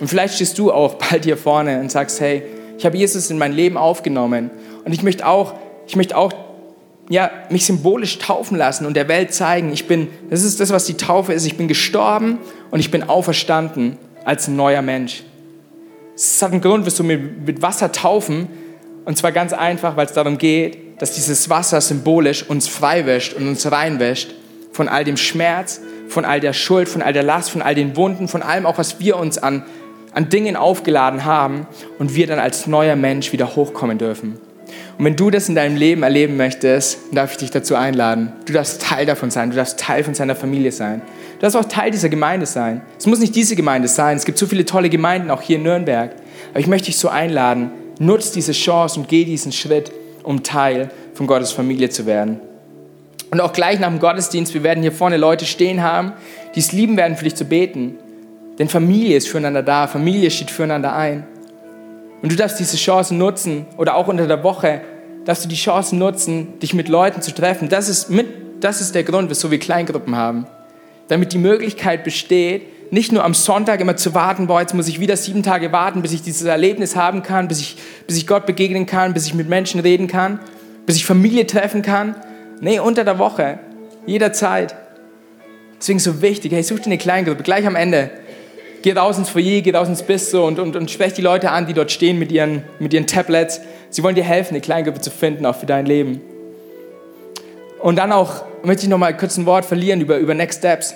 Und 0.00 0.08
vielleicht 0.08 0.34
stehst 0.34 0.58
du 0.58 0.70
auch 0.70 0.94
bald 1.10 1.24
hier 1.24 1.36
vorne 1.36 1.80
und 1.80 1.90
sagst, 1.90 2.20
hey, 2.20 2.42
ich 2.76 2.84
habe 2.84 2.96
Jesus 2.96 3.30
in 3.30 3.38
mein 3.38 3.52
Leben 3.52 3.76
aufgenommen 3.76 4.50
und 4.84 4.92
ich 4.92 5.02
möchte 5.02 5.26
auch, 5.26 5.54
ich 5.86 5.96
möchte 5.96 6.16
auch 6.16 6.32
ja, 7.12 7.30
mich 7.50 7.66
symbolisch 7.66 8.18
taufen 8.18 8.56
lassen 8.56 8.86
und 8.86 8.96
der 8.96 9.06
Welt 9.06 9.34
zeigen, 9.34 9.70
ich 9.70 9.86
bin, 9.86 10.08
das 10.30 10.42
ist 10.42 10.60
das, 10.60 10.70
was 10.70 10.86
die 10.86 10.96
Taufe 10.96 11.34
ist, 11.34 11.44
ich 11.44 11.58
bin 11.58 11.68
gestorben 11.68 12.38
und 12.70 12.80
ich 12.80 12.90
bin 12.90 13.02
auferstanden 13.02 13.98
als 14.24 14.48
neuer 14.48 14.80
Mensch. 14.80 15.22
Es 16.16 16.40
hat 16.40 16.52
einen 16.52 16.62
Grund, 16.62 16.86
wieso 16.86 17.06
wir 17.06 17.18
mit 17.18 17.60
Wasser 17.60 17.92
taufen 17.92 18.48
und 19.04 19.18
zwar 19.18 19.30
ganz 19.30 19.52
einfach, 19.52 19.98
weil 19.98 20.06
es 20.06 20.14
darum 20.14 20.38
geht, 20.38 21.02
dass 21.02 21.12
dieses 21.12 21.50
Wasser 21.50 21.82
symbolisch 21.82 22.48
uns 22.48 22.66
freiwäscht 22.66 23.34
und 23.34 23.46
uns 23.46 23.70
reinwäscht 23.70 24.34
von 24.72 24.88
all 24.88 25.04
dem 25.04 25.18
Schmerz, 25.18 25.82
von 26.08 26.24
all 26.24 26.40
der 26.40 26.54
Schuld, 26.54 26.88
von 26.88 27.02
all 27.02 27.12
der 27.12 27.24
Last, 27.24 27.50
von 27.50 27.60
all 27.60 27.74
den 27.74 27.94
Wunden, 27.94 28.26
von 28.26 28.40
allem 28.40 28.64
auch, 28.64 28.78
was 28.78 29.00
wir 29.00 29.18
uns 29.18 29.36
an, 29.36 29.66
an 30.14 30.30
Dingen 30.30 30.56
aufgeladen 30.56 31.26
haben 31.26 31.66
und 31.98 32.14
wir 32.14 32.26
dann 32.26 32.38
als 32.38 32.66
neuer 32.66 32.96
Mensch 32.96 33.32
wieder 33.32 33.54
hochkommen 33.54 33.98
dürfen. 33.98 34.38
Und 34.98 35.04
wenn 35.04 35.16
du 35.16 35.30
das 35.30 35.48
in 35.48 35.54
deinem 35.54 35.76
Leben 35.76 36.02
erleben 36.02 36.36
möchtest, 36.36 36.98
darf 37.12 37.32
ich 37.32 37.38
dich 37.38 37.50
dazu 37.50 37.74
einladen. 37.74 38.32
Du 38.46 38.52
darfst 38.52 38.82
Teil 38.82 39.06
davon 39.06 39.30
sein, 39.30 39.50
du 39.50 39.56
darfst 39.56 39.80
Teil 39.80 40.04
von 40.04 40.14
seiner 40.14 40.36
Familie 40.36 40.72
sein. 40.72 41.02
Du 41.34 41.40
darfst 41.40 41.56
auch 41.56 41.64
Teil 41.64 41.90
dieser 41.90 42.08
Gemeinde 42.08 42.46
sein. 42.46 42.82
Es 42.98 43.06
muss 43.06 43.18
nicht 43.18 43.34
diese 43.34 43.56
Gemeinde 43.56 43.88
sein, 43.88 44.16
es 44.16 44.24
gibt 44.24 44.38
so 44.38 44.46
viele 44.46 44.64
tolle 44.64 44.90
Gemeinden, 44.90 45.30
auch 45.30 45.42
hier 45.42 45.56
in 45.56 45.62
Nürnberg. 45.62 46.12
Aber 46.50 46.60
ich 46.60 46.66
möchte 46.66 46.86
dich 46.86 46.98
so 46.98 47.08
einladen, 47.08 47.70
nutz 47.98 48.32
diese 48.32 48.52
Chance 48.52 49.00
und 49.00 49.08
geh 49.08 49.24
diesen 49.24 49.52
Schritt, 49.52 49.92
um 50.22 50.42
Teil 50.42 50.90
von 51.14 51.26
Gottes 51.26 51.52
Familie 51.52 51.90
zu 51.90 52.06
werden. 52.06 52.40
Und 53.30 53.40
auch 53.40 53.52
gleich 53.52 53.80
nach 53.80 53.88
dem 53.88 53.98
Gottesdienst, 53.98 54.52
wir 54.52 54.62
werden 54.62 54.82
hier 54.82 54.92
vorne 54.92 55.16
Leute 55.16 55.46
stehen 55.46 55.82
haben, 55.82 56.12
die 56.54 56.60
es 56.60 56.72
lieben 56.72 56.96
werden, 56.96 57.16
für 57.16 57.24
dich 57.24 57.34
zu 57.34 57.46
beten. 57.46 57.96
Denn 58.58 58.68
Familie 58.68 59.16
ist 59.16 59.28
füreinander 59.28 59.62
da, 59.62 59.86
Familie 59.86 60.30
steht 60.30 60.50
füreinander 60.50 60.94
ein. 60.94 61.24
Und 62.22 62.32
du 62.32 62.36
darfst 62.36 62.58
diese 62.58 62.76
Chance 62.76 63.14
nutzen, 63.14 63.66
oder 63.76 63.96
auch 63.96 64.08
unter 64.08 64.26
der 64.26 64.42
Woche, 64.42 64.80
darfst 65.24 65.44
du 65.44 65.48
die 65.48 65.56
Chance 65.56 65.96
nutzen, 65.96 66.58
dich 66.60 66.72
mit 66.74 66.88
Leuten 66.88 67.20
zu 67.20 67.34
treffen. 67.34 67.68
Das 67.68 67.88
ist, 67.88 68.10
mit, 68.10 68.64
das 68.64 68.80
ist 68.80 68.94
der 68.94 69.04
Grund, 69.04 69.28
wieso 69.28 69.50
wir 69.50 69.58
Kleingruppen 69.58 70.16
haben. 70.16 70.46
Damit 71.08 71.32
die 71.32 71.38
Möglichkeit 71.38 72.04
besteht, 72.04 72.92
nicht 72.92 73.12
nur 73.12 73.24
am 73.24 73.34
Sonntag 73.34 73.80
immer 73.80 73.96
zu 73.96 74.14
warten, 74.14 74.46
boah, 74.46 74.60
jetzt 74.60 74.74
muss 74.74 74.88
ich 74.88 75.00
wieder 75.00 75.16
sieben 75.16 75.42
Tage 75.42 75.72
warten, 75.72 76.02
bis 76.02 76.12
ich 76.12 76.22
dieses 76.22 76.42
Erlebnis 76.42 76.94
haben 76.94 77.22
kann, 77.22 77.48
bis 77.48 77.60
ich, 77.60 77.76
bis 78.06 78.16
ich 78.16 78.26
Gott 78.26 78.46
begegnen 78.46 78.86
kann, 78.86 79.14
bis 79.14 79.26
ich 79.26 79.34
mit 79.34 79.48
Menschen 79.48 79.80
reden 79.80 80.06
kann, 80.06 80.40
bis 80.86 80.96
ich 80.96 81.04
Familie 81.04 81.46
treffen 81.46 81.82
kann, 81.82 82.14
Nee, 82.62 82.78
unter 82.78 83.02
der 83.02 83.18
Woche. 83.18 83.58
Jederzeit. 84.06 84.76
Deswegen 85.80 85.98
so 85.98 86.22
wichtig, 86.22 86.52
hey, 86.52 86.62
such 86.62 86.78
dir 86.78 86.86
eine 86.86 86.98
Kleingruppe, 86.98 87.42
gleich 87.42 87.66
am 87.66 87.74
Ende. 87.74 88.08
Geh 88.82 88.92
raus 88.92 89.16
ins 89.16 89.30
Foyer, 89.30 89.60
geh 89.60 89.70
raus 89.70 89.88
ins 89.88 90.02
Bistro 90.02 90.46
und, 90.46 90.58
und, 90.58 90.74
und 90.74 90.90
sprech 90.90 91.12
die 91.12 91.22
Leute 91.22 91.50
an, 91.50 91.66
die 91.66 91.72
dort 91.72 91.92
stehen 91.92 92.18
mit 92.18 92.32
ihren, 92.32 92.64
mit 92.80 92.92
ihren 92.92 93.06
Tablets. 93.06 93.60
Sie 93.90 94.02
wollen 94.02 94.16
dir 94.16 94.24
helfen, 94.24 94.54
eine 94.54 94.60
Kleingruppe 94.60 95.00
zu 95.00 95.10
finden, 95.10 95.46
auch 95.46 95.54
für 95.54 95.66
dein 95.66 95.86
Leben. 95.86 96.20
Und 97.80 97.96
dann 97.96 98.10
auch 98.10 98.44
möchte 98.64 98.84
ich 98.84 98.88
noch 98.88 98.98
mal 98.98 99.16
kurz 99.16 99.36
ein 99.36 99.46
Wort 99.46 99.64
verlieren 99.64 100.00
über, 100.00 100.18
über 100.18 100.34
Next 100.34 100.58
Steps. 100.58 100.94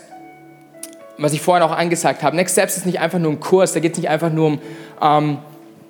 Was 1.19 1.33
ich 1.33 1.41
vorhin 1.41 1.63
auch 1.63 1.71
angesagt 1.71 2.23
habe. 2.23 2.37
Next 2.37 2.55
Steps 2.55 2.77
ist 2.77 2.87
nicht 2.87 3.01
einfach 3.01 3.19
nur 3.19 3.33
ein 3.33 3.41
Kurs, 3.41 3.73
da 3.73 3.81
geht 3.81 3.93
es 3.93 3.99
nicht 3.99 4.09
einfach 4.09 4.33
nur 4.33 4.47
um, 4.49 4.59
ähm, 5.01 5.39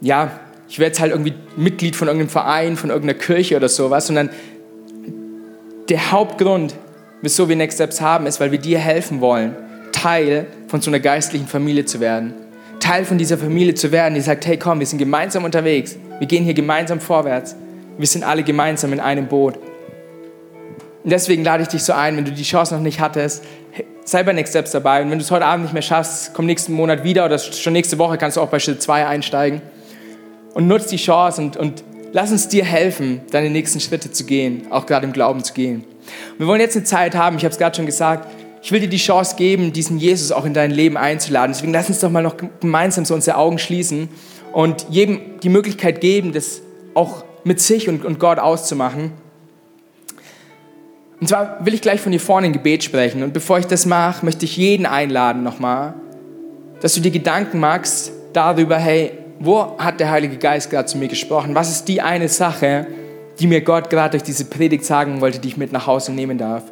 ja, 0.00 0.30
ich 0.68 0.78
werde 0.78 0.88
jetzt 0.88 1.00
halt 1.00 1.12
irgendwie 1.12 1.34
Mitglied 1.56 1.96
von 1.96 2.08
irgendeinem 2.08 2.30
Verein, 2.30 2.76
von 2.76 2.90
irgendeiner 2.90 3.18
Kirche 3.18 3.56
oder 3.56 3.68
sowas, 3.68 4.06
sondern 4.06 4.30
der 5.88 6.12
Hauptgrund, 6.12 6.74
wieso 7.22 7.48
wir 7.48 7.56
Next 7.56 7.78
Steps 7.78 8.00
haben, 8.00 8.26
ist, 8.26 8.38
weil 8.40 8.52
wir 8.52 8.58
dir 8.58 8.78
helfen 8.78 9.20
wollen, 9.20 9.56
Teil 9.96 10.46
von 10.68 10.80
so 10.80 10.90
einer 10.90 11.00
geistlichen 11.00 11.46
Familie 11.46 11.86
zu 11.86 12.00
werden. 12.00 12.34
Teil 12.80 13.04
von 13.04 13.16
dieser 13.18 13.38
Familie 13.38 13.74
zu 13.74 13.92
werden, 13.92 14.14
die 14.14 14.20
sagt, 14.20 14.46
hey 14.46 14.58
komm, 14.58 14.78
wir 14.78 14.86
sind 14.86 14.98
gemeinsam 14.98 15.44
unterwegs, 15.44 15.96
wir 16.18 16.26
gehen 16.26 16.44
hier 16.44 16.54
gemeinsam 16.54 17.00
vorwärts, 17.00 17.56
wir 17.96 18.06
sind 18.06 18.22
alle 18.22 18.42
gemeinsam 18.42 18.92
in 18.92 19.00
einem 19.00 19.26
Boot. 19.26 19.56
Und 21.02 21.10
deswegen 21.10 21.44
lade 21.44 21.62
ich 21.62 21.68
dich 21.68 21.82
so 21.82 21.94
ein, 21.94 22.16
wenn 22.16 22.26
du 22.26 22.32
die 22.32 22.42
Chance 22.42 22.74
noch 22.74 22.82
nicht 22.82 23.00
hattest, 23.00 23.42
sei 24.04 24.22
bei 24.22 24.32
Next 24.32 24.52
Steps 24.52 24.72
dabei. 24.72 25.02
Und 25.02 25.10
wenn 25.10 25.18
du 25.18 25.24
es 25.24 25.30
heute 25.30 25.46
Abend 25.46 25.64
nicht 25.64 25.72
mehr 25.72 25.82
schaffst, 25.82 26.34
komm 26.34 26.46
nächsten 26.46 26.74
Monat 26.74 27.02
wieder 27.02 27.24
oder 27.24 27.38
schon 27.38 27.72
nächste 27.72 27.96
Woche 27.98 28.18
kannst 28.18 28.36
du 28.36 28.42
auch 28.42 28.48
bei 28.48 28.58
Schritt 28.58 28.82
2 28.82 29.06
einsteigen. 29.06 29.62
Und 30.52 30.68
nutz 30.68 30.88
die 30.88 30.96
Chance 30.96 31.40
und, 31.40 31.56
und 31.56 31.84
Lass 32.16 32.32
uns 32.32 32.48
dir 32.48 32.64
helfen, 32.64 33.20
deine 33.30 33.50
nächsten 33.50 33.78
Schritte 33.78 34.10
zu 34.10 34.24
gehen, 34.24 34.68
auch 34.70 34.86
gerade 34.86 35.04
im 35.04 35.12
Glauben 35.12 35.44
zu 35.44 35.52
gehen. 35.52 35.84
Wir 36.38 36.46
wollen 36.46 36.62
jetzt 36.62 36.74
eine 36.74 36.86
Zeit 36.86 37.14
haben, 37.14 37.36
ich 37.36 37.44
habe 37.44 37.52
es 37.52 37.58
gerade 37.58 37.76
schon 37.76 37.84
gesagt, 37.84 38.26
ich 38.66 38.72
will 38.72 38.80
dir 38.80 38.88
die 38.88 38.96
Chance 38.96 39.36
geben, 39.36 39.72
diesen 39.72 39.96
Jesus 39.96 40.32
auch 40.32 40.44
in 40.44 40.52
dein 40.52 40.72
Leben 40.72 40.96
einzuladen. 40.96 41.52
Deswegen 41.52 41.72
lass 41.72 41.88
uns 41.88 42.00
doch 42.00 42.10
mal 42.10 42.24
noch 42.24 42.34
gemeinsam 42.58 43.04
so 43.04 43.14
unsere 43.14 43.36
Augen 43.36 43.60
schließen 43.60 44.08
und 44.52 44.86
jedem 44.90 45.38
die 45.40 45.50
Möglichkeit 45.50 46.00
geben, 46.00 46.32
das 46.32 46.62
auch 46.92 47.22
mit 47.44 47.60
sich 47.60 47.88
und, 47.88 48.04
und 48.04 48.18
Gott 48.18 48.40
auszumachen. 48.40 49.12
Und 51.20 51.28
zwar 51.28 51.64
will 51.64 51.74
ich 51.74 51.80
gleich 51.80 52.00
von 52.00 52.10
hier 52.10 52.20
vorne 52.20 52.48
ein 52.48 52.52
Gebet 52.52 52.82
sprechen. 52.82 53.22
Und 53.22 53.32
bevor 53.32 53.60
ich 53.60 53.66
das 53.66 53.86
mache, 53.86 54.24
möchte 54.24 54.46
ich 54.46 54.56
jeden 54.56 54.84
einladen 54.84 55.44
nochmal, 55.44 55.94
dass 56.80 56.92
du 56.94 57.00
dir 57.00 57.12
Gedanken 57.12 57.60
machst 57.60 58.10
darüber, 58.32 58.78
hey, 58.78 59.12
wo 59.38 59.78
hat 59.78 60.00
der 60.00 60.10
Heilige 60.10 60.38
Geist 60.38 60.70
gerade 60.70 60.86
zu 60.86 60.98
mir 60.98 61.06
gesprochen? 61.06 61.54
Was 61.54 61.70
ist 61.70 61.84
die 61.84 62.02
eine 62.02 62.28
Sache, 62.28 62.88
die 63.38 63.46
mir 63.46 63.60
Gott 63.60 63.90
gerade 63.90 64.18
durch 64.18 64.24
diese 64.24 64.46
Predigt 64.46 64.84
sagen 64.84 65.20
wollte, 65.20 65.38
die 65.38 65.46
ich 65.46 65.56
mit 65.56 65.70
nach 65.70 65.86
Hause 65.86 66.10
nehmen 66.10 66.36
darf? 66.36 66.64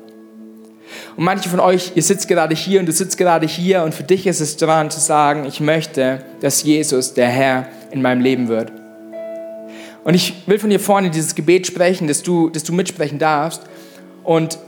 Und 1.16 1.24
manche 1.24 1.48
von 1.48 1.60
euch, 1.60 1.92
ihr 1.94 2.02
sitzt 2.02 2.28
gerade 2.28 2.54
hier 2.54 2.80
und 2.80 2.86
du 2.86 2.92
sitzt 2.92 3.16
gerade 3.18 3.46
hier 3.46 3.82
und 3.82 3.94
für 3.94 4.02
dich 4.02 4.26
ist 4.26 4.40
es 4.40 4.56
dran 4.56 4.90
zu 4.90 5.00
sagen, 5.00 5.44
ich 5.46 5.60
möchte, 5.60 6.24
dass 6.40 6.62
Jesus 6.62 7.14
der 7.14 7.28
Herr 7.28 7.66
in 7.90 8.02
meinem 8.02 8.20
Leben 8.20 8.48
wird. 8.48 8.72
Und 10.04 10.14
ich 10.14 10.34
will 10.46 10.58
von 10.58 10.70
hier 10.70 10.80
vorne 10.80 11.10
dieses 11.10 11.34
Gebet 11.34 11.66
sprechen, 11.66 12.08
dass 12.08 12.22
du, 12.22 12.50
dass 12.50 12.62
du 12.62 12.72
mitsprechen 12.72 13.18
darfst. 13.18 13.62
Und 14.22 14.58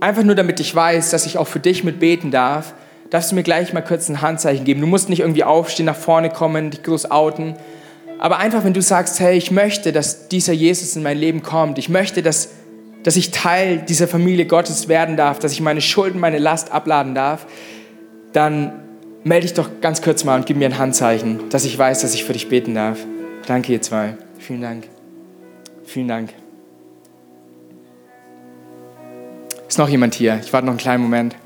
einfach 0.00 0.22
nur 0.22 0.36
damit 0.36 0.60
ich 0.60 0.74
weiß, 0.74 1.10
dass 1.10 1.26
ich 1.26 1.36
auch 1.36 1.48
für 1.48 1.58
dich 1.58 1.82
mitbeten 1.82 2.30
darf, 2.30 2.74
darfst 3.10 3.32
du 3.32 3.34
mir 3.34 3.42
gleich 3.42 3.72
mal 3.72 3.82
kurz 3.82 4.08
ein 4.08 4.22
Handzeichen 4.22 4.64
geben. 4.64 4.80
Du 4.80 4.86
musst 4.86 5.08
nicht 5.08 5.20
irgendwie 5.20 5.44
aufstehen, 5.44 5.86
nach 5.86 5.96
vorne 5.96 6.30
kommen, 6.30 6.70
dich 6.70 6.82
groß 6.82 7.10
outen. 7.10 7.56
Aber 8.18 8.38
einfach, 8.38 8.64
wenn 8.64 8.72
du 8.72 8.82
sagst, 8.82 9.20
hey, 9.20 9.36
ich 9.36 9.50
möchte, 9.50 9.92
dass 9.92 10.28
dieser 10.28 10.52
Jesus 10.52 10.96
in 10.96 11.02
mein 11.02 11.18
Leben 11.18 11.42
kommt. 11.42 11.78
Ich 11.78 11.88
möchte, 11.88 12.22
dass, 12.22 12.50
dass 13.04 13.16
ich 13.16 13.30
Teil 13.30 13.78
dieser 13.78 14.08
Familie 14.08 14.46
Gottes 14.46 14.88
werden 14.88 15.16
darf, 15.16 15.38
dass 15.38 15.52
ich 15.52 15.60
meine 15.60 15.80
Schulden, 15.80 16.18
meine 16.18 16.38
Last 16.38 16.72
abladen 16.72 17.14
darf, 17.14 17.46
dann 18.32 18.72
melde 19.22 19.46
dich 19.46 19.54
doch 19.54 19.70
ganz 19.80 20.02
kurz 20.02 20.24
mal 20.24 20.36
und 20.36 20.46
gib 20.46 20.56
mir 20.56 20.66
ein 20.66 20.78
Handzeichen, 20.78 21.48
dass 21.50 21.64
ich 21.64 21.78
weiß, 21.78 22.00
dass 22.00 22.14
ich 22.14 22.24
für 22.24 22.32
dich 22.32 22.48
beten 22.48 22.74
darf. 22.74 22.98
Danke, 23.46 23.72
ihr 23.72 23.82
zwei. 23.82 24.16
Vielen 24.38 24.62
Dank. 24.62 24.88
Vielen 25.84 26.08
Dank. 26.08 26.30
Ist 29.68 29.78
noch 29.78 29.88
jemand 29.88 30.14
hier? 30.14 30.40
Ich 30.42 30.52
warte 30.52 30.66
noch 30.66 30.72
einen 30.72 30.78
kleinen 30.78 31.02
Moment. 31.02 31.36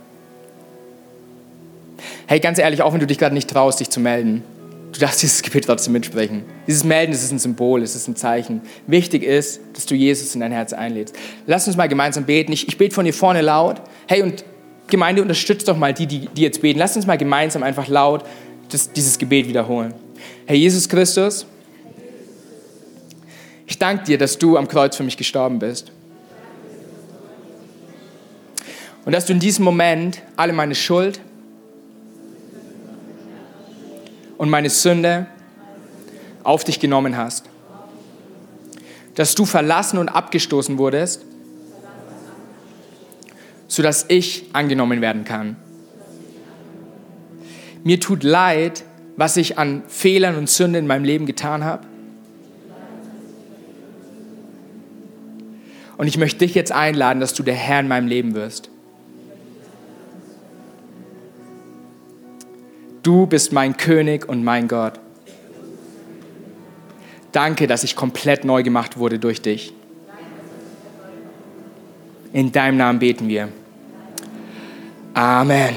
Hey, 2.27 2.41
ganz 2.41 2.59
ehrlich, 2.59 2.83
auch 2.83 2.93
wenn 2.93 3.01
du 3.01 3.07
dich 3.07 3.19
gerade 3.19 3.35
nicht 3.35 3.51
traust, 3.51 3.81
dich 3.81 3.91
zu 3.91 4.01
melden, 4.01 4.45
du 4.99 5.05
darfst 5.05 5.23
dieses 5.23 5.43
Gebet 5.43 5.67
trotzdem 5.67 5.93
mitsprechen. 5.93 6.43
Dieses 6.67 6.83
Melden, 6.83 7.13
das 7.13 7.23
ist 7.23 7.31
ein 7.31 7.39
Symbol, 7.39 7.83
es 7.83 7.95
ist 7.95 8.09
ein 8.09 8.17
Zeichen. 8.17 8.63
Wichtig 8.89 9.23
ist, 9.23 9.61
dass 9.73 9.87
du 9.87 9.95
Jesus 9.95 10.35
in 10.35 10.41
dein 10.41 10.51
Herz 10.51 10.73
einlädst. 10.73 11.15
Lass 11.47 11.69
uns 11.69 11.77
mal 11.77 11.89
gemeinsam 11.89 12.25
beten. 12.25 12.53
Ich, 12.53 12.67
ich 12.67 12.77
bete 12.77 12.95
von 12.95 13.05
hier 13.05 13.15
vorne 13.15 13.41
laut. 13.41 13.81
Hey, 14.09 14.23
und 14.23 14.45
Gemeinde, 14.89 15.23
unterstützt 15.23 15.69
doch 15.69 15.77
mal 15.77 15.95
die, 15.95 16.07
die, 16.07 16.29
die 16.29 16.43
jetzt 16.43 16.63
beten. 16.63 16.79
Lass 16.79 16.97
uns 16.97 17.07
mal 17.07 17.17
gemeinsam 17.17 17.63
einfach 17.63 17.87
laut 17.89 18.25
das, 18.71 18.93
dieses 18.93 19.19
Gebet 19.19 19.47
wiederholen. 19.47 19.95
Herr 20.47 20.57
Jesus 20.57 20.89
Christus, 20.89 21.47
ich 23.67 23.79
danke 23.79 24.05
dir, 24.05 24.19
dass 24.19 24.39
du 24.39 24.57
am 24.57 24.67
Kreuz 24.67 24.97
für 24.97 25.05
mich 25.05 25.17
gestorben 25.17 25.59
bist. 25.61 25.93
Und 29.05 29.13
dass 29.13 29.27
du 29.27 29.33
in 29.33 29.39
diesem 29.39 29.65
Moment 29.65 30.23
alle 30.37 30.53
meine 30.53 30.75
Schuld, 30.75 31.21
und 34.39 34.49
meine 34.49 34.71
Sünde 34.71 35.27
auf 36.45 36.65
dich 36.65 36.81
genommen 36.81 37.17
hast. 37.17 37.45
Dass 39.17 39.35
du 39.35 39.45
verlassen 39.45 39.99
und 39.99 40.09
abgestoßen 40.09 40.79
wurdest, 40.79 41.25
sodass 43.67 44.07
ich 44.09 44.47
angenommen 44.55 45.01
werden 45.03 45.25
kann. 45.25 45.57
Mir 47.85 48.01
tut 48.01 48.23
leid, 48.23 48.85
was 49.17 49.37
ich 49.37 49.59
an 49.59 49.83
Fehlern 49.89 50.37
und 50.37 50.49
Sünden 50.49 50.83
in 50.83 50.87
meinem 50.87 51.05
Leben 51.05 51.27
getan 51.27 51.65
habe. 51.65 51.87
Und 55.97 56.07
ich 56.07 56.17
möchte 56.17 56.39
dich 56.39 56.55
jetzt 56.55 56.71
einladen, 56.71 57.19
dass 57.19 57.35
du 57.35 57.43
der 57.43 57.55
Herr 57.55 57.81
in 57.81 57.89
meinem 57.89 58.07
Leben 58.07 58.35
wirst. 58.35 58.71
Du 63.09 63.25
bist 63.25 63.55
mein 63.55 63.75
König 63.75 64.29
und 64.29 64.45
mein 64.45 64.69
Gott. 64.69 65.01
Danke, 67.33 67.67
dass 67.67 67.83
ich 67.83 67.97
komplett 67.97 68.45
neu 68.45 68.63
gemacht 68.63 68.99
wurde 68.99 69.19
durch 69.19 69.41
dich. 69.41 69.73
In 72.35 72.53
deinem 72.53 72.77
Namen 72.77 72.99
beten 72.99 73.27
wir. 73.29 73.49
Amen. 75.15 75.75